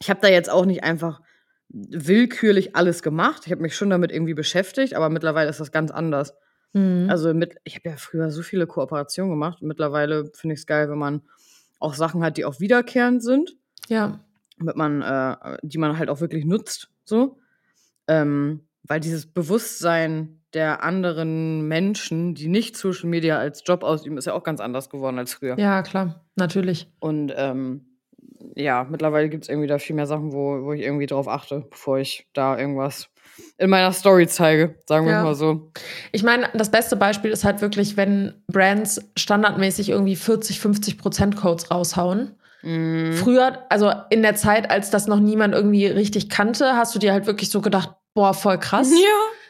ich 0.00 0.10
habe 0.10 0.20
da 0.20 0.28
jetzt 0.28 0.50
auch 0.50 0.64
nicht 0.66 0.84
einfach 0.84 1.20
willkürlich 1.68 2.76
alles 2.76 3.02
gemacht. 3.02 3.42
Ich 3.46 3.52
habe 3.52 3.62
mich 3.62 3.74
schon 3.74 3.88
damit 3.90 4.12
irgendwie 4.12 4.34
beschäftigt, 4.34 4.94
aber 4.94 5.08
mittlerweile 5.08 5.48
ist 5.48 5.60
das 5.60 5.72
ganz 5.72 5.90
anders. 5.90 6.34
Mhm. 6.74 7.06
Also 7.08 7.32
mit, 7.34 7.56
ich 7.64 7.76
habe 7.76 7.88
ja 7.90 7.96
früher 7.96 8.30
so 8.30 8.42
viele 8.42 8.66
Kooperationen 8.66 9.30
gemacht. 9.30 9.62
Mittlerweile 9.62 10.30
finde 10.34 10.54
ich 10.54 10.60
es 10.60 10.66
geil, 10.66 10.90
wenn 10.90 10.98
man 10.98 11.22
auch 11.78 11.94
Sachen 11.94 12.22
hat, 12.22 12.36
die 12.36 12.44
auch 12.44 12.60
wiederkehrend 12.60 13.22
sind, 13.22 13.56
ja. 13.88 14.20
damit 14.58 14.76
man, 14.76 15.02
äh, 15.02 15.56
die 15.62 15.78
man 15.78 15.98
halt 15.98 16.10
auch 16.10 16.20
wirklich 16.20 16.44
nutzt. 16.44 16.90
So. 17.04 17.38
Ähm, 18.06 18.66
weil 18.84 19.00
dieses 19.00 19.26
Bewusstsein 19.26 20.40
der 20.54 20.82
anderen 20.82 21.66
Menschen, 21.66 22.34
die 22.34 22.48
nicht 22.48 22.76
Social 22.76 23.08
Media 23.08 23.38
als 23.38 23.62
Job 23.64 23.82
ausüben, 23.82 24.18
ist 24.18 24.26
ja 24.26 24.34
auch 24.34 24.42
ganz 24.42 24.60
anders 24.60 24.90
geworden 24.90 25.18
als 25.18 25.34
früher. 25.34 25.58
ja, 25.58 25.82
klar, 25.82 26.24
natürlich. 26.36 26.88
Und 27.00 27.32
ähm, 27.36 27.86
ja, 28.54 28.84
mittlerweile 28.90 29.28
gibt 29.30 29.44
es 29.44 29.48
irgendwie 29.48 29.68
da 29.68 29.78
viel 29.78 29.96
mehr 29.96 30.06
Sachen, 30.06 30.32
wo, 30.32 30.64
wo 30.64 30.72
ich 30.72 30.82
irgendwie 30.82 31.06
drauf 31.06 31.26
achte, 31.28 31.64
bevor 31.70 31.98
ich 31.98 32.26
da 32.34 32.58
irgendwas 32.58 33.08
in 33.56 33.70
meiner 33.70 33.92
Story 33.92 34.26
zeige, 34.26 34.74
sagen 34.86 35.06
wir 35.06 35.12
Ja. 35.14 35.22
mal 35.22 35.34
so. 35.34 35.70
Ich 36.10 36.22
meine, 36.22 36.48
das 36.52 36.70
beste 36.70 36.96
Beispiel 36.96 37.30
ist 37.30 37.44
halt 37.44 37.62
wirklich, 37.62 37.96
wenn 37.96 38.34
Brands 38.48 39.00
standardmäßig 39.16 39.88
irgendwie 39.88 40.16
40, 40.16 40.60
50 40.60 40.98
Prozent 40.98 41.36
Codes 41.36 41.70
raushauen. 41.70 42.34
Mhm. 42.62 43.12
Früher, 43.14 43.58
also 43.70 43.90
in 44.10 44.20
der 44.22 44.34
Zeit, 44.34 44.70
als 44.70 44.90
das 44.90 45.06
noch 45.06 45.18
niemand 45.20 45.54
irgendwie 45.54 45.86
richtig 45.86 46.28
kannte, 46.28 46.76
hast 46.76 46.94
du 46.94 46.98
dir 46.98 47.12
halt 47.12 47.26
wirklich 47.26 47.48
so 47.48 47.60
gedacht, 47.62 47.94
boah, 48.14 48.34
voll 48.34 48.58
krass. 48.58 48.90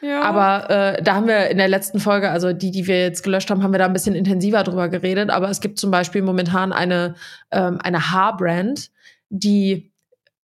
Ja, 0.01 0.09
ja. 0.09 0.21
Aber 0.21 0.69
äh, 0.69 1.01
da 1.01 1.15
haben 1.15 1.27
wir 1.27 1.47
in 1.47 1.57
der 1.57 1.69
letzten 1.69 1.99
Folge, 2.01 2.29
also 2.29 2.51
die, 2.51 2.71
die 2.71 2.87
wir 2.87 2.99
jetzt 2.99 3.23
gelöscht 3.23 3.49
haben, 3.49 3.63
haben 3.63 3.71
wir 3.71 3.79
da 3.79 3.85
ein 3.85 3.93
bisschen 3.93 4.15
intensiver 4.15 4.63
drüber 4.63 4.89
geredet. 4.89 5.29
Aber 5.29 5.49
es 5.49 5.61
gibt 5.61 5.79
zum 5.79 5.91
Beispiel 5.91 6.21
momentan 6.21 6.73
eine, 6.73 7.15
ähm, 7.51 7.79
eine 7.81 8.11
Haarbrand, 8.11 8.91
die 9.29 9.92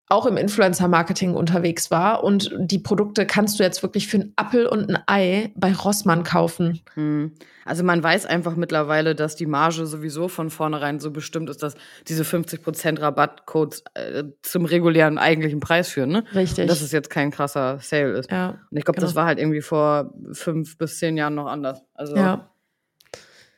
auch 0.08 0.28
im 0.28 0.38
Influencer-Marketing 0.38 1.34
unterwegs 1.34 1.90
war. 1.90 2.24
Und 2.24 2.52
die 2.58 2.78
Produkte 2.78 3.26
kannst 3.26 3.60
du 3.60 3.64
jetzt 3.64 3.82
wirklich 3.82 4.08
für 4.08 4.18
einen 4.18 4.34
Appel 4.36 4.68
und 4.68 4.90
ein 4.90 5.00
Ei 5.08 5.52
bei 5.56 5.74
Rossmann 5.74 6.24
kaufen. 6.24 6.82
Hm. 6.94 7.32
Also 7.66 7.84
man 7.84 8.04
weiß 8.04 8.28
einfach 8.28 8.56
mittlerweile, 8.56 9.16
dass 9.16 9.36
die 9.36 9.48
Marge 9.48 9.88
sowieso 9.88 10.28
von 10.28 10.52
vornherein 10.52 11.00
so 11.00 11.10
bestimmt 11.10 11.50
ist, 11.50 11.64
dass 11.64 11.74
diese 12.08 12.22
50% 12.22 13.02
Rabattcodes 13.02 13.84
äh, 13.96 14.26
zum 14.44 14.66
regulären 14.66 15.18
eigentlichen 15.18 15.60
Preis 15.60 15.90
führen, 15.90 16.10
ne? 16.10 16.24
Richtig. 16.36 16.64
Und 16.64 16.68
dass 16.70 16.82
es 16.82 16.92
jetzt 16.92 17.10
kein 17.10 17.32
krasser 17.32 17.80
Sale 17.82 18.12
ist. 18.12 18.30
ja, 18.30 18.60
Und 18.70 18.78
ich 18.78 18.86
glaube, 18.86 19.02
das 19.02 19.12
genau. 19.12 19.22
war 19.22 19.26
halt 19.26 19.40
irgendwie 19.40 19.62
vor 19.62 20.14
fünf 20.34 20.78
bis 20.78 21.00
zehn 21.00 21.18
Jahren 21.18 21.34
noch 21.34 21.48
anders. 21.48 21.82
Also 21.96 22.16
ja. 22.16 22.48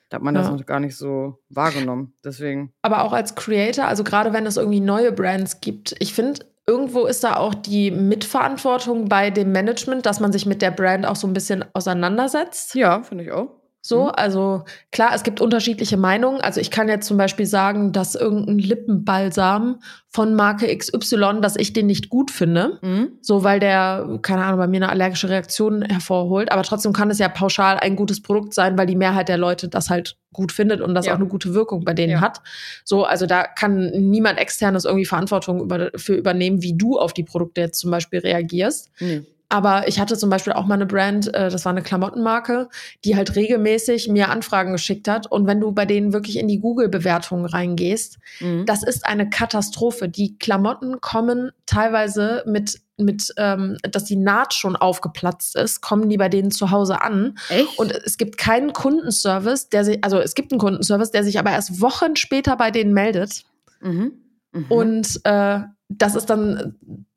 Da 0.10 0.15
hat 0.15 0.24
man 0.24 0.34
das 0.36 0.48
Ja. 0.48 0.54
noch 0.54 0.65
gar 0.65 0.80
nicht 0.80 0.96
so 0.98 1.39
wahrgenommen. 1.50 2.13
Deswegen. 2.24 2.74
aber 2.82 3.04
auch 3.04 3.13
als 3.13 3.36
Creator, 3.36 3.86
also 3.86 4.04
gerade 4.04 4.34
wenn 4.34 4.46
es 4.46 4.58
irgendwie 4.58 4.80
neue 4.80 5.12
Brands 5.12 5.60
gibt, 5.62 5.96
ich 6.00 6.13
finde, 6.13 6.46
irgendwo 6.65 7.06
ist 7.06 7.24
da 7.24 7.38
auch 7.38 7.54
die 7.54 7.91
Mitverantwortung 7.91 9.08
bei 9.10 9.30
dem 9.30 9.52
Management, 9.52 10.06
dass 10.06 10.20
man 10.20 10.32
sich 10.32 10.46
mit 10.46 10.62
der 10.62 10.72
Brand 10.72 11.06
auch 11.06 11.15
so 11.15 11.26
ein 11.28 11.34
bisschen 11.34 11.63
auseinandersetzt. 11.74 12.76
Ja, 12.76 13.04
finde 13.04 13.24
ich 13.26 13.32
auch. 13.32 13.57
So, 13.88 14.06
Mhm. 14.06 14.12
also 14.15 14.63
klar, 14.91 15.12
es 15.15 15.23
gibt 15.23 15.39
unterschiedliche 15.39 15.95
Meinungen. 15.95 16.41
Also 16.41 16.59
ich 16.59 16.72
kann 16.72 16.89
jetzt 16.89 17.07
zum 17.07 17.16
Beispiel 17.18 17.45
sagen, 17.45 17.93
dass 17.93 18.16
irgendein 18.16 18.59
Lippenbalsam 18.59 19.80
von 20.09 20.36
Marke 20.36 20.68
XY, 20.76 21.39
dass 21.41 21.55
ich 21.55 21.74
den 21.74 21.88
nicht 21.88 22.09
gut 22.09 22.30
finde. 22.32 22.80
Mhm. 22.82 23.12
So, 23.22 23.43
weil 23.43 23.59
der, 23.59 24.20
keine 24.22 24.43
Ahnung, 24.43 24.57
bei 24.59 24.68
mir 24.68 24.78
eine 24.78 24.89
allergische 24.89 25.30
Reaktion 25.30 25.84
hervorholt. 25.84 26.51
Aber 26.51 26.64
trotzdem 26.64 26.91
kann 26.91 27.09
es 27.09 27.20
ja 27.20 27.30
pauschal 27.30 27.78
ein 27.80 27.95
gutes 27.95 28.22
Produkt 28.22 28.53
sein, 28.53 28.78
weil 28.78 28.88
die 28.88 28.95
Mehrheit 28.95 29.30
der 29.30 29.38
Leute 29.38 29.70
das 29.70 29.89
halt 29.89 30.18
gut 30.34 30.51
findet 30.51 30.82
und 30.82 30.93
das 30.93 31.05
Ja. 31.05 31.14
auch 31.14 31.18
eine 31.18 31.28
gute 31.28 31.53
Wirkung 31.53 31.86
bei 31.86 31.93
denen 31.93 32.12
Ja. 32.14 32.22
hat. 32.22 32.41
So, 32.84 33.05
also 33.05 33.26
da 33.26 33.43
kann 33.43 33.91
niemand 33.91 34.38
externes 34.38 34.86
irgendwie 34.86 35.05
Verantwortung 35.05 35.62
über, 35.62 35.91
für 35.95 36.16
übernehmen, 36.16 36.62
wie 36.62 36.76
du 36.78 36.99
auf 36.99 37.14
die 37.14 37.24
Produkte 37.24 37.62
jetzt 37.62 37.80
zum 37.80 37.91
Beispiel 37.91 38.20
reagierst. 38.20 38.91
Nee. 38.99 39.24
Aber 39.50 39.88
ich 39.88 40.00
hatte 40.00 40.18
zum 40.18 40.30
Beispiel 40.30 40.54
auch 40.54 40.66
mal 40.66 40.74
eine 40.74 40.86
Brand, 40.86 41.34
äh, 41.34 41.50
das 41.50 41.64
war 41.64 41.72
eine 41.72 41.82
Klamottenmarke, 41.82 42.68
die 43.06 43.16
halt 43.16 43.36
regelmäßig 43.36 44.10
mir 44.10 44.30
Anfragen 44.30 44.74
geschickt 44.74 45.08
hat. 45.08 45.32
Und 45.32 45.48
wenn 45.48 45.62
du 45.62 45.72
bei 45.72 45.86
denen 45.86 46.12
wirklich 46.12 46.38
in 46.38 46.48
die 46.50 46.60
Google-Bewertungen 46.60 47.45
reingehst, 47.45 48.18
Mhm. 48.41 48.66
das 48.66 48.84
ist 48.84 49.06
eine 49.06 49.30
Katastrophe. 49.30 50.10
Die 50.10 50.38
Klamotten 50.38 51.00
kommen 51.02 51.52
teilweise 51.66 52.43
mit 52.45 52.82
mit, 53.00 53.32
ähm, 53.38 53.78
dass 53.84 54.06
die 54.06 54.16
Naht 54.16 54.56
schon 54.56 54.76
aufgeplatzt 54.76 55.56
ist, 55.56 55.82
kommen 55.82 56.10
die 56.10 56.18
bei 56.18 56.30
denen 56.30 56.50
zu 56.50 56.72
Hause 56.72 57.00
an. 57.04 57.38
Echt? 57.50 57.78
Und 57.78 57.91
es 57.91 58.18
gibt 58.18 58.39
keinen 58.39 58.74
Kundenservice, 58.74 59.70
der 59.70 59.86
sich, 59.86 60.04
also 60.04 60.18
es 60.18 60.34
gibt 60.34 60.52
einen 60.52 60.60
Kundenservice, 60.60 61.12
der 61.12 61.24
sich 61.24 61.38
aber 61.38 61.52
erst 61.52 61.80
Wochen 61.80 62.16
später 62.16 62.58
bei 62.58 62.72
denen 62.72 62.93
meldet. 62.93 63.43
mhm. 63.82 64.14
Mhm. 64.52 64.66
Und 64.70 65.20
äh, 65.26 65.60
das 65.89 66.16
ist 66.16 66.30
dann, 66.30 66.76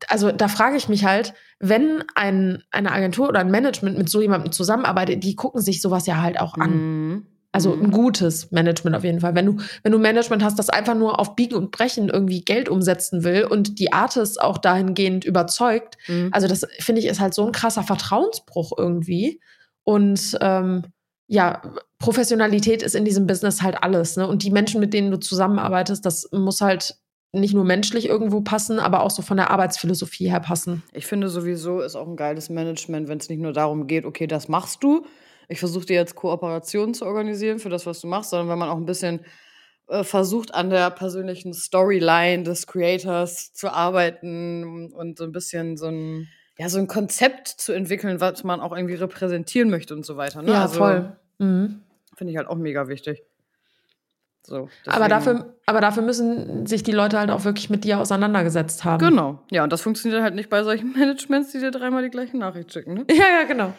also 0.09 0.31
da 0.33 0.49
frage 0.49 0.77
ich 0.77 0.89
mich 0.91 1.05
halt, 1.07 1.33
wenn 1.61 2.03
ein, 2.15 2.63
eine 2.71 2.91
Agentur 2.93 3.29
oder 3.29 3.41
ein 3.41 3.51
Management 3.51 3.99
mit 3.99 4.09
so 4.09 4.21
jemandem 4.21 4.51
zusammenarbeitet, 4.51 5.23
die 5.23 5.37
gucken 5.37 5.61
sich 5.61 5.81
sowas 5.83 6.07
ja 6.07 6.21
halt 6.23 6.41
auch 6.41 6.55
an. 6.57 6.71
Mhm. 6.73 7.27
Also 7.53 7.75
Mhm. 7.75 7.85
ein 7.87 7.91
gutes 7.91 8.51
Management 8.53 8.95
auf 8.97 9.03
jeden 9.05 9.21
Fall. 9.21 9.35
Wenn 9.35 9.47
du, 9.47 9.57
wenn 9.83 9.91
du 9.93 9.99
Management 9.99 10.43
hast, 10.43 10.59
das 10.59 10.71
einfach 10.71 10.95
nur 10.95 11.19
auf 11.19 11.35
Biegen 11.37 11.57
und 11.57 11.71
Brechen 11.73 12.09
irgendwie 12.09 12.43
Geld 12.45 12.69
umsetzen 12.69 13.25
will 13.25 13.45
und 13.45 13.79
die 13.79 13.93
Artist 13.93 14.41
auch 14.41 14.57
dahingehend 14.59 15.25
überzeugt, 15.25 15.97
Mhm. 16.09 16.31
also 16.33 16.47
das 16.47 16.67
finde 16.79 17.01
ich 17.01 17.09
ist 17.09 17.21
halt 17.21 17.35
so 17.35 17.45
ein 17.45 17.53
krasser 17.53 17.83
Vertrauensbruch 17.83 18.73
irgendwie. 18.79 19.41
Und 19.85 20.39
ähm, 20.41 20.83
ja, 21.27 21.61
Professionalität 21.99 22.83
ist 22.83 22.95
in 22.95 23.05
diesem 23.05 23.27
Business 23.27 23.63
halt 23.63 23.83
alles. 23.83 24.17
Ne? 24.17 24.27
Und 24.27 24.43
die 24.45 24.51
Menschen, 24.51 24.81
mit 24.81 24.95
denen 24.95 25.11
du 25.11 25.19
zusammenarbeitest, 25.19 26.07
das 26.07 26.29
muss 26.33 26.61
halt 26.61 26.97
nicht 27.33 27.55
nur 27.55 27.65
menschlich 27.65 28.09
irgendwo 28.09 28.41
passen, 28.41 28.79
aber 28.79 29.03
auch 29.03 29.11
so 29.11 29.23
von 29.23 29.37
der 29.37 29.51
Arbeitsphilosophie 29.51 30.29
her 30.29 30.41
passen. 30.41 30.83
Ich 30.93 31.07
finde 31.07 31.29
sowieso 31.29 31.81
ist 31.81 31.95
auch 31.95 32.09
ein 32.09 32.17
geiles 32.17 32.51
Management, 32.51 33.09
wenn 33.09 33.19
es 33.19 33.29
nicht 33.29 33.41
nur 33.41 33.53
darum 33.53 33.87
geht, 33.87 34.05
okay, 34.05 34.27
das 34.27 34.49
machst 34.49 34.83
du. 34.83 35.07
Ich 35.49 35.61
versuche 35.61 35.87
dir 35.87 35.95
jetzt 35.95 36.15
Kooperationen 36.15 36.95
zu 36.95 37.05
organisieren 37.05 37.59
für 37.59 37.69
das, 37.69 37.87
was 37.87 38.01
du 38.01 38.07
machst, 38.07 38.31
sondern 38.31 38.49
wenn 38.49 38.59
man 38.59 38.69
auch 38.69 38.77
ein 38.77 38.87
bisschen 38.87 39.21
äh, 39.89 40.05
versucht, 40.05 40.55
an 40.55 40.71
der 40.71 40.91
persönlichen 40.91 41.53
Storyline 41.53 42.43
des 42.43 42.67
Creators 42.67 43.53
zu 43.53 43.73
arbeiten 43.73 44.93
und 44.93 45.19
so 45.19 45.25
ein 45.25 45.33
bisschen 45.33 45.77
so 45.77 45.87
ein, 45.87 46.29
ja, 46.59 46.69
so 46.69 46.79
ein 46.79 46.87
Konzept 46.87 47.49
zu 47.49 47.73
entwickeln, 47.73 48.21
was 48.21 48.45
man 48.45 48.61
auch 48.61 48.75
irgendwie 48.75 48.95
repräsentieren 48.95 49.71
möchte 49.71 49.95
und 49.95 50.05
so 50.05 50.17
weiter. 50.17 50.43
Ne? 50.43 50.53
Ja, 50.53 50.63
Also, 50.63 50.79
voll. 50.79 51.17
Mhm. 51.39 51.83
Finde 52.17 52.33
ich 52.33 52.37
halt 52.37 52.49
auch 52.49 52.57
mega 52.57 52.87
wichtig. 52.89 53.23
So, 54.51 54.69
Aber 54.89 55.07
dafür, 55.07 55.55
aber 55.65 55.81
dafür 55.81 56.03
müssen 56.03 56.67
sich 56.67 56.83
die 56.83 56.91
Leute 56.91 57.21
halt 57.21 57.31
auch 57.31 57.45
wirklich 57.45 57.71
mit 57.71 57.85
dir 57.85 58.01
auseinandergesetzt 58.01 58.85
haben. 58.85 58.99
Genau. 58.99 59.39
Ja, 59.53 59.63
und 59.63 59.73
das 59.73 59.81
funktioniert 59.81 60.23
halt 60.23 60.35
nicht 60.35 60.51
bei 60.51 60.65
solchen 60.65 60.93
Managements, 60.99 61.53
die 61.53 61.61
dir 61.61 61.71
dreimal 61.71 62.03
die 62.03 62.11
gleiche 62.11 62.37
Nachricht 62.37 62.73
schicken, 62.73 62.95
ne? 62.95 63.05
Ja, 63.09 63.27
ja, 63.41 63.45
genau. 63.47 63.73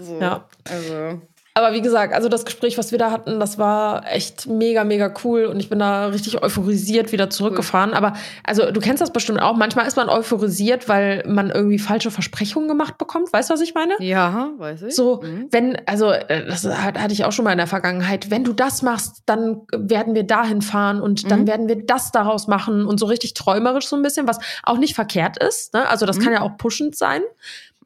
So. 0.00 0.18
Ja. 0.20 0.48
Also, 0.68 1.22
Aber 1.56 1.72
wie 1.72 1.80
gesagt, 1.80 2.12
also 2.12 2.28
das 2.28 2.44
Gespräch, 2.44 2.76
was 2.76 2.92
wir 2.92 2.98
da 2.98 3.10
hatten, 3.10 3.40
das 3.40 3.56
war 3.56 4.04
echt 4.12 4.46
mega, 4.46 4.84
mega 4.84 5.10
cool 5.24 5.46
und 5.46 5.58
ich 5.58 5.70
bin 5.70 5.78
da 5.78 6.08
richtig 6.08 6.42
euphorisiert 6.42 7.12
wieder 7.12 7.30
zurückgefahren. 7.30 7.94
Aber 7.94 8.12
also 8.44 8.70
du 8.70 8.78
kennst 8.80 9.00
das 9.00 9.10
bestimmt 9.10 9.40
auch. 9.40 9.56
Manchmal 9.56 9.86
ist 9.86 9.96
man 9.96 10.10
euphorisiert, 10.10 10.86
weil 10.90 11.22
man 11.26 11.48
irgendwie 11.48 11.78
falsche 11.78 12.10
Versprechungen 12.10 12.68
gemacht 12.68 12.98
bekommt. 12.98 13.32
Weißt 13.32 13.48
du, 13.48 13.54
was 13.54 13.62
ich 13.62 13.72
meine? 13.74 13.94
ja, 14.00 14.50
weiß 14.58 14.82
ich. 14.82 14.94
So, 14.94 15.22
Mhm. 15.22 15.48
wenn, 15.50 15.78
also 15.86 16.10
äh, 16.10 16.44
das 16.46 16.66
hat- 16.66 16.98
hatte 17.00 17.14
ich 17.14 17.24
auch 17.24 17.32
schon 17.32 17.46
mal 17.46 17.52
in 17.52 17.58
der 17.58 17.66
Vergangenheit, 17.66 18.30
wenn 18.30 18.44
du 18.44 18.52
das 18.52 18.82
machst, 18.82 19.22
dann 19.24 19.62
werden 19.74 20.14
wir 20.14 20.24
dahin 20.24 20.60
fahren 20.60 21.00
und 21.00 21.30
dann 21.30 21.40
Mhm. 21.42 21.46
werden 21.46 21.68
wir 21.68 21.86
das 21.86 22.12
daraus 22.12 22.48
machen 22.48 22.84
und 22.84 23.00
so 23.00 23.06
richtig 23.06 23.32
träumerisch 23.32 23.86
so 23.86 23.96
ein 23.96 24.02
bisschen, 24.02 24.28
was 24.28 24.38
auch 24.62 24.76
nicht 24.76 24.94
verkehrt 24.94 25.42
ist. 25.42 25.72
Ne? 25.72 25.88
Also 25.88 26.04
das 26.04 26.18
Mhm. 26.18 26.22
kann 26.22 26.32
ja 26.34 26.42
auch 26.42 26.58
pushend 26.58 26.96
sein. 26.96 27.22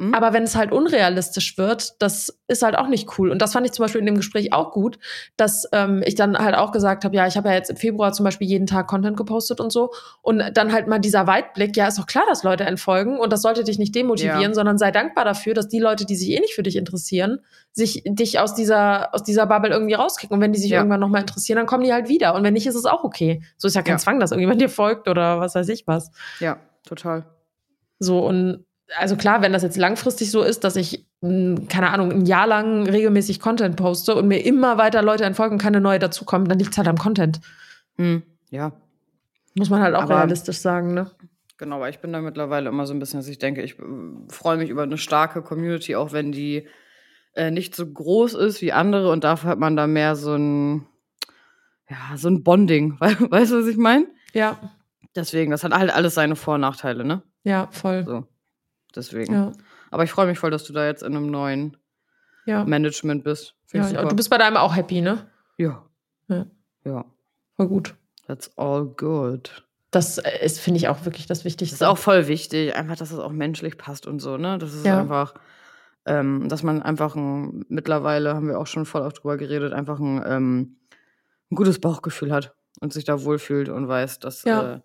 Mhm. 0.01 0.15
Aber 0.15 0.33
wenn 0.33 0.45
es 0.45 0.57
halt 0.57 0.73
unrealistisch 0.73 1.59
wird, 1.59 2.01
das 2.01 2.41
ist 2.49 2.63
halt 2.63 2.77
auch 2.77 2.89
nicht 2.89 3.19
cool. 3.19 3.31
Und 3.31 3.43
das 3.43 3.53
fand 3.53 3.67
ich 3.67 3.73
zum 3.73 3.85
Beispiel 3.85 3.99
in 4.01 4.07
dem 4.07 4.17
Gespräch 4.17 4.53
auch 4.55 4.73
gut, 4.73 4.99
dass 5.37 5.69
ähm, 5.73 6.03
ich 6.07 6.15
dann 6.15 6.39
halt 6.39 6.55
auch 6.55 6.73
gesagt 6.73 7.05
habe, 7.05 7.15
ja, 7.15 7.27
ich 7.27 7.37
habe 7.37 7.51
ja 7.51 7.55
jetzt 7.55 7.69
im 7.69 7.77
Februar 7.77 8.13
zum 8.15 8.25
Beispiel 8.25 8.49
jeden 8.49 8.67
Tag 8.67 8.87
Content 8.89 9.19
gepostet 9.19 9.61
und 9.61 9.71
so. 9.71 9.91
Und 10.23 10.43
dann 10.55 10.73
halt 10.73 10.87
mal 10.87 10.99
dieser 11.01 11.27
Weitblick, 11.27 11.77
ja, 11.77 11.87
ist 11.87 11.99
doch 11.99 12.07
klar, 12.07 12.25
dass 12.29 12.43
Leute 12.45 12.65
entfolgen 12.65 13.19
und 13.19 13.31
das 13.31 13.43
sollte 13.43 13.63
dich 13.63 13.79
nicht 13.79 13.95
demotivieren, 13.95 14.41
Ja. 14.41 14.55
sondern 14.55 14.79
sei 14.79 14.91
dankbar 14.91 15.27
dafür, 15.27 15.53
dass 15.53 15.69
die 15.69 15.81
Leute, 15.81 16.07
die 16.07 16.17
sich 16.17 16.31
eh 16.31 16.41
nicht 16.41 16.55
für 16.55 16.63
dich 16.63 16.77
interessieren, 16.77 17.41
sich 17.73 18.03
dich 18.07 18.39
aus 18.39 18.55
dieser, 18.55 19.15
aus 19.15 19.23
dieser 19.23 19.45
Bubble 19.47 19.71
irgendwie 19.71 19.95
rauskicken. 19.95 20.35
Und 20.35 20.41
wenn 20.41 20.53
die 20.55 20.61
sich 20.61 20.71
Ja. 20.71 20.79
irgendwann 20.79 21.01
nochmal 21.01 21.21
interessieren, 21.21 21.59
dann 21.59 21.67
kommen 21.67 21.85
die 21.85 21.93
halt 21.93 22.09
wieder. 22.09 22.35
Und 22.35 22.43
wenn 22.43 22.55
nicht, 22.55 22.67
ist 22.67 22.75
es 22.75 22.87
auch 22.87 23.05
okay. 23.05 23.43
So 23.59 23.69
ist 23.69 23.75
ja 23.77 23.83
kein 23.83 23.97
Ja. 23.97 23.99
Zwang, 23.99 24.19
dass 24.19 24.31
irgendjemand 24.31 24.61
dir 24.63 24.71
folgt 24.71 25.09
oder 25.09 25.41
was 25.41 25.55
weiß 25.55 25.69
ich 25.69 25.87
was. 25.87 26.11
Ja, 26.41 26.57
total. 26.87 27.27
So, 27.99 28.25
und 28.27 28.65
also 28.99 29.17
klar, 29.17 29.43
wenn 29.43 29.53
das 29.53 29.63
jetzt 29.63 29.77
langfristig 29.77 30.31
so 30.31 30.43
ist, 30.43 30.65
dass 30.65 30.77
ich, 30.77 31.07
mh, 31.21 31.63
keine 31.69 31.91
Ahnung, 31.91 32.11
ein 32.13 32.27
Jahr 32.27 32.47
lang 32.47 32.89
regelmäßig 32.89 33.41
Content 33.41 33.77
poste 33.77 34.15
und 34.15 34.27
mir 34.29 34.45
immer 34.45 34.79
weiter 34.79 35.03
Leute 35.03 35.25
entfolgen, 35.25 35.59
keine 35.59 35.81
neue 35.81 35.99
dazukommen, 35.99 36.49
dann 36.49 36.59
liegt 36.59 36.73
es 36.73 36.79
halt 36.79 36.89
am 36.89 36.99
Content. 36.99 37.41
Hm. 37.97 38.23
Ja, 38.51 38.73
Muss 39.57 39.71
man 39.71 39.81
halt 39.83 39.95
auch 39.95 40.03
Aber- 40.03 40.17
realistisch 40.19 40.59
sagen, 40.59 40.95
ne? 40.95 41.11
genau. 41.57 41.77
Aber 41.77 41.89
ich 41.89 41.99
bin 42.01 42.13
da 42.13 42.21
mittlerweile 42.21 42.69
immer 42.71 42.87
so 42.87 42.95
ein 42.95 42.99
bisschen, 42.99 43.21
dass 43.21 43.29
ich 43.29 43.39
denke, 43.39 43.63
ich 43.63 43.79
äh, 43.79 43.83
freue 44.29 44.57
mich 44.57 44.71
über 44.71 44.83
eine 44.83 44.97
starke 44.99 45.43
Community, 45.43 45.95
auch 45.97 46.13
wenn 46.13 46.33
die 46.33 46.67
äh, 47.35 47.51
nicht 47.51 47.77
so 47.77 47.87
groß 47.87 48.35
ist 48.35 48.61
wie 48.63 48.73
andere 48.73 49.11
und 49.13 49.23
dafür 49.25 49.51
hat 49.51 49.59
man 49.59 49.77
da 49.77 49.87
mehr 49.87 50.17
so 50.17 50.35
ein, 50.35 50.87
ja, 51.89 52.17
so 52.17 52.29
ein 52.29 52.43
Bonding. 52.43 52.97
We- 53.01 53.31
Weißt 53.31 53.53
du, 53.53 53.61
was 53.61 53.67
ich 53.67 53.77
meine? 53.77 54.07
Ja, 54.33 54.59
Deswegen, 55.17 55.51
das 55.51 55.65
hat 55.65 55.73
halt 55.75 55.93
alles 55.93 56.15
seine 56.15 56.37
Vor- 56.37 56.55
und 56.55 56.61
Nachteile, 56.61 57.05
ne? 57.05 57.23
ja, 57.43 57.69
voll. 57.73 58.05
So. 58.07 58.25
Deswegen. 58.97 59.33
Ja, 59.33 59.53
Aber 59.91 60.05
ich 60.05 60.11
freue 60.11 60.27
mich 60.27 60.39
voll, 60.39 60.51
dass 60.51 60.65
du 60.65 60.73
da 60.73 60.87
jetzt 60.87 61.03
in 61.03 61.15
einem 61.17 61.31
neuen 61.31 61.77
ja. 62.47 62.65
Management 62.65 63.25
bist. 63.25 63.55
Find 63.67 63.85
ja, 63.93 64.03
ja. 64.03 64.05
Du 64.09 64.17
bist 64.17 64.31
bei 64.31 64.39
deinem 64.39 64.57
auch 64.57 64.75
happy, 64.75 65.01
ne? 65.01 65.27
ja. 65.57 65.85
Ja. 66.29 66.47
Ja. 66.85 67.05
Voll 67.57 67.69
gut. 67.69 67.95
That's 68.27 68.57
all 68.57 68.87
good. 68.87 69.65
Das 69.91 70.19
äh, 70.19 70.45
ist, 70.45 70.61
finde 70.61 70.79
ich, 70.79 70.89
auch 70.89 71.05
wirklich 71.05 71.27
das 71.27 71.39
Das 71.39 71.45
Wichtigste. 71.45 71.75
ist 71.75 71.83
auch 71.83 71.99
voll 71.99 72.29
wichtig, 72.29 72.75
einfach, 72.77 72.97
dass 72.97 73.11
es 73.11 73.19
auch 73.19 73.33
menschlich 73.33 73.77
passt 73.77 74.07
und 74.07 74.21
so, 74.21 74.37
ne? 74.37 74.57
Das 74.59 74.73
ist 74.73 74.87
Ja. 74.87 75.01
einfach, 75.01 75.35
ähm, 76.07 76.49
dass 76.49 76.63
man 76.63 76.81
einfach 76.83 77.17
ein, 77.17 77.65
mittlerweile 77.69 78.35
haben 78.35 78.47
wir 78.49 78.59
auch 78.61 78.69
schon 78.69 78.87
voll 78.87 79.03
oft 79.03 79.19
drüber 79.23 79.37
geredet, 79.37 79.73
einfach 79.73 79.99
ein, 79.99 80.23
ähm, 80.25 80.77
ein 81.51 81.57
gutes 81.57 81.81
Bauchgefühl 81.81 82.31
hat 82.33 82.55
und 82.81 82.93
sich 82.93 83.05
da 83.05 83.25
wohlfühlt 83.25 83.69
und 83.69 83.89
weiß, 83.89 84.21
dass 84.21 84.45
Ja. 84.45 84.75
äh, 84.75 84.81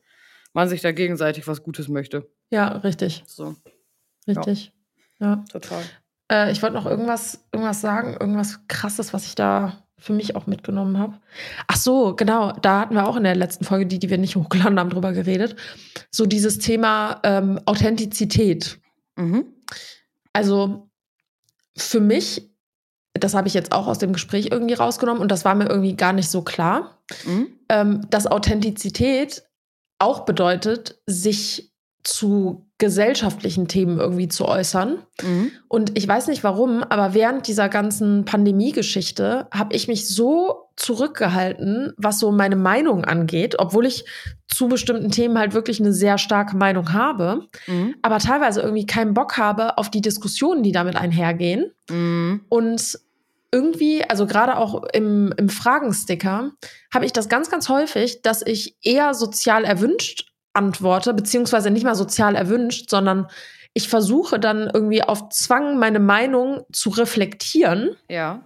man 0.53 0.67
sich 0.67 0.81
da 0.81 0.91
gegenseitig 0.91 1.47
was 1.47 1.61
Gutes 1.63 1.87
möchte. 1.87 2.27
Ja, 2.49 2.67
richtig. 2.69 3.23
So, 3.27 3.55
Richtig. 4.27 4.71
Ja. 5.19 5.43
total. 5.51 5.83
Äh, 6.31 6.51
ich 6.51 6.61
wollte 6.61 6.75
noch 6.75 6.85
irgendwas, 6.85 7.39
irgendwas 7.51 7.81
sagen, 7.81 8.13
irgendwas 8.19 8.59
krasses, 8.67 9.13
was 9.13 9.25
ich 9.25 9.35
da 9.35 9.81
für 9.97 10.13
mich 10.13 10.35
auch 10.35 10.45
mitgenommen 10.45 10.97
habe. 10.97 11.19
Ach 11.67 11.77
so, 11.77 12.15
genau, 12.15 12.51
da 12.51 12.81
hatten 12.81 12.95
wir 12.95 13.07
auch 13.07 13.15
in 13.15 13.23
der 13.23 13.35
letzten 13.35 13.63
Folge, 13.63 13.85
die, 13.85 13.97
die 13.99 14.09
wir 14.09 14.17
nicht 14.17 14.35
hochgeladen 14.35 14.79
haben, 14.79 14.89
drüber 14.89 15.13
geredet. 15.13 15.55
So 16.11 16.25
dieses 16.25 16.59
Thema 16.59 17.19
ähm, 17.23 17.59
Authentizität. 17.65 18.79
Mhm. 19.15 19.45
Also 20.33 20.89
für 21.77 22.01
mich, 22.01 22.49
das 23.13 23.33
habe 23.33 23.47
ich 23.47 23.53
jetzt 23.53 23.71
auch 23.71 23.87
aus 23.87 23.99
dem 23.99 24.11
Gespräch 24.13 24.49
irgendwie 24.51 24.73
rausgenommen 24.73 25.21
und 25.21 25.31
das 25.31 25.45
war 25.45 25.55
mir 25.55 25.69
irgendwie 25.69 25.95
gar 25.95 26.13
nicht 26.13 26.29
so 26.29 26.41
klar, 26.41 26.91
Mhm. 27.25 27.47
ähm, 27.69 28.01
dass 28.09 28.25
Authentizität 28.27 29.43
auch 29.99 30.25
bedeutet, 30.25 30.99
sich 31.05 31.71
zu 32.05 32.67
gesellschaftlichen 32.77 33.67
Themen 33.67 33.99
irgendwie 33.99 34.27
zu 34.27 34.45
äußern. 34.45 34.99
Mhm. 35.23 35.51
Und 35.67 35.97
ich 35.97 36.07
weiß 36.07 36.27
nicht 36.27 36.43
warum, 36.43 36.83
aber 36.83 37.13
während 37.13 37.47
dieser 37.47 37.67
ganzen 37.67 38.25
Pandemie-Geschichte 38.25 39.47
habe 39.51 39.75
ich 39.75 39.87
mich 39.87 40.07
so 40.07 40.69
zurückgehalten, 40.75 41.93
was 41.97 42.19
so 42.19 42.31
meine 42.31 42.57
Meinung 42.57 43.05
angeht, 43.05 43.55
obwohl 43.57 43.85
ich 43.87 44.05
zu 44.47 44.67
bestimmten 44.67 45.09
Themen 45.09 45.39
halt 45.39 45.53
wirklich 45.53 45.79
eine 45.79 45.93
sehr 45.93 46.17
starke 46.17 46.55
Meinung 46.55 46.93
habe, 46.93 47.47
Mhm. 47.65 47.95
aber 48.03 48.19
teilweise 48.19 48.61
irgendwie 48.61 48.85
keinen 48.85 49.13
Bock 49.13 49.37
habe 49.37 49.77
auf 49.77 49.89
die 49.89 50.01
Diskussionen, 50.01 50.61
die 50.61 50.71
damit 50.71 50.95
einhergehen. 50.97 51.71
Mhm. 51.89 52.41
Und 52.49 52.99
irgendwie, 53.51 54.03
also 54.03 54.27
gerade 54.27 54.57
auch 54.57 54.83
im, 54.93 55.33
im 55.37 55.49
Fragensticker, 55.49 56.51
habe 56.93 57.05
ich 57.05 57.13
das 57.13 57.29
ganz, 57.29 57.49
ganz 57.49 57.69
häufig, 57.69 58.21
dass 58.21 58.45
ich 58.45 58.75
eher 58.83 59.13
sozial 59.13 59.63
erwünscht 59.63 60.34
antworte, 60.55 61.13
beziehungsweise 61.13 61.69
nicht 61.69 61.83
mal 61.83 61.95
sozial 61.95 62.35
erwünscht, 62.35 62.89
sondern 62.89 63.27
ich 63.73 63.89
versuche 63.89 64.39
dann 64.39 64.69
irgendwie 64.73 65.03
auf 65.03 65.29
Zwang 65.29 65.77
meine 65.77 65.99
Meinung 65.99 66.63
zu 66.71 66.89
reflektieren, 66.91 67.95
Ja. 68.09 68.41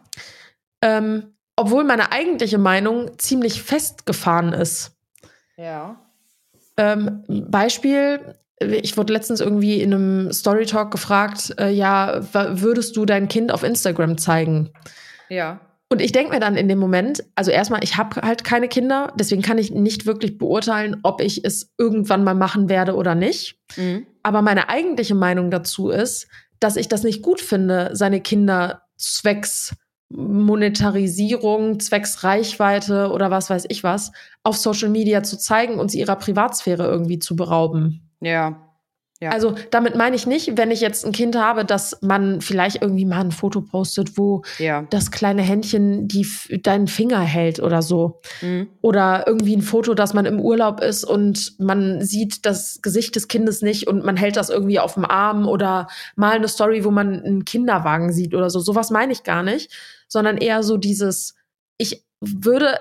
ähm, 0.81 1.33
obwohl 1.55 1.83
meine 1.83 2.11
eigentliche 2.11 2.57
Meinung 2.57 3.17
ziemlich 3.19 3.61
festgefahren 3.61 4.53
ist. 4.53 4.91
Ja. 5.57 5.99
Ähm, 6.77 7.23
Beispiel, 7.27 8.35
ich 8.59 8.97
wurde 8.97 9.13
letztens 9.13 9.41
irgendwie 9.41 9.81
in 9.81 9.93
einem 9.93 10.31
Storytalk 10.33 10.91
gefragt, 10.91 11.53
äh, 11.59 11.69
ja, 11.69 12.21
würdest 12.33 12.95
du 12.97 13.05
dein 13.05 13.27
Kind 13.27 13.51
auf 13.51 13.63
Instagram 13.63 14.17
zeigen? 14.17 14.71
Ja. 15.29 15.59
Und 15.91 16.01
ich 16.01 16.11
denke 16.11 16.31
mir 16.31 16.39
dann 16.39 16.55
in 16.55 16.67
dem 16.67 16.77
Moment, 16.77 17.23
also 17.33 17.49
erstmal, 17.49 17.83
ich 17.83 17.97
habe 17.97 18.21
halt 18.21 18.43
keine 18.43 18.67
Kinder, 18.67 19.11
deswegen 19.17 19.41
kann 19.41 19.57
ich 19.57 19.71
nicht 19.71 20.05
wirklich 20.05 20.37
beurteilen, 20.37 20.97
ob 21.01 21.19
ich 21.19 21.43
es 21.43 21.73
irgendwann 21.79 22.23
mal 22.23 22.35
machen 22.35 22.69
werde 22.69 22.95
oder 22.95 23.15
nicht. 23.15 23.57
Mhm. 23.75 24.05
Aber 24.21 24.43
meine 24.43 24.69
eigentliche 24.69 25.15
Meinung 25.15 25.49
dazu 25.49 25.89
ist, 25.89 26.27
dass 26.59 26.75
ich 26.75 26.89
das 26.89 27.03
nicht 27.03 27.23
gut 27.23 27.41
finde, 27.41 27.89
seine 27.93 28.21
Kinder 28.21 28.83
zwecks 28.97 29.75
Monetarisierung, 30.09 31.79
zwecks 31.79 32.23
Reichweite 32.23 33.11
oder 33.11 33.29
was 33.31 33.49
weiß 33.49 33.65
ich 33.69 33.83
was, 33.83 34.11
auf 34.43 34.57
Social 34.57 34.89
Media 34.89 35.23
zu 35.23 35.37
zeigen 35.37 35.79
und 35.79 35.89
sie 35.91 35.99
ihrer 35.99 36.15
Privatsphäre 36.15 36.85
irgendwie 36.85 37.19
zu 37.19 37.35
berauben. 37.35 38.09
Ja. 38.19 38.68
Ja. 39.21 39.31
Also 39.31 39.55
damit 39.69 39.95
meine 39.95 40.15
ich 40.15 40.27
nicht, 40.27 40.57
wenn 40.57 40.71
ich 40.71 40.79
jetzt 40.79 41.05
ein 41.05 41.11
Kind 41.11 41.35
habe, 41.35 41.65
dass 41.65 41.97
man 42.01 42.39
vielleicht 42.39 42.81
irgendwie 42.81 43.03
mal 43.03 43.19
ein 43.19 43.31
Foto 43.33 43.59
postet, 43.59 44.17
wo 44.17 44.43
ja. 44.59 44.83
das 44.89 45.11
kleine 45.11 45.41
Händchen 45.41 46.07
die 46.07 46.25
deinen 46.63 46.87
Finger 46.87 47.19
hält 47.19 47.59
oder 47.59 47.81
so. 47.81 48.21
Mhm. 48.41 48.69
Oder 48.81 49.27
irgendwie 49.27 49.57
ein 49.57 49.61
Foto, 49.61 49.93
dass 49.93 50.13
man 50.13 50.25
im 50.25 50.39
Urlaub 50.39 50.79
ist 50.79 51.03
und 51.03 51.59
man 51.59 52.01
sieht 52.01 52.45
das 52.45 52.81
Gesicht 52.81 53.17
des 53.17 53.27
Kindes 53.27 53.61
nicht 53.61 53.87
und 53.87 54.05
man 54.05 54.15
hält 54.15 54.37
das 54.37 54.49
irgendwie 54.49 54.79
auf 54.79 54.93
dem 54.93 55.03
Arm 55.03 55.49
oder 55.49 55.87
mal 56.15 56.35
eine 56.35 56.47
Story, 56.47 56.85
wo 56.85 56.91
man 56.91 57.21
einen 57.21 57.43
Kinderwagen 57.43 58.13
sieht 58.13 58.33
oder 58.33 58.49
so. 58.49 58.61
Sowas 58.61 58.89
meine 58.89 59.11
ich 59.11 59.23
gar 59.23 59.43
nicht, 59.43 59.69
sondern 60.07 60.37
eher 60.37 60.63
so 60.63 60.77
dieses, 60.77 61.35
ich 61.77 62.05
würde, 62.21 62.79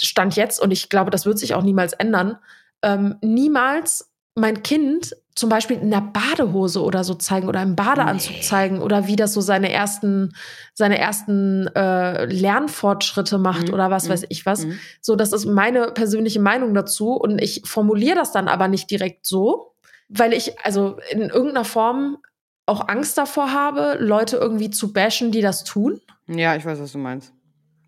stand 0.00 0.34
jetzt, 0.34 0.60
und 0.60 0.72
ich 0.72 0.88
glaube, 0.88 1.12
das 1.12 1.24
wird 1.24 1.38
sich 1.38 1.54
auch 1.54 1.62
niemals 1.62 1.92
ändern, 1.92 2.38
ähm, 2.82 3.16
niemals 3.22 4.10
mein 4.34 4.62
Kind 4.62 5.14
zum 5.38 5.48
Beispiel 5.50 5.78
in 5.78 5.90
der 5.90 6.00
Badehose 6.00 6.82
oder 6.82 7.04
so 7.04 7.14
zeigen 7.14 7.48
oder 7.48 7.62
im 7.62 7.76
Badeanzug 7.76 8.34
Nee. 8.36 8.40
zeigen 8.40 8.80
oder 8.82 9.06
wie 9.06 9.14
das 9.16 9.32
so 9.34 9.40
seine 9.40 9.72
ersten, 9.72 10.34
seine 10.74 10.98
ersten 10.98 11.68
äh, 11.76 12.24
Lernfortschritte 12.26 13.38
macht 13.38 13.68
Mhm. 13.68 13.74
oder 13.74 13.90
was 13.90 14.04
Mhm. 14.06 14.10
weiß 14.10 14.24
ich 14.30 14.44
was. 14.46 14.64
Mhm. 14.66 14.78
So, 15.00 15.14
das 15.16 15.32
ist 15.32 15.46
meine 15.46 15.92
persönliche 15.92 16.40
Meinung 16.40 16.74
dazu 16.74 17.12
und 17.12 17.40
ich 17.40 17.62
formuliere 17.64 18.16
das 18.16 18.32
dann 18.32 18.48
aber 18.48 18.66
nicht 18.68 18.90
direkt 18.90 19.26
so, 19.26 19.74
weil 20.08 20.32
ich 20.32 20.58
also 20.64 20.98
in 21.10 21.20
irgendeiner 21.20 21.64
Form 21.64 22.18
auch 22.66 22.88
Angst 22.88 23.16
davor 23.16 23.52
habe, 23.52 23.96
Leute 24.00 24.36
irgendwie 24.36 24.70
zu 24.70 24.92
bashen, 24.92 25.30
die 25.32 25.40
das 25.40 25.64
tun. 25.64 26.00
Ja, 26.26 26.56
ich 26.56 26.64
weiß, 26.66 26.80
was 26.80 26.92
du 26.92 26.98
meinst. 26.98 27.32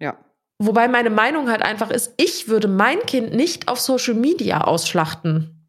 Ja. 0.01 0.17
Wobei 0.59 0.89
meine 0.89 1.11
Meinung 1.11 1.51
halt 1.51 1.63
einfach 1.63 1.91
ist, 1.91 2.15
ich 2.17 2.49
würde 2.49 2.69
mein 2.69 3.01
Kind 3.01 3.35
nicht 3.35 3.69
auf 3.69 3.81
Social 3.81 4.15
Media 4.15 4.63
ausschlachten. 4.63 5.60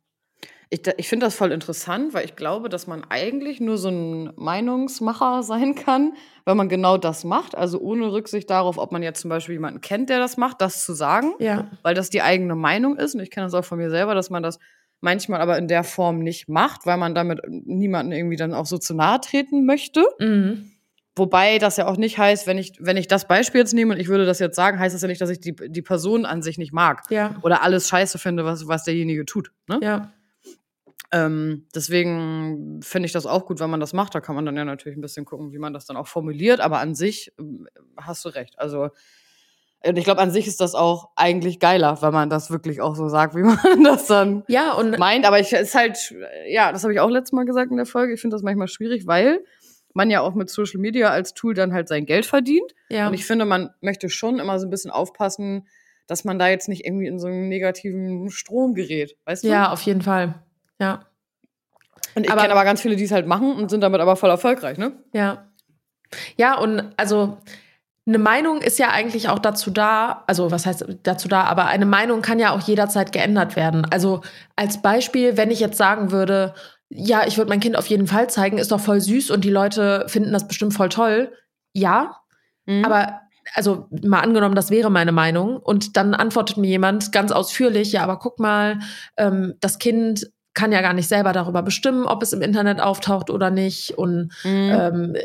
Ich, 0.73 0.81
ich 0.97 1.09
finde 1.09 1.25
das 1.25 1.35
voll 1.35 1.51
interessant, 1.51 2.13
weil 2.13 2.23
ich 2.23 2.37
glaube, 2.37 2.69
dass 2.69 2.87
man 2.87 3.03
eigentlich 3.09 3.59
nur 3.59 3.77
so 3.77 3.89
ein 3.89 4.31
Meinungsmacher 4.37 5.43
sein 5.43 5.75
kann, 5.75 6.13
wenn 6.45 6.55
man 6.57 6.69
genau 6.69 6.97
das 6.97 7.23
macht. 7.25 7.55
Also 7.55 7.79
ohne 7.79 8.11
Rücksicht 8.11 8.49
darauf, 8.49 8.77
ob 8.77 8.91
man 8.93 9.03
jetzt 9.03 9.19
zum 9.21 9.29
Beispiel 9.29 9.53
jemanden 9.53 9.81
kennt, 9.81 10.09
der 10.09 10.19
das 10.19 10.37
macht, 10.37 10.61
das 10.61 10.85
zu 10.85 10.93
sagen, 10.93 11.33
Ja. 11.39 11.69
weil 11.83 11.93
das 11.93 12.09
die 12.09 12.21
eigene 12.21 12.55
Meinung 12.55 12.95
ist. 12.97 13.15
Und 13.15 13.21
ich 13.21 13.29
kenne 13.31 13.45
das 13.47 13.53
auch 13.53 13.65
von 13.65 13.77
mir 13.79 13.89
selber, 13.89 14.15
dass 14.15 14.29
man 14.29 14.41
das 14.43 14.59
manchmal 15.01 15.41
aber 15.41 15.57
in 15.57 15.67
der 15.67 15.83
Form 15.83 16.19
nicht 16.19 16.47
macht, 16.47 16.85
weil 16.85 16.95
man 16.97 17.13
damit 17.15 17.41
niemanden 17.49 18.13
irgendwie 18.13 18.37
dann 18.37 18.53
auch 18.53 18.65
so 18.65 18.77
zu 18.77 18.93
nahe 18.93 19.19
treten 19.19 19.65
möchte. 19.65 20.05
Mhm. 20.19 20.71
Wobei 21.17 21.57
das 21.57 21.75
ja 21.75 21.87
auch 21.87 21.97
nicht 21.97 22.17
heißt, 22.17 22.47
wenn 22.47 22.57
ich, 22.57 22.73
wenn 22.79 22.95
ich 22.95 23.09
das 23.09 23.27
Beispiel 23.27 23.59
jetzt 23.59 23.73
nehme 23.73 23.93
und 23.93 23.99
ich 23.99 24.07
würde 24.07 24.25
das 24.25 24.39
jetzt 24.39 24.55
sagen, 24.55 24.79
heißt 24.79 24.95
das 24.95 25.01
ja 25.01 25.09
nicht, 25.09 25.19
dass 25.19 25.29
ich 25.29 25.41
die, 25.41 25.53
die 25.53 25.81
Person 25.81 26.25
an 26.25 26.41
sich 26.41 26.57
nicht 26.57 26.71
mag. 26.71 27.03
Ja. 27.09 27.35
Oder 27.41 27.61
alles 27.63 27.89
scheiße 27.89 28.17
finde, 28.17 28.45
was, 28.45 28.67
was 28.69 28.85
derjenige 28.85 29.25
tut. 29.25 29.51
Ne? 29.67 29.79
Ja. 29.83 30.11
Ähm, 31.11 31.67
deswegen 31.75 32.79
finde 32.81 33.05
ich 33.05 33.11
das 33.11 33.25
auch 33.25 33.45
gut, 33.45 33.59
wenn 33.59 33.69
man 33.69 33.79
das 33.81 33.93
macht. 33.93 34.15
Da 34.15 34.21
kann 34.21 34.35
man 34.35 34.45
dann 34.45 34.55
ja 34.55 34.63
natürlich 34.63 34.97
ein 34.97 35.01
bisschen 35.01 35.25
gucken, 35.25 35.51
wie 35.51 35.57
man 35.57 35.73
das 35.73 35.85
dann 35.85 35.97
auch 35.97 36.07
formuliert. 36.07 36.61
Aber 36.61 36.79
an 36.79 36.95
sich 36.95 37.33
ähm, 37.37 37.67
hast 37.97 38.23
du 38.23 38.29
recht. 38.29 38.57
Also, 38.57 38.89
und 39.83 39.97
ich 39.97 40.05
glaube, 40.05 40.21
an 40.21 40.31
sich 40.31 40.47
ist 40.47 40.61
das 40.61 40.73
auch 40.73 41.09
eigentlich 41.15 41.59
geiler, 41.59 42.01
wenn 42.01 42.13
man 42.13 42.29
das 42.29 42.51
wirklich 42.51 42.81
auch 42.81 42.95
so 42.95 43.09
sagt, 43.09 43.35
wie 43.35 43.41
man 43.43 43.83
das 43.83 44.05
dann 44.07 44.43
Ja, 44.47 44.73
und 44.73 44.97
meint. 44.99 45.25
Aber 45.25 45.39
ich 45.39 45.51
ist 45.51 45.75
halt, 45.75 46.15
ja, 46.47 46.71
das 46.71 46.83
habe 46.83 46.93
ich 46.93 46.99
auch 46.99 47.09
letztes 47.09 47.33
Mal 47.33 47.45
gesagt 47.45 47.71
in 47.71 47.77
der 47.77 47.85
Folge. 47.85 48.13
Ich 48.13 48.21
finde 48.21 48.35
das 48.35 48.43
manchmal 48.43 48.67
schwierig, 48.67 49.05
weil 49.05 49.43
man 49.93 50.09
ja 50.09 50.21
auch 50.21 50.33
mit 50.33 50.49
Social 50.49 50.79
Media 50.79 51.09
als 51.09 51.33
Tool 51.33 51.53
dann 51.53 51.73
halt 51.73 51.89
sein 51.89 52.05
Geld 52.05 52.25
verdient. 52.25 52.73
ja. 52.89 53.07
Und 53.07 53.13
ich 53.13 53.25
finde, 53.25 53.43
man 53.43 53.71
möchte 53.81 54.07
schon 54.07 54.39
immer 54.39 54.57
so 54.59 54.65
ein 54.65 54.69
bisschen 54.69 54.91
aufpassen, 54.91 55.67
dass 56.07 56.23
man 56.23 56.39
da 56.39 56.47
jetzt 56.47 56.69
nicht 56.69 56.85
irgendwie 56.85 57.07
in 57.07 57.19
so 57.19 57.27
einen 57.27 57.49
negativen 57.49 58.29
Strom 58.29 58.73
gerät. 58.73 59.17
Weißt 59.25 59.43
du? 59.43 59.49
ja, 59.49 59.71
auf 59.71 59.81
jeden 59.81 60.01
Fall. 60.01 60.35
Ja. 60.81 61.05
Und 62.15 62.25
ich 62.25 62.29
kenne 62.35 62.51
aber 62.51 62.65
ganz 62.65 62.81
viele, 62.81 62.95
die 62.97 63.05
es 63.05 63.11
halt 63.11 63.27
machen 63.27 63.53
und 63.55 63.69
sind 63.69 63.81
damit 63.81 64.01
aber 64.01 64.15
voll 64.17 64.29
erfolgreich, 64.29 64.77
ne? 64.77 64.91
Ja. 65.13 65.47
Ja, 66.35 66.57
und 66.57 66.91
also 66.97 67.37
eine 68.05 68.17
Meinung 68.17 68.61
ist 68.61 68.79
ja 68.79 68.89
eigentlich 68.89 69.29
auch 69.29 69.39
dazu 69.39 69.71
da, 69.71 70.23
also 70.27 70.51
was 70.51 70.65
heißt 70.65 70.85
dazu 71.03 71.27
da, 71.29 71.43
aber 71.43 71.67
eine 71.67 71.85
Meinung 71.85 72.21
kann 72.21 72.39
ja 72.39 72.51
auch 72.51 72.59
jederzeit 72.61 73.13
geändert 73.13 73.55
werden. 73.55 73.85
Also 73.91 74.21
als 74.57 74.81
Beispiel, 74.81 75.37
wenn 75.37 75.51
ich 75.51 75.61
jetzt 75.61 75.77
sagen 75.77 76.11
würde, 76.11 76.53
ja, 76.89 77.25
ich 77.25 77.37
würde 77.37 77.47
mein 77.49 77.61
Kind 77.61 77.77
auf 77.77 77.87
jeden 77.87 78.07
Fall 78.07 78.29
zeigen, 78.29 78.57
ist 78.57 78.71
doch 78.73 78.81
voll 78.81 78.99
süß 78.99 79.31
und 79.31 79.45
die 79.45 79.49
Leute 79.51 80.03
finden 80.07 80.33
das 80.33 80.47
bestimmt 80.47 80.73
voll 80.73 80.89
toll. 80.89 81.31
Ja, 81.73 82.17
Mhm. 82.65 82.83
aber 82.85 83.21
also 83.55 83.87
mal 84.03 84.19
angenommen, 84.19 84.55
das 84.55 84.69
wäre 84.69 84.91
meine 84.91 85.11
Meinung 85.11 85.57
und 85.57 85.97
dann 85.97 86.13
antwortet 86.13 86.57
mir 86.57 86.67
jemand 86.67 87.11
ganz 87.11 87.31
ausführlich, 87.31 87.91
ja, 87.93 88.03
aber 88.03 88.19
guck 88.19 88.39
mal, 88.39 88.79
ähm, 89.17 89.55
das 89.61 89.79
Kind 89.79 90.29
kann 90.53 90.71
ja 90.71 90.81
gar 90.81 90.93
nicht 90.93 91.07
selber 91.07 91.31
darüber 91.33 91.61
bestimmen, 91.63 92.05
ob 92.05 92.21
es 92.23 92.33
im 92.33 92.41
Internet 92.41 92.79
auftaucht 92.81 93.29
oder 93.29 93.49
nicht 93.51 93.97
und 93.97 94.31
Mhm. 94.43 94.71
ähm, 94.71 95.15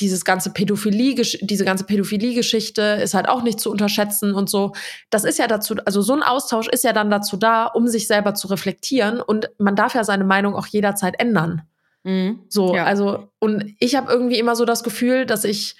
dieses 0.00 0.24
ganze 0.24 0.50
Pädophilie, 0.52 1.14
diese 1.40 1.64
ganze 1.64 1.82
Pädophilie-Geschichte 1.84 2.82
ist 3.02 3.14
halt 3.14 3.28
auch 3.28 3.42
nicht 3.42 3.58
zu 3.58 3.68
unterschätzen 3.70 4.32
und 4.32 4.48
so. 4.48 4.72
Das 5.10 5.24
ist 5.24 5.40
ja 5.40 5.48
dazu, 5.48 5.74
also 5.86 6.02
so 6.02 6.12
ein 6.14 6.22
Austausch 6.22 6.68
ist 6.68 6.84
ja 6.84 6.92
dann 6.92 7.10
dazu 7.10 7.36
da, 7.36 7.66
um 7.66 7.88
sich 7.88 8.06
selber 8.06 8.34
zu 8.34 8.46
reflektieren 8.46 9.20
und 9.20 9.50
man 9.58 9.74
darf 9.74 9.94
ja 9.94 10.04
seine 10.04 10.22
Meinung 10.24 10.54
auch 10.54 10.66
jederzeit 10.68 11.18
ändern. 11.18 11.62
Mhm. 12.04 12.40
So, 12.48 12.76
Ja. 12.76 12.84
also, 12.84 13.28
und 13.40 13.74
ich 13.80 13.96
habe 13.96 14.12
irgendwie 14.12 14.38
immer 14.38 14.54
so 14.54 14.64
das 14.64 14.84
Gefühl, 14.84 15.26
dass 15.26 15.42
ich 15.42 15.74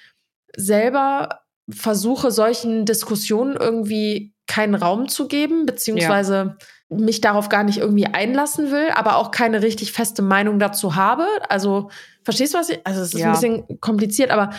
selber 0.55 1.39
versuche, 1.69 2.31
solchen 2.31 2.85
Diskussionen 2.85 3.55
irgendwie 3.55 4.33
keinen 4.47 4.75
Raum 4.75 5.07
zu 5.07 5.27
geben, 5.27 5.65
beziehungsweise 5.65 6.57
mich 6.89 7.21
darauf 7.21 7.49
gar 7.49 7.63
nicht 7.63 7.77
irgendwie 7.77 8.05
einlassen 8.07 8.71
will, 8.71 8.89
aber 8.95 9.17
auch 9.17 9.31
keine 9.31 9.61
richtig 9.61 9.91
feste 9.91 10.21
Meinung 10.21 10.57
dazu 10.59 10.95
habe. 10.95 11.25
Also, 11.47 11.89
verstehst 12.23 12.53
du, 12.53 12.57
was 12.57 12.69
ich? 12.69 12.79
Also, 12.85 13.01
es 13.01 13.13
ist 13.13 13.19
Ja. 13.19 13.27
ein 13.27 13.31
bisschen 13.33 13.79
kompliziert, 13.79 14.31
aber 14.31 14.49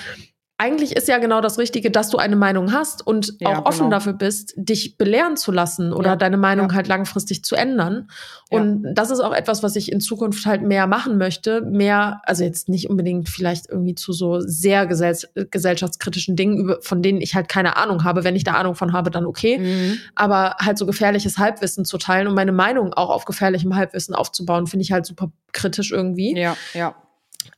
eigentlich 0.60 0.94
ist 0.94 1.08
ja 1.08 1.16
genau 1.16 1.40
das 1.40 1.58
Richtige, 1.58 1.90
dass 1.90 2.10
du 2.10 2.18
eine 2.18 2.36
Meinung 2.36 2.70
hast 2.72 3.06
und 3.06 3.34
Ja, 3.40 3.48
auch 3.48 3.64
offen 3.64 3.84
genau. 3.84 3.96
dafür 3.96 4.12
bist, 4.12 4.52
dich 4.56 4.98
belehren 4.98 5.38
zu 5.38 5.52
lassen 5.52 5.94
oder 5.94 6.10
Ja, 6.10 6.16
deine 6.16 6.36
Meinung 6.36 6.68
ja. 6.68 6.74
halt 6.74 6.86
langfristig 6.86 7.42
zu 7.44 7.54
ändern. 7.54 8.08
Und 8.50 8.92
das 8.94 9.10
ist 9.10 9.20
auch 9.20 9.32
etwas, 9.32 9.62
was 9.62 9.74
ich 9.76 9.90
in 9.90 10.00
Zukunft 10.00 10.44
halt 10.44 10.60
mehr 10.60 10.86
machen 10.86 11.16
möchte. 11.16 11.62
Mehr, 11.62 12.20
also 12.24 12.44
jetzt 12.44 12.68
nicht 12.68 12.90
unbedingt 12.90 13.30
vielleicht 13.30 13.70
irgendwie 13.70 13.94
zu 13.94 14.12
so 14.12 14.40
sehr 14.40 14.86
gesell 14.86 15.16
gesellschaftskritischen 15.50 16.36
Dingen, 16.36 16.74
von 16.82 17.00
denen 17.00 17.22
ich 17.22 17.34
halt 17.34 17.48
keine 17.48 17.78
Ahnung 17.78 18.04
habe. 18.04 18.22
Wenn 18.24 18.36
ich 18.36 18.44
da 18.44 18.52
Ahnung 18.52 18.74
von 18.74 18.92
habe, 18.92 19.10
dann 19.10 19.24
okay. 19.24 19.56
Mhm. 19.58 19.98
Aber 20.14 20.56
halt 20.60 20.76
so 20.76 20.84
gefährliches 20.84 21.38
Halbwissen 21.38 21.86
zu 21.86 21.96
teilen 21.96 22.28
und 22.28 22.34
meine 22.34 22.52
Meinung 22.52 22.92
auch 22.92 23.08
auf 23.08 23.24
gefährlichem 23.24 23.76
Halbwissen 23.76 24.14
aufzubauen, 24.14 24.66
finde 24.66 24.82
ich 24.82 24.92
halt 24.92 25.06
super 25.06 25.32
kritisch 25.52 25.90
irgendwie. 25.90 26.36
Ja, 26.36 26.54
ja. 26.74 26.94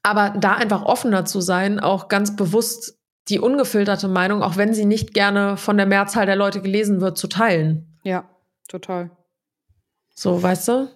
Aber 0.03 0.31
da 0.31 0.55
einfach 0.55 0.85
offener 0.85 1.25
zu 1.25 1.41
sein, 1.41 1.79
auch 1.81 2.09
ganz 2.09 2.35
bewusst 2.35 2.99
die 3.29 3.39
ungefilterte 3.39 4.09
Meinung, 4.09 4.43
auch 4.43 4.57
wenn 4.57 4.75
sie 4.75 4.85
nicht 4.85 5.15
gerne 5.15 5.57
von 5.57 5.77
der 5.77 5.87
Mehrzahl 5.87 6.27
der 6.27 6.35
Leute 6.37 6.61
gelesen 6.61 7.01
wird, 7.01 7.17
zu 7.17 7.29
teilen. 7.29 7.99
Ja, 8.03 8.29
total. 8.69 9.11
So, 10.15 10.43
weißt 10.43 10.69
du? 10.69 10.89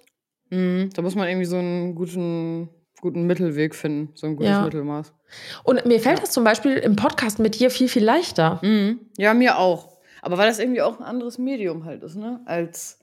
Mhm. 0.51 0.91
Da 0.95 1.03
muss 1.03 1.15
man 1.15 1.29
irgendwie 1.29 1.47
so 1.47 1.57
einen 1.57 1.95
guten, 1.95 2.69
guten 3.01 3.27
Mittelweg 3.27 3.75
finden, 3.75 4.11
so 4.15 4.27
ein 4.27 4.37
gutes 4.37 4.51
Ja. 4.51 4.63
Mittelmaß. 4.65 5.13
Und 5.63 5.87
mir 5.87 6.01
fällt 6.01 6.23
das 6.23 6.33
zum 6.33 6.45
Beispiel 6.45 6.73
im 6.73 6.97
Podcast 6.97 7.39
mit 7.39 7.59
dir 7.59 7.71
viel, 7.71 7.89
viel 7.89 8.05
leichter. 8.05 8.59
Mhm. 8.63 9.01
Ja, 9.17 9.35
mir 9.35 9.59
auch. 9.59 9.97
Aber 10.23 10.39
weil 10.39 10.49
das 10.49 10.59
irgendwie 10.59 10.83
auch 10.83 10.99
ein 10.99 11.05
anderes 11.05 11.39
Medium 11.39 11.85
halt 11.85 12.03
ist, 12.03 12.17
ne? 12.17 12.41
Als 12.47 12.99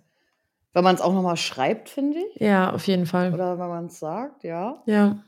wenn 0.74 0.84
man 0.84 0.96
es 0.96 1.02
auch 1.02 1.14
nochmal 1.14 1.38
schreibt, 1.38 1.88
finde 1.88 2.18
ich. 2.20 2.42
Ja, 2.42 2.74
auf 2.74 2.88
jeden 2.88 3.06
Fall. 3.06 3.34
Oder 3.34 3.58
wenn 3.60 3.70
man 3.70 3.86
es 3.86 4.00
sagt, 4.00 4.44
ja. 4.44 4.82
Ja. 4.86 5.24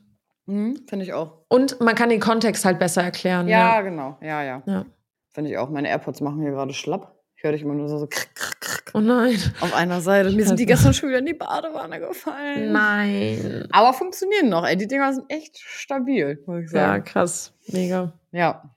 Mhm. 0.48 0.86
Finde 0.88 1.06
ich 1.06 1.14
auch. 1.14 1.40
Und 1.48 1.80
man 1.82 1.96
kann 1.96 2.10
den 2.10 2.20
Kontext 2.20 2.66
halt 2.66 2.80
besser 2.80 3.04
erklären. 3.04 3.48
Ja, 3.48 3.76
Ja. 3.78 3.82
genau. 3.82 4.18
Ja, 4.22 4.44
ja. 4.44 4.64
ja. 4.66 4.86
Finde 5.34 5.52
ich 5.52 5.58
auch. 5.58 5.70
Meine 5.70 5.90
AirPods 5.90 6.22
machen 6.22 6.42
hier 6.42 6.52
gerade 6.52 6.74
schlapp. 6.74 7.14
Ich 7.38 7.44
höre 7.44 7.52
dich 7.52 7.62
immer 7.64 7.74
nur 7.74 7.90
so, 7.90 7.98
so 7.98 8.08
krick, 8.08 8.34
krick, 8.36 8.62
krick 8.62 8.92
Oh 8.94 9.02
nein. 9.02 9.38
auf 9.60 9.74
einer 9.74 10.00
Seite. 10.02 10.32
Mir 10.32 10.46
sind 10.46 10.58
die 10.60 10.66
gestern 10.66 10.94
schon 10.94 11.10
wieder 11.10 11.20
in 11.20 11.26
die 11.26 11.34
Badewanne 11.34 12.00
gefallen. 12.00 12.72
Nein. 12.72 13.68
Aber 13.72 13.92
funktionieren 13.94 14.48
noch, 14.50 14.66
ey. 14.66 14.78
Die 14.78 14.88
Dinger 14.88 15.14
sind 15.14 15.26
echt 15.30 15.58
stabil, 15.58 16.42
muss 16.46 16.60
ich 16.64 16.72
Ja, 16.72 16.88
sagen. 16.88 17.04
krass. 17.04 17.54
Mega. 17.68 18.14
Ja. 18.32 18.76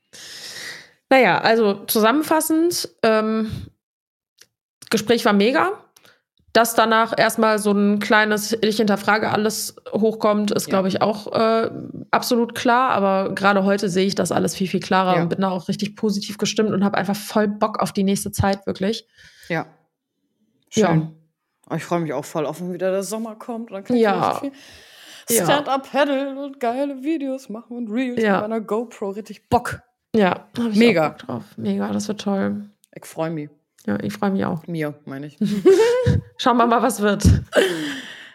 Naja, 1.10 1.38
also 1.38 1.84
zusammenfassend, 1.86 2.88
ähm, 3.02 3.50
Gespräch 4.90 5.24
war 5.24 5.32
mega. 5.34 5.72
Dass 6.54 6.74
danach 6.74 7.12
erstmal 7.16 7.58
so 7.58 7.72
ein 7.72 7.98
kleines 7.98 8.56
Ich 8.62 8.78
hinterfrage 8.78 9.30
alles 9.30 9.76
hochkommt, 9.92 10.50
ist, 10.50 10.66
Ja. 10.66 10.70
glaube 10.70 10.88
ich, 10.88 11.02
auch 11.02 11.32
äh, 11.32 11.70
absolut 12.10 12.54
klar. 12.54 12.90
Aber 12.90 13.34
gerade 13.34 13.64
heute 13.64 13.88
sehe 13.88 14.06
ich 14.06 14.14
das 14.14 14.32
alles 14.32 14.54
viel, 14.56 14.66
viel 14.66 14.80
klarer 14.80 15.16
Ja. 15.16 15.22
und 15.22 15.28
bin 15.28 15.40
da 15.42 15.50
auch 15.50 15.68
richtig 15.68 15.94
positiv 15.94 16.38
gestimmt 16.38 16.70
und 16.70 16.84
habe 16.84 16.96
einfach 16.96 17.16
voll 17.16 17.48
Bock 17.48 17.80
auf 17.80 17.92
die 17.92 18.02
nächste 18.02 18.32
Zeit, 18.32 18.66
wirklich. 18.66 19.06
Ja. 19.48 19.66
Ja. 20.72 20.88
Schön. 20.88 21.14
Oh, 21.70 21.74
ich 21.74 21.84
freue 21.84 22.00
mich 22.00 22.12
auch 22.14 22.24
voll 22.24 22.46
auf, 22.46 22.60
wenn 22.60 22.72
wieder 22.72 22.90
der 22.90 23.02
Sommer 23.02 23.34
kommt. 23.36 23.70
Dann 23.70 23.84
kann 23.84 23.96
ich 23.96 24.02
Ja. 24.02 24.34
viel 24.40 24.52
Ja. 25.28 25.44
Stand-up-Paddle 25.44 26.34
und 26.42 26.58
geile 26.60 27.02
Videos 27.02 27.50
machen 27.50 27.76
und 27.76 27.90
Reels 27.90 28.22
Ja. 28.22 28.40
mit 28.40 28.48
meiner 28.48 28.60
GoPro. 28.62 29.10
Richtig 29.10 29.48
Bock. 29.50 29.80
Ja, 30.16 30.46
Mega. 30.72 31.10
Bock 31.10 31.18
drauf. 31.18 31.44
Mega, 31.58 31.92
das 31.92 32.08
wird 32.08 32.22
toll. 32.22 32.64
Ich 32.94 33.04
freue 33.04 33.30
mich. 33.30 33.50
Ja, 33.86 33.98
ich 34.02 34.12
freue 34.12 34.30
mich 34.30 34.44
auch. 34.44 34.66
Mir, 34.66 34.94
meine 35.06 35.26
ich. 35.26 35.38
Schauen 36.38 36.56
wir 36.56 36.66
mal, 36.66 36.82
was 36.82 37.00
wird. 37.00 37.24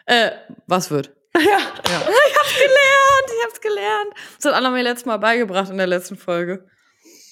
äh, 0.05 0.31
was 0.67 0.89
wird? 0.91 1.11
Ja. 1.35 1.41
Ja. 1.41 2.01
Ich 2.27 2.37
hab's 2.39 2.55
gelernt, 2.57 3.27
ich 3.27 3.43
hab's 3.45 3.61
gelernt. 3.61 4.13
Das 4.41 4.45
hat 4.51 4.57
Anna 4.57 4.69
mir 4.69 4.83
letztes 4.83 5.05
Mal 5.05 5.17
beigebracht 5.17 5.69
in 5.71 5.77
der 5.77 5.87
letzten 5.87 6.15
Folge. 6.17 6.65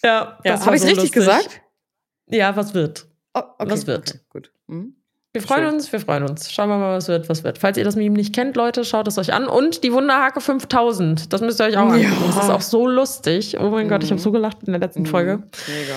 Ja, 0.03 0.39
Ja, 0.43 0.53
das 0.53 0.65
habe 0.65 0.75
ich 0.75 0.81
so 0.81 0.87
richtig 0.87 1.13
lustig. 1.13 1.13
gesagt? 1.13 1.61
Ja, 2.27 2.55
was 2.55 2.73
wird? 2.73 3.07
Oh, 3.35 3.41
okay. 3.59 3.71
Was 3.71 3.85
wird? 3.87 4.09
Okay, 4.09 4.19
gut. 4.29 4.51
Mhm. 4.67 4.95
Wir 5.33 5.41
freuen 5.41 5.65
Schön. 5.65 5.73
uns, 5.75 5.91
wir 5.91 5.99
freuen 5.99 6.23
uns. 6.27 6.51
Schauen 6.51 6.69
wir 6.69 6.77
mal, 6.77 6.97
was 6.97 7.07
wird, 7.07 7.29
was 7.29 7.43
wird. 7.43 7.57
Falls 7.57 7.77
ihr 7.77 7.83
das 7.83 7.95
Meme 7.95 8.15
nicht 8.17 8.33
kennt, 8.33 8.55
Leute, 8.55 8.83
schaut 8.83 9.07
es 9.07 9.17
euch 9.17 9.31
an. 9.33 9.47
Und 9.47 9.83
die 9.83 9.93
Wunderhake 9.93 10.41
5000, 10.41 11.31
das 11.31 11.41
müsst 11.41 11.61
ihr 11.61 11.65
euch 11.65 11.77
auch 11.77 11.93
Ja. 11.95 12.09
angucken. 12.09 12.33
Das 12.35 12.43
ist 12.45 12.49
auch 12.49 12.61
so 12.61 12.87
lustig. 12.87 13.57
Oh 13.59 13.69
mein 13.69 13.87
Gott, 13.87 14.03
ich 14.03 14.09
Mhm. 14.09 14.13
habe 14.15 14.21
so 14.21 14.31
gelacht 14.31 14.57
in 14.65 14.71
der 14.73 14.79
letzten 14.81 15.03
Mhm. 15.03 15.07
Folge. 15.07 15.43
Mega. 15.67 15.93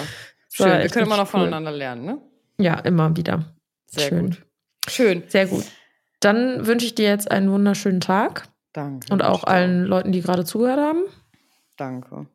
Schön. 0.56 0.66
Wir 0.82 0.88
können 0.88 1.06
immer 1.06 1.16
noch 1.16 1.24
cool. 1.34 1.40
voneinander 1.40 1.72
lernen, 1.72 2.04
ne? 2.04 2.18
Ja, 2.58 2.78
immer 2.80 3.16
wieder. 3.16 3.56
Sehr 3.86 4.08
Schön. 4.08 4.26
gut. 4.30 4.46
Schön. 4.88 5.22
Sehr 5.26 5.46
gut. 5.46 5.64
Dann 6.20 6.64
wünsche 6.64 6.86
ich 6.86 6.94
dir 6.94 7.08
jetzt 7.08 7.28
einen 7.28 7.50
wunderschönen 7.50 8.00
Tag 8.00 8.46
Danke. 8.72 9.12
und 9.12 9.22
auch 9.24 9.40
ich 9.42 9.48
allen 9.48 9.84
Leuten, 9.84 10.12
die 10.12 10.20
gerade 10.20 10.44
zugehört 10.44 10.78
haben. 10.78 11.02
Danke. 11.76 12.26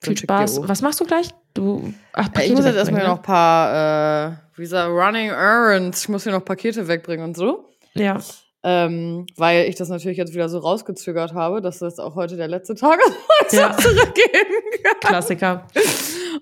Viel 0.00 0.08
Wünsche 0.10 0.12
ich 0.12 0.20
Spaß. 0.20 0.68
Was 0.68 0.82
machst 0.82 0.98
du 1.00 1.04
gleich? 1.04 1.28
Du, 1.54 1.94
ach, 2.14 2.26
ich 2.26 2.32
Pakete 2.32 2.54
muss 2.56 2.64
jetzt 2.64 2.76
erstmal 2.76 3.06
noch 3.06 3.16
ein 3.18 3.22
paar, 3.22 4.32
äh, 4.32 4.36
wie 4.56 4.62
gesagt, 4.62 4.88
Running 4.90 5.28
Errands. 5.30 6.02
Ich 6.02 6.08
muss 6.08 6.24
hier 6.24 6.32
noch 6.32 6.44
Pakete 6.44 6.88
wegbringen 6.88 7.24
und 7.26 7.36
so. 7.36 7.68
ne? 7.94 8.02
Ja. 8.02 8.18
Ähm, 8.66 9.26
weil 9.36 9.66
ich 9.68 9.74
das 9.76 9.90
natürlich 9.90 10.16
jetzt 10.16 10.32
wieder 10.32 10.48
so 10.48 10.58
rausgezögert 10.58 11.34
habe, 11.34 11.60
dass 11.60 11.80
das 11.80 11.98
auch 11.98 12.14
heute 12.14 12.36
der 12.36 12.48
letzte 12.48 12.74
Tag 12.74 12.98
ist, 13.06 13.12
wo 13.12 13.46
ich 13.46 13.52
Ja. 13.52 13.76
zurückgeben 13.76 14.54
kann. 14.82 15.10
Klassiker. 15.10 15.66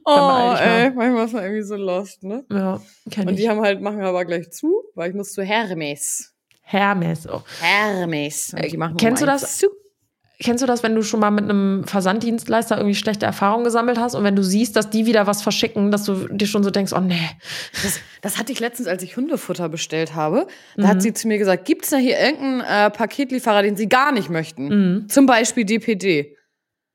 Oh, 0.04 0.54
ey, 0.58 0.90
manchmal 0.92 1.26
ist 1.26 1.32
man 1.32 1.42
irgendwie 1.42 1.62
so 1.62 1.74
lost, 1.76 2.22
ne? 2.22 2.44
Ja, 2.50 2.80
kenn 3.10 3.28
Und 3.28 3.34
ich. 3.34 3.40
die 3.40 3.48
haben 3.48 3.60
halt, 3.60 3.80
machen 3.80 4.00
aber 4.02 4.24
gleich 4.24 4.50
zu, 4.50 4.82
weil 4.94 5.10
ich 5.10 5.16
muss 5.16 5.32
zu 5.32 5.42
Hermes. 5.42 6.32
Hermes. 6.62 7.28
Oh. 7.28 7.42
Hermes. 7.60 8.54
Machen 8.76 8.96
Kennst 8.96 9.20
du 9.22 9.26
um 9.26 9.32
eins 9.32 9.42
das? 9.42 9.58
Zu. 9.58 9.66
Kennst 10.42 10.62
du 10.62 10.66
das, 10.66 10.82
wenn 10.82 10.94
du 10.94 11.02
schon 11.02 11.20
mal 11.20 11.30
mit 11.30 11.44
einem 11.44 11.84
Versanddienstleister 11.84 12.76
irgendwie 12.76 12.94
schlechte 12.94 13.26
Erfahrungen 13.26 13.64
gesammelt 13.64 13.98
hast 13.98 14.14
und 14.14 14.24
wenn 14.24 14.36
du 14.36 14.42
siehst, 14.42 14.76
dass 14.76 14.90
die 14.90 15.06
wieder 15.06 15.26
was 15.26 15.42
verschicken, 15.42 15.90
dass 15.90 16.04
du 16.04 16.26
dir 16.28 16.46
schon 16.46 16.62
so 16.64 16.70
denkst, 16.70 16.92
oh 16.92 17.00
nee. 17.00 17.16
Das, 17.82 18.00
das 18.20 18.38
hatte 18.38 18.52
ich 18.52 18.60
letztens, 18.60 18.88
als 18.88 19.02
ich 19.02 19.16
Hundefutter 19.16 19.68
bestellt 19.68 20.14
habe. 20.14 20.46
Da 20.76 20.82
Mhm. 20.84 20.88
hat 20.88 21.02
sie 21.02 21.12
zu 21.12 21.28
mir 21.28 21.38
gesagt, 21.38 21.64
gibt's 21.64 21.90
da 21.90 21.96
hier 21.96 22.18
irgendeinen 22.18 22.60
äh, 22.60 22.90
Paketlieferer, 22.90 23.62
den 23.62 23.76
sie 23.76 23.88
gar 23.88 24.12
nicht 24.12 24.30
möchten? 24.30 24.68
Mhm. 24.68 25.08
Zum 25.08 25.26
Beispiel 25.26 25.64
DPD. 25.64 26.36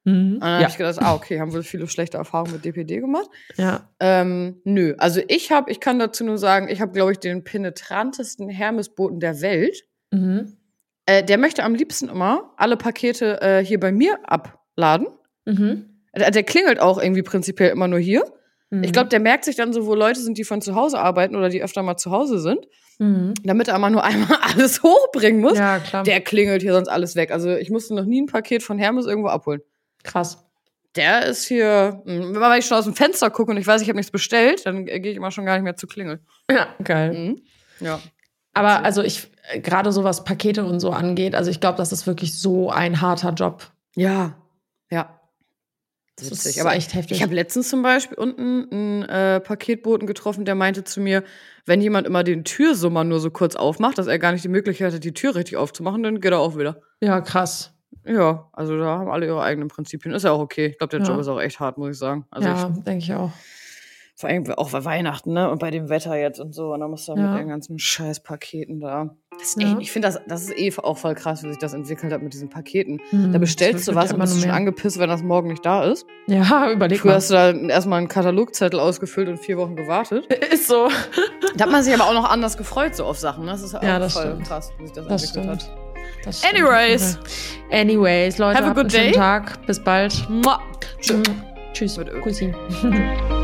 Mhm. 0.03 0.33
Und 0.35 0.39
dann 0.41 0.49
habe 0.53 0.61
Ja. 0.63 0.67
ich 0.69 0.77
gedacht, 0.77 0.99
ah, 1.01 1.13
okay, 1.15 1.39
haben 1.39 1.53
wohl 1.53 1.63
viele 1.63 1.87
schlechte 1.87 2.17
Erfahrungen 2.17 2.53
mit 2.53 2.65
DPD 2.65 2.99
gemacht. 2.99 3.29
ja. 3.55 3.89
Ähm, 3.99 4.61
nö, 4.63 4.93
also 4.97 5.21
ich 5.27 5.51
habe, 5.51 5.71
ich 5.71 5.79
kann 5.79 5.99
dazu 5.99 6.23
nur 6.23 6.37
sagen, 6.37 6.67
ich 6.69 6.81
habe, 6.81 6.91
glaube 6.91 7.13
ich, 7.13 7.19
den 7.19 7.43
penetrantesten 7.43 8.49
Hermesboten 8.49 9.19
der 9.19 9.41
Welt. 9.41 9.83
Mhm. 10.11 10.56
Äh, 11.07 11.23
der 11.23 11.37
möchte 11.39 11.63
am 11.63 11.73
liebsten 11.73 12.09
immer 12.09 12.53
alle 12.57 12.77
Pakete 12.77 13.41
äh, 13.41 13.65
hier 13.65 13.79
bei 13.79 13.91
mir 13.91 14.19
abladen. 14.23 15.07
Mhm. 15.45 16.01
Der, 16.15 16.29
der 16.31 16.43
klingelt 16.43 16.79
auch 16.79 17.01
irgendwie 17.01 17.23
prinzipiell 17.23 17.71
immer 17.71 17.87
nur 17.87 17.99
hier. 17.99 18.23
Mhm. 18.69 18.83
Ich 18.83 18.91
glaube, 18.91 19.09
der 19.09 19.19
merkt 19.19 19.45
sich 19.45 19.55
dann 19.55 19.71
so, 19.73 19.85
wo 19.87 19.95
Leute 19.95 20.19
sind, 20.19 20.37
die 20.37 20.43
von 20.43 20.61
zu 20.61 20.75
Hause 20.75 20.99
arbeiten 20.99 21.35
oder 21.35 21.49
die 21.49 21.63
öfter 21.63 21.81
mal 21.81 21.97
zu 21.97 22.11
Hause 22.11 22.39
sind, 22.39 22.67
Mhm. 22.99 23.35
damit 23.43 23.67
er 23.67 23.75
immer 23.75 23.89
nur 23.91 24.03
einmal 24.03 24.37
alles 24.41 24.81
hochbringen 24.83 25.39
muss. 25.41 25.57
Ja, 25.57 25.79
klar. 25.79 26.03
Der 26.03 26.19
klingelt 26.19 26.61
hier 26.63 26.73
sonst 26.73 26.87
alles 26.89 27.15
weg. 27.15 27.31
Also 27.31 27.55
ich 27.55 27.69
musste 27.69 27.93
noch 27.95 28.05
nie 28.05 28.21
ein 28.23 28.25
Paket 28.25 28.63
von 28.63 28.77
Hermes 28.79 29.05
irgendwo 29.05 29.29
abholen. 29.29 29.61
Krass. 30.03 30.43
Der 30.95 31.27
ist 31.27 31.45
hier, 31.45 32.01
mh, 32.05 32.39
wenn 32.39 32.57
ich 32.59 32.65
schon 32.65 32.77
aus 32.77 32.85
dem 32.85 32.95
Fenster 32.95 33.29
gucke 33.29 33.51
und 33.51 33.57
ich 33.57 33.67
weiß, 33.67 33.83
ich 33.83 33.87
habe 33.87 33.97
nichts 33.97 34.11
bestellt, 34.11 34.65
dann 34.65 34.87
äh, 34.87 34.99
gehe 34.99 35.11
ich 35.11 35.17
immer 35.17 35.29
schon 35.29 35.45
gar 35.45 35.53
nicht 35.53 35.63
mehr 35.63 35.75
zu 35.75 35.85
klingeln. 35.85 36.19
Ja, 36.49 36.69
geil. 36.83 37.13
Mhm. 37.13 37.41
Ja. 37.85 37.99
Aber 38.57 38.83
also 38.83 39.01
ich, 39.03 39.29
äh, 39.51 39.59
gerade 39.59 39.91
so 39.91 40.03
was 40.03 40.23
Pakete 40.23 40.65
und 40.65 40.79
so 40.79 40.91
angeht, 40.91 41.35
also 41.35 41.49
ich 41.51 41.59
glaube, 41.59 41.77
das 41.77 41.91
ist 41.91 42.07
wirklich 42.07 42.37
so 42.39 42.69
ein 42.69 43.01
harter 43.01 43.33
Job. 43.33 43.71
Ja. 43.95 44.35
Ja. 44.89 45.19
Das 46.15 46.31
Witzig. 46.31 46.55
ist 46.57 46.61
Aber 46.61 46.75
echt 46.75 46.93
heftig. 46.95 47.17
Ich 47.17 47.23
habe 47.23 47.35
letztens 47.35 47.69
zum 47.69 47.83
Beispiel 47.83 48.17
unten 48.17 48.67
einen 48.71 49.03
äh, 49.03 49.39
Paketboten 49.39 50.07
getroffen, 50.07 50.45
der 50.45 50.55
meinte 50.55 50.83
zu 50.83 50.99
mir, 50.99 51.23
wenn 51.67 51.79
jemand 51.81 52.07
immer 52.07 52.23
den 52.23 52.43
Türsummer 52.43 53.03
nur 53.03 53.19
so 53.19 53.29
kurz 53.29 53.55
aufmacht, 53.55 53.97
dass 53.99 54.07
er 54.07 54.17
gar 54.17 54.31
nicht 54.31 54.43
die 54.43 54.47
Möglichkeit 54.49 54.93
hat, 54.93 55.03
die 55.03 55.13
Tür 55.13 55.35
richtig 55.35 55.57
aufzumachen, 55.57 56.01
dann 56.01 56.19
geht 56.19 56.31
er 56.31 56.39
auch 56.39 56.57
wieder. 56.57 56.81
ja, 57.01 57.21
krass. 57.21 57.73
Ja, 58.05 58.49
also 58.53 58.77
da 58.79 58.99
haben 58.99 59.11
alle 59.11 59.25
ihre 59.25 59.41
eigenen 59.43 59.67
Prinzipien. 59.67 60.13
Ist 60.15 60.23
ja 60.23 60.31
auch 60.31 60.39
okay. 60.39 60.67
Ich 60.67 60.77
glaube, 60.77 60.91
der 60.91 61.01
Ja. 61.01 61.11
Job 61.11 61.19
ist 61.19 61.27
auch 61.27 61.41
echt 61.41 61.59
hart, 61.59 61.77
muss 61.77 61.89
ich 61.91 61.97
sagen. 61.97 62.25
Also 62.31 62.47
ja, 62.47 62.69
denke 62.69 63.03
ich 63.03 63.13
auch. 63.13 63.31
Vor 64.19 64.29
allem 64.29 64.49
auch 64.53 64.71
bei 64.71 64.83
Weihnachten, 64.83 65.31
ne? 65.33 65.47
Und 65.51 65.59
bei 65.59 65.69
dem 65.69 65.89
Wetter 65.89 66.15
jetzt 66.17 66.39
und 66.39 66.53
so. 66.55 66.73
Und 66.73 66.79
dann 66.79 66.89
musst 66.89 67.07
du 67.07 67.13
Ja. 67.15 67.33
mit 67.33 67.41
den 67.41 67.49
ganzen 67.49 67.77
Scheißpaketen 67.77 68.79
da. 68.79 69.15
Das 69.37 69.49
ist 69.49 69.61
Ja. 69.61 69.67
echt, 69.69 69.77
ich 69.81 69.91
finde 69.91 70.07
das, 70.07 70.19
das 70.27 70.41
ist 70.49 70.57
eh 70.57 70.73
auch 70.81 70.97
voll 70.97 71.13
krass, 71.13 71.43
wie 71.43 71.49
sich 71.49 71.59
das 71.59 71.73
entwickelt 71.75 72.11
hat 72.11 72.23
mit 72.23 72.33
diesen 72.33 72.49
Paketen. 72.49 72.99
Mhm. 73.11 73.31
Da 73.31 73.37
bestellst 73.37 73.87
du 73.87 73.93
was 73.93 74.11
und 74.11 74.19
bist 74.19 74.33
schon 74.39 74.47
mehr. 74.47 74.55
angepisst, 74.55 74.97
wenn 74.97 75.07
das 75.09 75.21
morgen 75.21 75.49
nicht 75.49 75.63
da 75.63 75.83
ist. 75.83 76.07
Ja, 76.25 76.71
überleg 76.71 76.99
Früher 76.99 77.11
mal. 77.11 77.15
hast 77.17 77.29
du 77.29 77.33
da 77.35 77.51
erstmal 77.51 77.99
einen 77.99 78.07
Katalogzettel 78.07 78.79
ausgefüllt 78.79 79.29
und 79.29 79.37
vier 79.37 79.57
Wochen 79.57 79.75
gewartet. 79.75 80.25
Ist 80.51 80.67
so. 80.67 80.89
Da 81.55 81.65
hat 81.65 81.71
man 81.71 81.83
sich 81.83 81.93
aber 81.93 82.05
auch 82.05 82.13
noch 82.13 82.27
anders 82.29 82.57
gefreut, 82.57 82.95
so 82.95 83.05
auf 83.05 83.19
Sachen. 83.19 83.45
ne? 83.45 83.51
Das 83.51 83.61
ist 83.61 83.73
ja 83.73 83.79
auch 83.79 83.83
Ja, 83.83 83.99
das 83.99 84.13
voll 84.13 84.23
stimmt. 84.23 84.47
krass, 84.47 84.71
wie 84.79 84.85
sich 84.87 84.93
das, 84.95 85.07
Das 85.07 85.23
entwickelt 85.35 85.61
stimmt. 85.61 85.73
hat. 85.73 86.25
Das. 86.25 86.43
Anyways. 86.43 87.19
Anyways, 87.71 88.37
Leute, 88.39 88.55
Have 88.57 88.63
a 88.63 88.67
habt 88.69 88.75
good 88.77 88.85
einen 88.85 88.89
schönen 88.91 89.03
day. 89.11 89.13
Tag. 89.13 89.65
Bis 89.67 89.83
bald. 89.83 90.27
Mua. 90.29 90.59
Tschüss. 90.99 91.21
Tschüss. 91.73 91.97
Mit. 91.97 92.21
Kussi. 92.21 92.53